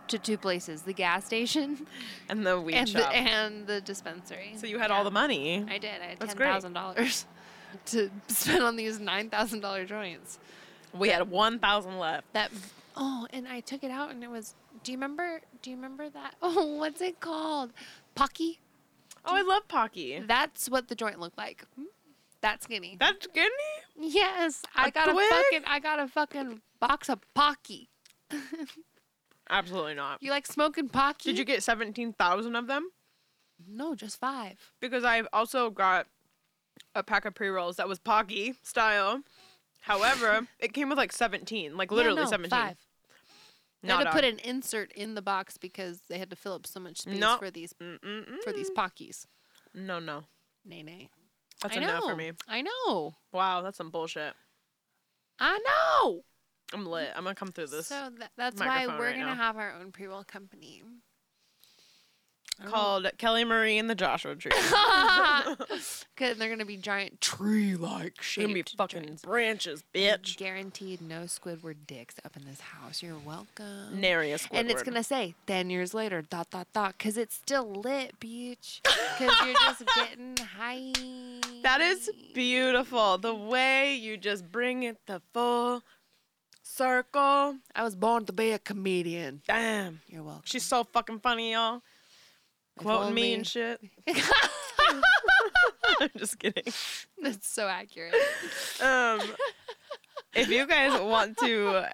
to 0.08 0.18
two 0.18 0.36
places: 0.36 0.82
the 0.82 0.92
gas 0.92 1.24
station 1.24 1.86
And 2.28 2.46
the 2.46 2.60
weed 2.60 2.74
and 2.74 2.88
shop. 2.88 3.10
the 3.10 3.16
and 3.16 3.66
the 3.66 3.80
dispensary. 3.80 4.52
so 4.58 4.66
you 4.66 4.78
had 4.78 4.90
Yeah. 4.90 4.98
all 4.98 5.04
the 5.04 5.10
money. 5.10 5.64
I 5.66 5.78
did. 5.78 6.02
I 6.02 6.06
had 6.08 6.18
That's 6.18 6.34
ten 6.34 6.42
thousand 6.42 6.74
dollars 6.74 7.24
to 7.86 8.10
spend 8.28 8.62
on 8.62 8.76
these 8.76 8.98
nine 9.00 9.30
thousand 9.30 9.60
dollar 9.60 9.84
joints. 9.84 10.38
We 10.92 11.08
had 11.08 11.28
1,000 11.28 11.98
left. 11.98 12.32
That 12.34 12.52
oh, 12.96 13.26
and 13.30 13.48
I 13.48 13.60
took 13.60 13.82
it 13.82 13.90
out, 13.90 14.10
and 14.10 14.22
it 14.22 14.30
was. 14.30 14.54
Do 14.84 14.92
you 14.92 14.98
remember? 14.98 15.40
Do 15.62 15.70
you 15.70 15.76
remember 15.76 16.08
that? 16.10 16.34
Oh, 16.42 16.76
what's 16.76 17.00
it 17.00 17.20
called? 17.20 17.72
Pocky. 18.14 18.60
Oh, 19.24 19.34
I 19.34 19.42
love 19.42 19.66
Pocky. 19.66 20.20
That's 20.24 20.68
what 20.68 20.88
the 20.88 20.94
joint 20.94 21.18
looked 21.18 21.38
like. 21.38 21.64
Hmm? 21.76 21.84
That 22.42 22.62
skinny. 22.62 22.96
That's 23.00 23.24
skinny? 23.24 23.48
yes, 23.98 24.62
I 24.76 24.88
A 24.88 24.90
got 24.90 25.08
a 25.08 25.14
fucking. 25.14 25.62
I 25.66 25.80
got 25.80 25.98
a 25.98 26.06
fucking 26.06 26.60
box 26.78 27.08
of 27.08 27.20
Pocky. 27.34 27.88
Absolutely 29.50 29.94
not. 29.94 30.22
You 30.22 30.30
like 30.30 30.46
smoking 30.46 30.88
Pocky? 30.88 31.30
Did 31.30 31.38
you 31.38 31.44
get 31.44 31.62
17,000 31.62 32.56
of 32.56 32.66
them? 32.66 32.90
No, 33.66 33.94
just 33.94 34.18
five. 34.20 34.58
Because 34.80 35.04
I've 35.04 35.28
also 35.32 35.70
got 35.70 36.06
a 36.94 37.02
pack 37.02 37.24
of 37.24 37.34
pre 37.34 37.48
rolls 37.48 37.76
that 37.76 37.88
was 37.88 37.98
Pocky 37.98 38.54
style. 38.62 39.20
However, 39.80 40.46
it 40.58 40.72
came 40.72 40.88
with 40.88 40.98
like 40.98 41.12
17, 41.12 41.76
like 41.76 41.90
Yeah, 41.90 41.96
literally 41.96 42.22
no, 42.22 42.28
17. 42.30 42.50
Five. 42.50 42.76
They 43.82 43.88
No, 43.88 43.98
had 43.98 44.04
to 44.04 44.10
put 44.12 44.24
an 44.24 44.38
insert 44.38 44.92
in 44.92 45.14
the 45.14 45.20
box 45.22 45.58
because 45.58 46.00
they 46.08 46.18
had 46.18 46.30
to 46.30 46.36
fill 46.36 46.54
up 46.54 46.66
so 46.66 46.80
much 46.80 47.02
space 47.02 47.18
No. 47.18 47.36
for 47.36 47.50
these 47.50 47.74
Mm-mm-mm. 47.74 48.42
for 48.42 48.52
these 48.52 48.70
Pockies. 48.70 49.26
No, 49.74 49.98
no. 49.98 50.24
Nay, 50.64 50.82
nay. 50.82 51.10
That's 51.62 51.76
I 51.76 51.80
a 51.80 51.86
know. 51.86 52.00
no 52.00 52.08
for 52.08 52.16
me. 52.16 52.32
I 52.48 52.62
know. 52.62 53.14
Wow, 53.32 53.60
that's 53.62 53.76
some 53.76 53.90
bullshit. 53.90 54.32
I 55.38 55.58
know. 55.58 56.22
I'm 56.72 56.86
lit. 56.86 57.10
I'm 57.14 57.24
gonna 57.24 57.34
come 57.34 57.52
through 57.52 57.66
this. 57.68 57.88
So 57.88 58.08
tha- 58.18 58.30
that's 58.36 58.58
why 58.58 58.86
we're 58.86 58.98
right 58.98 59.14
gonna 59.16 59.26
now. 59.26 59.34
have 59.34 59.56
our 59.56 59.74
own 59.74 59.92
pre-roll 59.92 60.24
company. 60.24 60.82
Don't 62.60 62.70
Called 62.70 63.06
Kelly 63.18 63.44
Marie 63.44 63.78
and 63.78 63.90
the 63.90 63.94
Joshua 63.94 64.36
Tree. 64.36 64.52
know. 64.60 65.56
'Cause 66.16 66.36
they're 66.38 66.48
gonna 66.48 66.64
be 66.64 66.76
giant 66.76 67.20
tree-like 67.20 68.14
It's 68.18 68.36
gonna 68.36 68.54
be 68.54 68.62
fucking 68.76 69.18
branches, 69.22 69.82
bitch. 69.92 70.36
Guaranteed 70.36 71.00
no 71.02 71.22
Squidward 71.22 71.76
dicks 71.86 72.14
up 72.24 72.36
in 72.36 72.44
this 72.44 72.60
house. 72.60 73.02
You're 73.02 73.18
welcome. 73.18 74.00
Nary 74.00 74.30
a 74.32 74.38
Squidward. 74.38 74.48
And 74.60 74.70
it's 74.70 74.82
gonna 74.84 75.02
say 75.02 75.34
ten 75.46 75.70
years 75.70 75.92
later, 75.92 76.22
dot 76.22 76.50
dot 76.50 76.68
dot, 76.72 76.94
because 76.96 77.16
it's 77.16 77.34
still 77.34 77.68
lit, 77.68 78.18
bitch. 78.20 78.80
Because 78.82 79.34
you're 79.44 79.54
just 79.54 79.82
getting 79.96 80.36
high. 80.36 80.92
That 81.62 81.80
is 81.80 82.10
beautiful. 82.34 83.18
The 83.18 83.34
way 83.34 83.94
you 83.96 84.16
just 84.16 84.50
bring 84.52 84.84
it 84.84 84.98
the 85.06 85.20
full 85.32 85.82
circle. 86.62 87.56
I 87.74 87.82
was 87.82 87.94
born 87.96 88.24
to 88.26 88.32
be 88.32 88.52
a 88.52 88.58
comedian. 88.58 89.42
Damn. 89.46 90.00
You're 90.06 90.22
welcome. 90.22 90.42
She's 90.44 90.64
so 90.64 90.84
fucking 90.84 91.20
funny, 91.20 91.52
y'all. 91.52 91.82
Quoting 92.78 93.14
me 93.14 93.34
and 93.34 93.46
shit. 93.46 93.80
I'm 96.00 96.10
just 96.16 96.38
kidding. 96.38 96.72
That's 97.22 97.48
so 97.48 97.68
accurate. 97.68 98.14
Um, 98.82 99.20
if 100.34 100.48
you 100.48 100.66
guys 100.66 101.00
want 101.00 101.36
to 101.38 101.88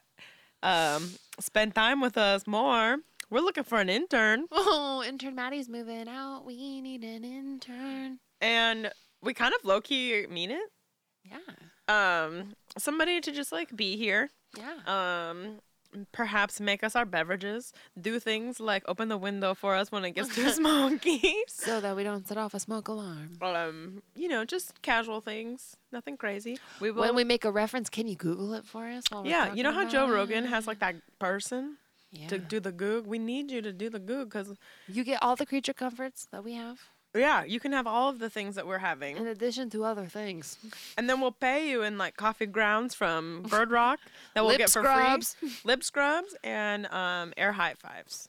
um, 0.63 1.11
spend 1.39 1.75
time 1.75 2.01
with 2.01 2.17
us 2.17 2.47
more, 2.47 2.99
we're 3.31 3.41
looking 3.41 3.65
for 3.65 3.79
an 3.79 3.89
intern. 3.89 4.47
Oh, 4.51 5.05
intern 5.07 5.35
Maddie's 5.35 5.69
moving 5.69 6.09
out. 6.09 6.45
We 6.45 6.81
need 6.81 7.05
an 7.05 7.25
intern. 7.25 8.19
And 8.41 8.91
we 9.23 9.35
kind 9.35 9.55
of 9.55 9.65
low 9.65 9.81
key 9.81 10.27
mean 10.29 10.51
it. 10.51 10.71
Yeah. 11.25 11.39
Um, 11.89 12.55
somebody 12.79 13.21
to 13.21 13.33
just 13.33 13.53
like 13.53 13.75
be 13.77 13.97
here. 13.97 14.31
Yeah. 14.57 14.79
Um, 15.31 15.61
perhaps 16.13 16.61
make 16.61 16.83
us 16.85 16.95
our 16.97 17.05
beverages. 17.05 17.73
Do 18.01 18.19
things 18.21 18.61
like 18.61 18.83
open 18.87 19.09
the 19.09 19.19
window 19.19 19.55
for 19.55 19.75
us 19.75 19.91
when 19.91 20.05
it 20.05 20.13
gets 20.13 20.35
too 20.35 20.49
smoky. 20.61 21.35
so 21.49 21.81
that 21.81 21.97
we 21.97 22.05
don't 22.05 22.27
set 22.27 22.39
off 22.39 22.55
a 22.55 22.61
smoke 22.61 22.89
alarm. 22.89 23.39
um, 23.43 24.03
you 24.15 24.29
know, 24.29 24.45
just 24.45 24.83
casual 24.83 25.21
things. 25.21 25.77
Nothing 25.93 26.17
crazy. 26.17 26.59
We 26.81 26.91
will. 26.91 27.03
When 27.03 27.15
we 27.15 27.25
make 27.25 27.45
a 27.45 27.51
reference, 27.51 27.91
can 27.91 28.07
you 28.07 28.17
Google 28.17 28.55
it 28.55 28.65
for 28.65 28.87
us? 28.87 29.05
Yeah, 29.25 29.53
you 29.55 29.63
know 29.63 29.73
how 29.73 29.89
Joe 29.89 30.09
Rogan 30.09 30.45
it? 30.45 30.49
has 30.51 30.67
like 30.67 30.81
that 30.81 30.97
person 31.19 31.77
yeah. 32.13 32.29
to 32.29 32.39
do 32.39 32.61
the 32.61 32.73
goog. 32.73 33.07
We 33.07 33.19
need 33.19 33.51
you 33.51 33.63
to 33.63 33.73
do 33.73 33.91
the 33.91 33.99
goog 33.99 34.31
because 34.31 34.55
You 34.89 35.05
get 35.05 35.23
all 35.23 35.37
the 35.37 35.47
creature 35.47 35.73
comforts 35.75 36.27
that 36.33 36.45
we 36.45 36.55
have. 36.55 36.81
Yeah, 37.15 37.43
you 37.45 37.59
can 37.59 37.73
have 37.73 37.87
all 37.89 38.09
of 38.09 38.21
the 38.21 38.31
things 38.31 38.55
that 38.55 38.67
we're 38.67 38.79
having. 38.79 39.17
In 39.17 39.27
addition 39.27 39.69
to 39.71 39.85
other 39.85 40.07
things. 40.07 40.57
And 40.97 41.09
then 41.11 41.21
we'll 41.21 41.33
pay 41.33 41.69
you 41.69 41.83
in 41.83 41.99
like 41.99 42.17
coffee 42.17 42.47
grounds 42.47 42.95
from 42.95 43.43
Bird 43.49 43.71
Rock 43.73 43.99
that 44.35 44.43
we'll 44.43 44.51
Lip 44.51 44.59
get 44.59 44.71
for 44.71 44.83
scrubs. 44.83 45.35
free. 45.35 45.51
Lip 45.65 45.83
scrubs 45.83 46.37
and 46.45 46.87
um, 46.87 47.33
air 47.37 47.53
high 47.53 47.75
fives 47.75 48.29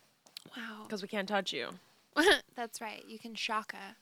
Wow. 0.58 0.84
because 0.84 1.02
we 1.04 1.08
can't 1.08 1.28
touch 1.28 1.54
you. 1.54 1.70
That's 2.56 2.82
right. 2.82 3.04
You 3.08 3.20
can 3.20 3.36
shaka. 3.36 3.96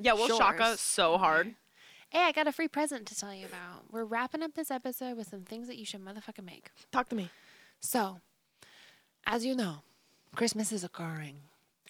Yeah, 0.00 0.14
we'll 0.14 0.34
shaka 0.38 0.78
so 0.78 1.18
hard. 1.18 1.54
Hey, 2.08 2.20
I 2.20 2.32
got 2.32 2.46
a 2.46 2.52
free 2.52 2.68
present 2.68 3.06
to 3.08 3.14
tell 3.14 3.34
you 3.34 3.44
about. 3.46 3.84
We're 3.90 4.04
wrapping 4.04 4.42
up 4.42 4.54
this 4.54 4.70
episode 4.70 5.16
with 5.16 5.28
some 5.28 5.42
things 5.42 5.66
that 5.68 5.76
you 5.76 5.84
should 5.84 6.04
motherfucking 6.04 6.44
make. 6.44 6.70
Talk 6.90 7.08
to 7.10 7.14
me. 7.14 7.30
So, 7.80 8.20
as 9.26 9.44
you 9.44 9.54
know, 9.54 9.76
Christmas 10.34 10.72
is 10.72 10.84
occurring. 10.84 11.36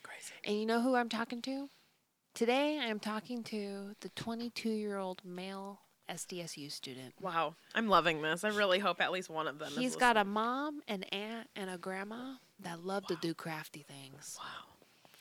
Crazy. 0.03 0.33
And 0.45 0.59
you 0.59 0.67
know 0.67 0.81
who 0.81 0.95
I'm 0.97 1.09
talking 1.09 1.41
to? 1.43 1.69
Today, 2.35 2.79
I 2.81 2.87
am 2.87 2.99
talking 2.99 3.43
to 3.45 3.95
the 4.01 4.09
22 4.11 4.71
year 4.71 4.97
old 4.97 5.23
male 5.25 5.81
SDSU 6.09 6.73
student. 6.73 7.15
Wow, 7.21 7.57
I'm 7.75 7.89
loving 7.89 8.23
this. 8.23 8.43
I 8.43 8.49
really 8.49 8.79
hope 8.79 9.03
at 9.03 9.13
least 9.13 9.29
one 9.29 9.47
of 9.47 9.59
them. 9.59 9.71
He's 9.73 9.97
got 9.97 10.17
a 10.17 10.25
mom, 10.25 10.81
an 10.89 11.03
aunt, 11.05 11.49
and 11.55 11.69
a 11.69 11.77
grandma 11.77 12.35
that 12.61 12.85
love 12.85 13.07
to 13.09 13.17
do 13.21 13.35
crafty 13.35 13.85
things. 13.87 14.39
Wow, 14.41 14.73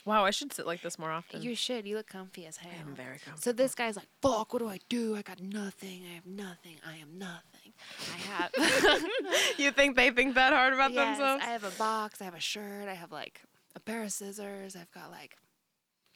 Wow, 0.04 0.24
I 0.24 0.30
should 0.30 0.52
sit 0.52 0.66
like 0.66 0.82
this 0.82 0.98
more 0.98 1.12
often. 1.12 1.42
You 1.42 1.54
should. 1.54 1.86
You 1.86 1.96
look 1.96 2.08
comfy 2.08 2.46
as 2.46 2.56
hell. 2.56 2.72
I'm 2.80 2.94
very 2.94 3.18
comfortable. 3.18 3.38
So 3.40 3.52
this 3.52 3.74
guy's 3.74 3.96
like, 3.96 4.08
fuck, 4.20 4.52
what 4.52 4.58
do 4.60 4.68
I 4.68 4.80
do? 4.88 5.14
I 5.14 5.22
got 5.22 5.40
nothing. 5.40 6.02
I 6.10 6.14
have 6.14 6.26
nothing. 6.26 6.76
I 6.84 6.96
am 6.96 7.18
nothing. 7.18 7.72
I 8.12 8.16
have. 8.16 9.02
you 9.58 9.70
think 9.70 9.96
they 9.96 10.10
think 10.10 10.34
that 10.34 10.52
hard 10.52 10.72
about 10.72 10.92
yes, 10.92 11.18
themselves? 11.18 11.44
I 11.46 11.50
have 11.50 11.64
a 11.64 11.70
box. 11.72 12.20
I 12.20 12.24
have 12.24 12.34
a 12.34 12.40
shirt. 12.40 12.88
I 12.88 12.94
have 12.94 13.12
like 13.12 13.42
a 13.76 13.80
pair 13.80 14.02
of 14.02 14.10
scissors. 14.10 14.74
I've 14.74 14.90
got 14.90 15.10
like 15.10 15.36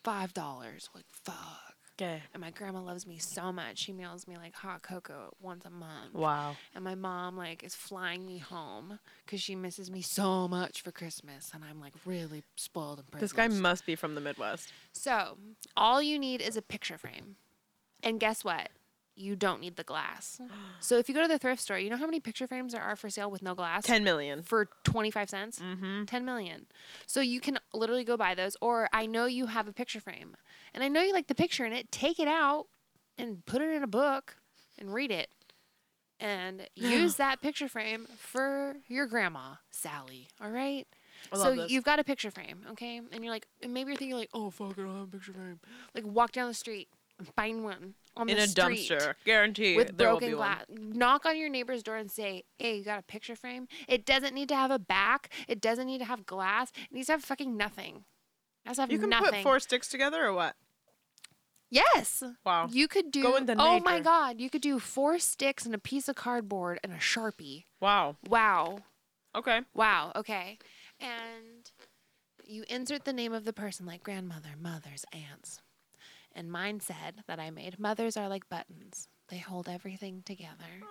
five 0.07 0.33
dollars. 0.33 0.89
Like 0.95 1.05
fuck. 1.11 1.75
Okay. 1.99 2.23
And 2.35 2.43
my 2.43 2.51
grandma 2.51 2.83
loves 2.83 3.07
me 3.07 3.19
so 3.19 3.51
much. 3.53 3.79
She 3.79 3.93
mails 3.93 4.29
me 4.29 4.37
like 4.37 4.55
hot 4.55 4.83
cocoa 4.83 5.33
once 5.41 5.65
a 5.65 5.71
month. 5.71 6.15
Wow. 6.15 6.57
And 6.75 6.85
my 6.85 6.95
mom 6.95 7.37
like 7.37 7.65
is 7.65 7.75
flying 7.75 8.25
me 8.25 8.39
home 8.39 9.01
because 9.25 9.41
she 9.41 9.57
misses 9.57 9.91
me 9.91 10.03
so 10.03 10.47
much 10.47 10.83
for 10.83 10.93
Christmas, 10.93 11.51
and 11.53 11.65
I'm 11.65 11.81
like 11.81 11.95
really 12.05 12.45
spoiled 12.55 12.99
and 12.99 13.11
privileged. 13.11 13.33
This 13.33 13.37
guy 13.37 13.49
must 13.49 13.85
be 13.85 13.97
from 13.97 14.15
the 14.15 14.21
Midwest. 14.21 14.73
So, 14.93 15.39
all 15.77 16.01
you 16.01 16.19
need 16.19 16.41
is 16.41 16.57
a 16.57 16.63
picture 16.63 16.99
frame. 16.99 17.37
And 18.03 18.21
guess 18.21 18.45
what? 18.45 18.69
You 19.17 19.35
don't 19.35 19.61
need 19.63 19.77
the 19.77 19.83
glass. 19.83 20.41
So, 20.81 20.99
if 20.99 21.09
you 21.09 21.15
go 21.15 21.23
to 21.23 21.29
the 21.29 21.39
thrift 21.39 21.63
store, 21.63 21.79
you 21.79 21.89
know 21.89 21.97
how 21.97 22.05
many 22.05 22.21
picture 22.21 22.47
frames 22.47 22.75
there 22.75 22.83
are 22.83 22.97
for 22.97 23.09
sale 23.09 23.31
with 23.31 23.43
no 23.43 23.55
glass? 23.55 23.85
10 23.85 24.05
million. 24.05 24.43
For 24.43 24.69
25 24.85 25.31
cents? 25.31 25.59
Mm-hmm. 25.59 26.05
10 26.05 26.25
million. 26.25 26.67
So, 27.07 27.21
you 27.21 27.41
can 27.41 27.59
literally 27.73 28.05
go 28.05 28.19
buy 28.19 28.35
those. 28.35 28.57
Or, 28.61 28.89
I 28.93 29.07
know 29.07 29.25
you 29.25 29.47
have 29.47 29.69
a 29.69 29.73
picture 29.73 30.01
frame. 30.01 30.37
And 30.75 30.85
I 30.85 30.89
know 30.89 31.01
you 31.01 31.15
like 31.15 31.29
the 31.29 31.35
picture 31.35 31.65
in 31.65 31.73
it. 31.73 31.91
Take 31.91 32.21
it 32.21 32.29
out 32.29 32.67
and 33.17 33.45
put 33.47 33.63
it 33.63 33.71
in 33.71 33.83
a 33.83 33.89
book 33.89 34.37
and 34.79 34.93
read 34.93 35.11
it. 35.11 35.29
And 36.21 36.69
use 36.75 37.17
that 37.17 37.41
picture 37.41 37.69
frame 37.69 38.07
for 38.19 38.77
your 38.87 39.07
grandma, 39.07 39.55
Sally. 39.71 40.29
All 40.43 40.51
right? 40.51 40.87
I 41.33 41.37
so 41.37 41.55
this. 41.55 41.71
you've 41.71 41.85
got 41.85 41.99
a 41.99 42.05
picture 42.05 42.31
frame, 42.31 42.61
okay? 42.73 43.01
And 43.13 43.25
you're 43.25 43.33
like, 43.33 43.47
and 43.63 43.73
maybe 43.73 43.91
you're 43.91 43.97
thinking 43.97 44.17
like, 44.17 44.31
oh 44.35 44.51
fuck, 44.51 44.79
I 44.79 44.83
don't 44.83 44.95
have 44.95 45.09
a 45.09 45.11
picture 45.11 45.33
frame. 45.33 45.61
Like 45.95 46.05
walk 46.07 46.33
down 46.33 46.49
the 46.49 46.55
street 46.55 46.89
find 47.35 47.65
one 47.65 47.95
on 48.17 48.29
in 48.29 48.37
the 48.37 48.43
a 48.45 48.47
street 48.49 48.89
dumpster. 48.91 49.15
Guarantee 49.25 49.77
with 49.77 49.97
there 49.97 50.09
will 50.11 50.19
broken 50.19 50.29
be 50.31 50.35
one. 50.35 50.49
glass. 50.49 50.65
Knock 50.69 51.27
on 51.27 51.37
your 51.39 51.49
neighbor's 51.49 51.83
door 51.83 51.97
and 51.97 52.11
say, 52.11 52.45
hey, 52.59 52.77
you 52.79 52.85
got 52.85 52.99
a 52.99 53.03
picture 53.03 53.37
frame? 53.37 53.69
It 53.89 54.05
doesn't 54.07 54.35
need 54.35 54.49
to 54.51 54.57
have 54.57 54.71
a 54.71 54.79
back. 54.79 55.31
It 55.49 55.61
doesn't 55.61 55.87
need 55.87 55.99
to 55.99 56.05
have 56.05 56.27
glass. 56.27 56.71
It 56.91 56.95
needs 56.95 57.07
to 57.07 57.13
have 57.15 57.25
fucking 57.25 57.57
nothing. 57.57 58.05
It 58.65 58.69
has 58.69 58.77
to 58.77 58.83
have 58.83 58.93
You 58.93 58.99
can 58.99 59.11
nothing. 59.11 59.31
put 59.33 59.43
four 59.43 59.61
sticks 59.61 59.89
together 59.89 60.25
or 60.25 60.33
what? 60.33 60.55
yes. 61.71 62.23
Wow. 62.45 62.69
You 62.71 62.89
could 62.89 63.11
do. 63.11 63.23
Go 63.23 63.37
into 63.37 63.55
oh 63.59 63.81
my 63.81 64.01
god! 64.01 64.41
You 64.41 64.49
could 64.51 64.63
do 64.63 64.79
four 64.79 65.19
sticks 65.19 65.67
and 65.67 65.75
a 65.75 65.79
piece 65.79 66.09
of 66.09 66.17
cardboard 66.17 66.79
and 66.85 66.93
a 66.93 66.97
sharpie. 66.97 67.65
Wow. 67.81 68.17
Wow. 68.29 68.79
Okay. 69.35 69.61
Wow. 69.75 70.13
Okay. 70.17 70.59
And 71.01 71.71
you 72.45 72.65
insert 72.69 73.05
the 73.05 73.13
name 73.13 73.33
of 73.33 73.45
the 73.45 73.53
person 73.53 73.85
like 73.85 74.03
grandmother, 74.03 74.51
mothers, 74.59 75.05
aunts. 75.13 75.61
And 76.37 76.53
mine 76.53 76.81
said 76.81 77.23
that 77.27 77.41
I 77.41 77.49
made 77.51 77.81
mothers 77.81 78.15
are 78.15 78.29
like 78.29 78.47
buttons. 78.51 79.09
They 79.29 79.39
hold 79.39 79.71
everything 79.71 80.23
together. 80.27 80.85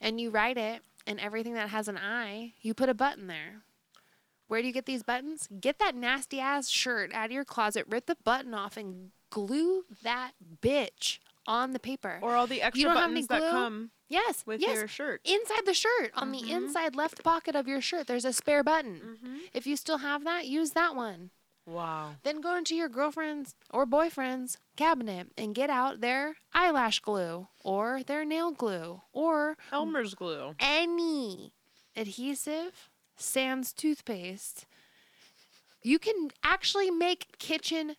And 0.00 0.20
you 0.20 0.30
write 0.30 0.56
it, 0.56 0.82
and 1.04 1.18
everything 1.18 1.54
that 1.54 1.70
has 1.70 1.88
an 1.88 1.98
eye, 1.98 2.52
you 2.62 2.72
put 2.72 2.88
a 2.88 2.94
button 2.94 3.26
there. 3.26 3.62
Where 4.46 4.60
do 4.60 4.68
you 4.68 4.72
get 4.72 4.86
these 4.86 5.02
buttons? 5.02 5.48
Get 5.60 5.80
that 5.80 5.96
nasty 5.96 6.38
ass 6.38 6.68
shirt 6.68 7.12
out 7.12 7.26
of 7.26 7.32
your 7.32 7.44
closet, 7.44 7.86
rip 7.90 8.06
the 8.06 8.16
button 8.22 8.54
off, 8.54 8.76
and 8.76 9.10
glue 9.30 9.84
that 10.04 10.32
bitch 10.62 11.18
on 11.44 11.72
the 11.72 11.80
paper. 11.80 12.20
Or 12.22 12.36
all 12.36 12.46
the 12.46 12.62
extra 12.62 12.84
don't 12.84 12.96
have 12.96 13.10
any 13.10 13.22
buttons 13.22 13.48
that 13.48 13.50
come 13.50 13.90
yes, 14.08 14.44
with 14.46 14.60
yes. 14.60 14.76
your 14.76 14.86
shirt. 14.86 15.22
Inside 15.24 15.66
the 15.66 15.74
shirt, 15.74 16.12
on 16.14 16.30
the 16.30 16.52
inside 16.52 16.94
left 16.94 17.24
pocket 17.24 17.56
of 17.56 17.66
your 17.66 17.80
shirt, 17.80 18.06
there's 18.06 18.24
a 18.24 18.32
spare 18.32 18.62
button. 18.62 19.00
Mm-hmm. 19.04 19.36
If 19.52 19.66
you 19.66 19.76
still 19.76 19.98
have 19.98 20.22
that, 20.22 20.46
use 20.46 20.70
that 20.70 20.94
one. 20.94 21.30
Wow. 21.66 22.12
Then 22.22 22.40
go 22.40 22.56
into 22.56 22.76
your 22.76 22.88
girlfriend's 22.88 23.54
or 23.70 23.86
boyfriend's 23.86 24.56
cabinet 24.76 25.32
and 25.36 25.54
get 25.54 25.68
out 25.68 26.00
their 26.00 26.36
eyelash 26.54 27.00
glue 27.00 27.48
or 27.64 28.02
their 28.04 28.24
nail 28.24 28.52
glue 28.52 29.02
or 29.12 29.56
Elmer's 29.72 30.14
glue. 30.14 30.54
any 30.60 31.52
adhesive, 31.96 32.88
sans 33.16 33.72
toothpaste. 33.72 34.66
You 35.82 35.98
can 35.98 36.30
actually 36.44 36.90
make 36.90 37.36
kitchen 37.38 37.96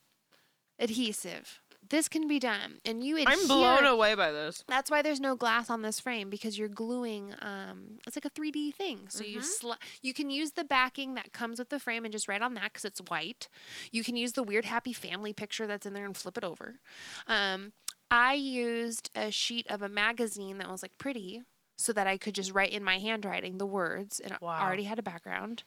adhesive. 0.80 1.60
This 1.90 2.08
can 2.10 2.28
be 2.28 2.40
done. 2.40 2.80
And 2.86 3.04
you 3.04 3.16
adhere. 3.18 3.34
I'm 3.34 3.48
blown 3.48 3.86
away 3.86 4.16
by 4.16 4.32
this. 4.32 4.64
That's 4.68 4.90
why 4.92 5.02
there's 5.02 5.20
no 5.20 5.36
glass 5.36 5.70
on 5.70 5.82
this 5.82 6.00
frame 6.00 6.30
because 6.30 6.58
you're 6.58 6.68
gluing. 6.68 7.34
Um, 7.42 8.00
it's 8.06 8.16
like 8.18 8.26
a 8.26 8.30
3D 8.30 8.74
thing. 8.74 9.08
So 9.10 9.24
you 9.24 9.40
Mm-hmm. 9.40 9.68
sli- 9.68 9.78
you 10.02 10.14
can 10.14 10.30
use 10.30 10.52
the 10.52 10.64
backing 10.64 11.14
that 11.16 11.34
comes 11.34 11.60
with 11.60 11.70
the 11.70 11.80
frame 11.80 12.04
and 12.06 12.12
just 12.12 12.28
write 12.28 12.42
on 12.42 12.54
that 12.56 12.74
because 12.74 12.86
it's 12.86 13.00
white. 13.10 13.48
You 13.92 14.04
can 14.04 14.16
use 14.16 14.34
the 14.34 14.44
weird 14.44 14.66
happy 14.66 14.94
family 14.94 15.34
picture 15.34 15.68
that's 15.68 15.86
in 15.86 15.94
there 15.94 16.06
and 16.06 16.16
flip 16.18 16.38
it 16.38 16.44
over. 16.44 16.80
Um, 17.28 17.74
I 18.10 18.34
used 18.34 19.10
a 19.16 19.32
sheet 19.32 19.68
of 19.70 19.82
a 19.82 19.90
magazine 19.90 20.58
that 20.60 20.70
was 20.70 20.82
like 20.82 20.98
pretty 20.98 21.42
so 21.78 21.94
that 21.94 22.08
I 22.08 22.18
could 22.18 22.34
just 22.36 22.54
write 22.54 22.72
in 22.72 22.84
my 22.84 22.98
handwriting 23.00 23.58
the 23.58 23.66
words 23.66 24.20
and 24.20 24.36
Wow. 24.42 24.60
already 24.62 24.84
had 24.84 24.98
a 25.00 25.04
background. 25.04 25.64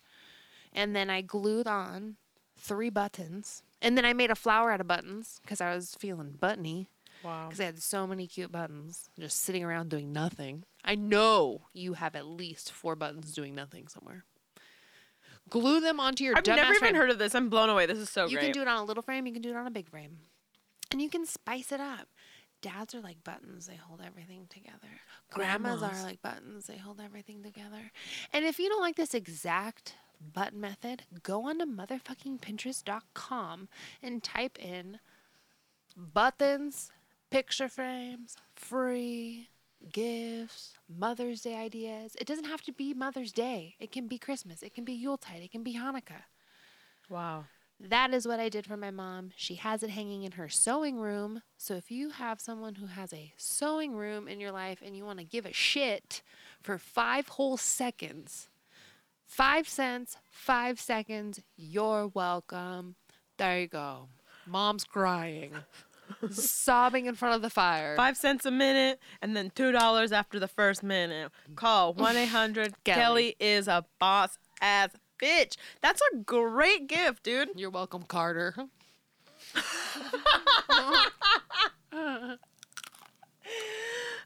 And 0.73 0.95
then 0.95 1.11
I 1.11 1.21
glued 1.21 1.67
on 1.67 2.17
three 2.61 2.91
buttons. 2.91 3.63
And 3.83 3.97
then 3.97 4.05
I 4.05 4.13
made 4.13 4.31
a 4.31 4.35
flower 4.35 4.71
out 4.73 4.81
of 4.81 4.87
buttons 4.87 5.41
because 5.43 5.61
I 5.61 5.75
was 5.75 5.95
feeling 5.99 6.37
buttony 6.39 6.89
Wow. 7.25 7.47
because 7.49 7.61
I 7.61 7.65
had 7.65 7.83
so 7.83 8.07
many 8.07 8.27
cute 8.27 8.51
buttons 8.53 9.11
just 9.19 9.39
sitting 9.43 9.63
around 9.65 9.91
doing 9.91 10.13
nothing. 10.13 10.65
I 10.85 10.95
know 10.95 11.63
you 11.75 11.95
have 11.95 12.15
at 12.17 12.25
least 12.27 12.73
four 12.73 12.97
buttons 12.97 13.33
doing 13.35 13.55
nothing 13.55 13.89
somewhere. 13.89 14.25
Glue 15.49 15.81
them 15.81 15.99
onto 15.99 16.23
your 16.25 16.37
I've 16.37 16.47
never 16.47 16.61
even 16.75 16.79
frame. 16.79 16.95
heard 16.95 17.11
of 17.11 17.19
this. 17.19 17.35
I'm 17.35 17.49
blown 17.49 17.69
away. 17.69 17.87
This 17.87 17.99
is 17.99 18.09
so 18.11 18.27
You 18.27 18.37
great. 18.37 18.47
You 18.49 18.53
can 18.53 18.63
do 18.63 18.63
it 18.63 18.69
on 18.69 18.79
a 18.79 18.85
little 18.85 19.03
frame. 19.03 19.27
You 19.27 19.33
can 19.33 19.43
do 19.43 19.51
it 19.51 19.57
on 19.57 19.67
a 19.67 19.71
big 19.71 19.89
frame, 19.91 20.19
and 20.93 21.01
you 21.03 21.09
can 21.11 21.27
spice 21.27 21.73
it 21.73 21.81
up. 21.81 22.07
Dads 22.63 22.95
are 22.95 23.01
like 23.01 23.25
buttons; 23.25 23.67
they 23.67 23.75
hold 23.77 24.01
everything 24.05 24.47
together. 24.49 25.01
Grandmas, 25.31 25.81
Grandmas. 25.81 26.01
are 26.01 26.05
like 26.07 26.23
buttons; 26.23 26.67
they 26.67 26.77
hold 26.77 27.01
everything 27.01 27.43
together. 27.43 27.91
And 28.33 28.45
if 28.45 28.59
you 28.59 28.69
don't 28.69 28.81
like 28.83 28.97
this 28.97 29.15
exact 29.15 29.95
button 30.21 30.61
method, 30.61 31.03
go 31.23 31.49
on 31.49 31.59
to 31.59 31.67
motherfucking 31.67 32.41
Pinterest.com 32.41 33.69
and 34.03 34.23
type 34.23 34.59
in 34.59 34.99
buttons, 35.97 36.91
picture 37.31 37.69
frames, 37.69 38.37
free 38.55 39.49
gifts, 39.93 40.75
Mother's 40.89 41.43
Day 41.43 41.57
ideas. 41.57 42.17
It 42.19 42.27
doesn't 42.27 42.45
have 42.45 42.63
to 42.63 42.73
be 42.73 42.95
Mother's 42.95 43.33
Day. 43.33 43.77
It 43.81 43.93
can 43.93 44.07
be 44.07 44.19
Christmas. 44.19 44.63
It 44.63 44.75
can 44.75 44.85
be 44.85 44.93
Yuletide. 44.93 45.43
It 45.43 45.51
can 45.53 45.63
be 45.63 45.75
Hanukkah. 45.75 46.25
wow. 47.09 47.45
That 47.83 48.13
is 48.13 48.29
what 48.29 48.39
I 48.39 48.51
did 48.51 48.67
for 48.67 48.77
my 48.77 48.91
mom. 48.91 49.31
She 49.37 49.55
has 49.55 49.83
it 49.83 49.89
hanging 49.89 50.23
in 50.25 50.33
her 50.33 50.51
sewing 50.51 50.99
room. 50.99 51.41
So 51.57 51.77
if 51.77 51.91
you 51.91 52.11
have 52.11 52.39
someone 52.39 52.75
who 52.75 52.85
has 52.85 53.11
a 53.15 53.33
sewing 53.39 53.95
room 53.95 54.29
in 54.29 54.39
your 54.39 54.53
life 54.53 54.83
and 54.85 54.95
you 54.95 55.07
want 55.07 55.19
to 55.19 55.25
give 55.25 55.47
a 55.47 55.53
shit 55.55 56.21
for 56.61 56.77
five 56.77 57.29
whole 57.29 57.57
seconds, 57.57 58.50
five 59.31 59.69
cents, 59.69 60.17
five 60.29 60.81
seconds, 60.81 61.41
you're 61.57 62.09
welcome. 62.09 62.97
There 63.39 63.61
you 63.61 63.69
go. 63.69 64.09
Mom's 64.47 64.85
crying, 64.85 65.53
sobbing 66.31 67.07
in 67.07 67.15
front 67.15 67.37
of 67.37 67.43
the 67.43 67.49
fire. 67.51 67.97
Five 67.97 68.17
cents 68.17 68.45
a 68.45 68.51
minute 68.51 68.99
and 69.23 69.37
then 69.37 69.53
two 69.55 69.71
dollars 69.73 70.13
after 70.13 70.39
the 70.41 70.49
first 70.49 70.83
minute. 70.83 71.31
Call 71.55 71.95
one 71.95 72.17
eight 72.17 72.27
hundred 72.27 72.75
Kelly. 72.85 73.01
Kelly 73.01 73.37
is 73.39 73.69
a 73.69 73.85
boss 73.99 74.37
ass 74.61 74.91
bitch. 75.23 75.57
That's 75.81 76.03
a 76.13 76.17
great 76.17 76.89
gift, 76.89 77.23
dude. 77.23 77.51
You're 77.55 77.71
welcome, 77.71 78.03
Carter. 78.03 78.55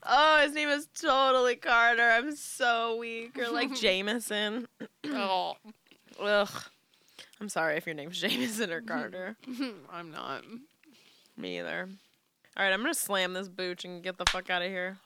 Oh, 0.07 0.43
his 0.43 0.53
name 0.53 0.69
is 0.69 0.87
totally 1.01 1.57
Carter. 1.57 2.11
I'm 2.11 2.37
so 2.37 2.97
weak. 2.97 3.39
Or 3.39 3.49
like 3.49 3.75
Jameson. 3.81 4.67
oh, 5.07 5.55
Ugh. 6.21 6.63
I'm 7.41 7.49
sorry 7.49 7.77
if 7.77 7.87
your 7.87 7.95
name's 7.95 8.21
Jameson 8.23 8.71
or 8.71 8.81
Carter. 8.81 9.37
I'm 9.93 10.11
not. 10.11 10.45
Me 11.37 11.59
either. 11.59 11.89
All 12.57 12.65
right, 12.65 12.73
I'm 12.73 12.81
gonna 12.83 12.95
slam 12.95 13.33
this 13.33 13.49
booch 13.49 13.85
and 13.85 14.03
get 14.03 14.17
the 14.19 14.25
fuck 14.27 14.51
out 14.51 14.63
of 14.63 14.69
here. 14.69 14.99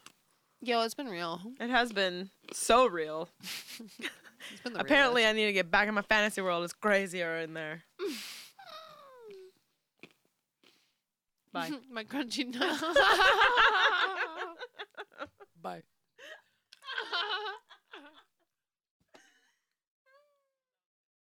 Yo, 0.60 0.82
it's 0.82 0.94
been 0.94 1.08
real. 1.08 1.40
It 1.60 1.70
has 1.70 1.92
been 1.92 2.30
so 2.52 2.86
real. 2.86 3.28
It's 3.40 4.60
been 4.64 4.76
Apparently, 4.76 5.24
I 5.24 5.32
need 5.32 5.46
to 5.46 5.52
get 5.52 5.70
back 5.70 5.88
in 5.88 5.94
my 5.94 6.02
fantasy 6.02 6.40
world. 6.42 6.64
It's 6.64 6.72
crazier 6.72 7.38
in 7.38 7.54
there. 7.54 7.84
Bye. 11.58 11.70
My 11.90 12.04
crunchy 12.04 12.46
nuts. 12.54 12.82
Bye. 15.60 15.82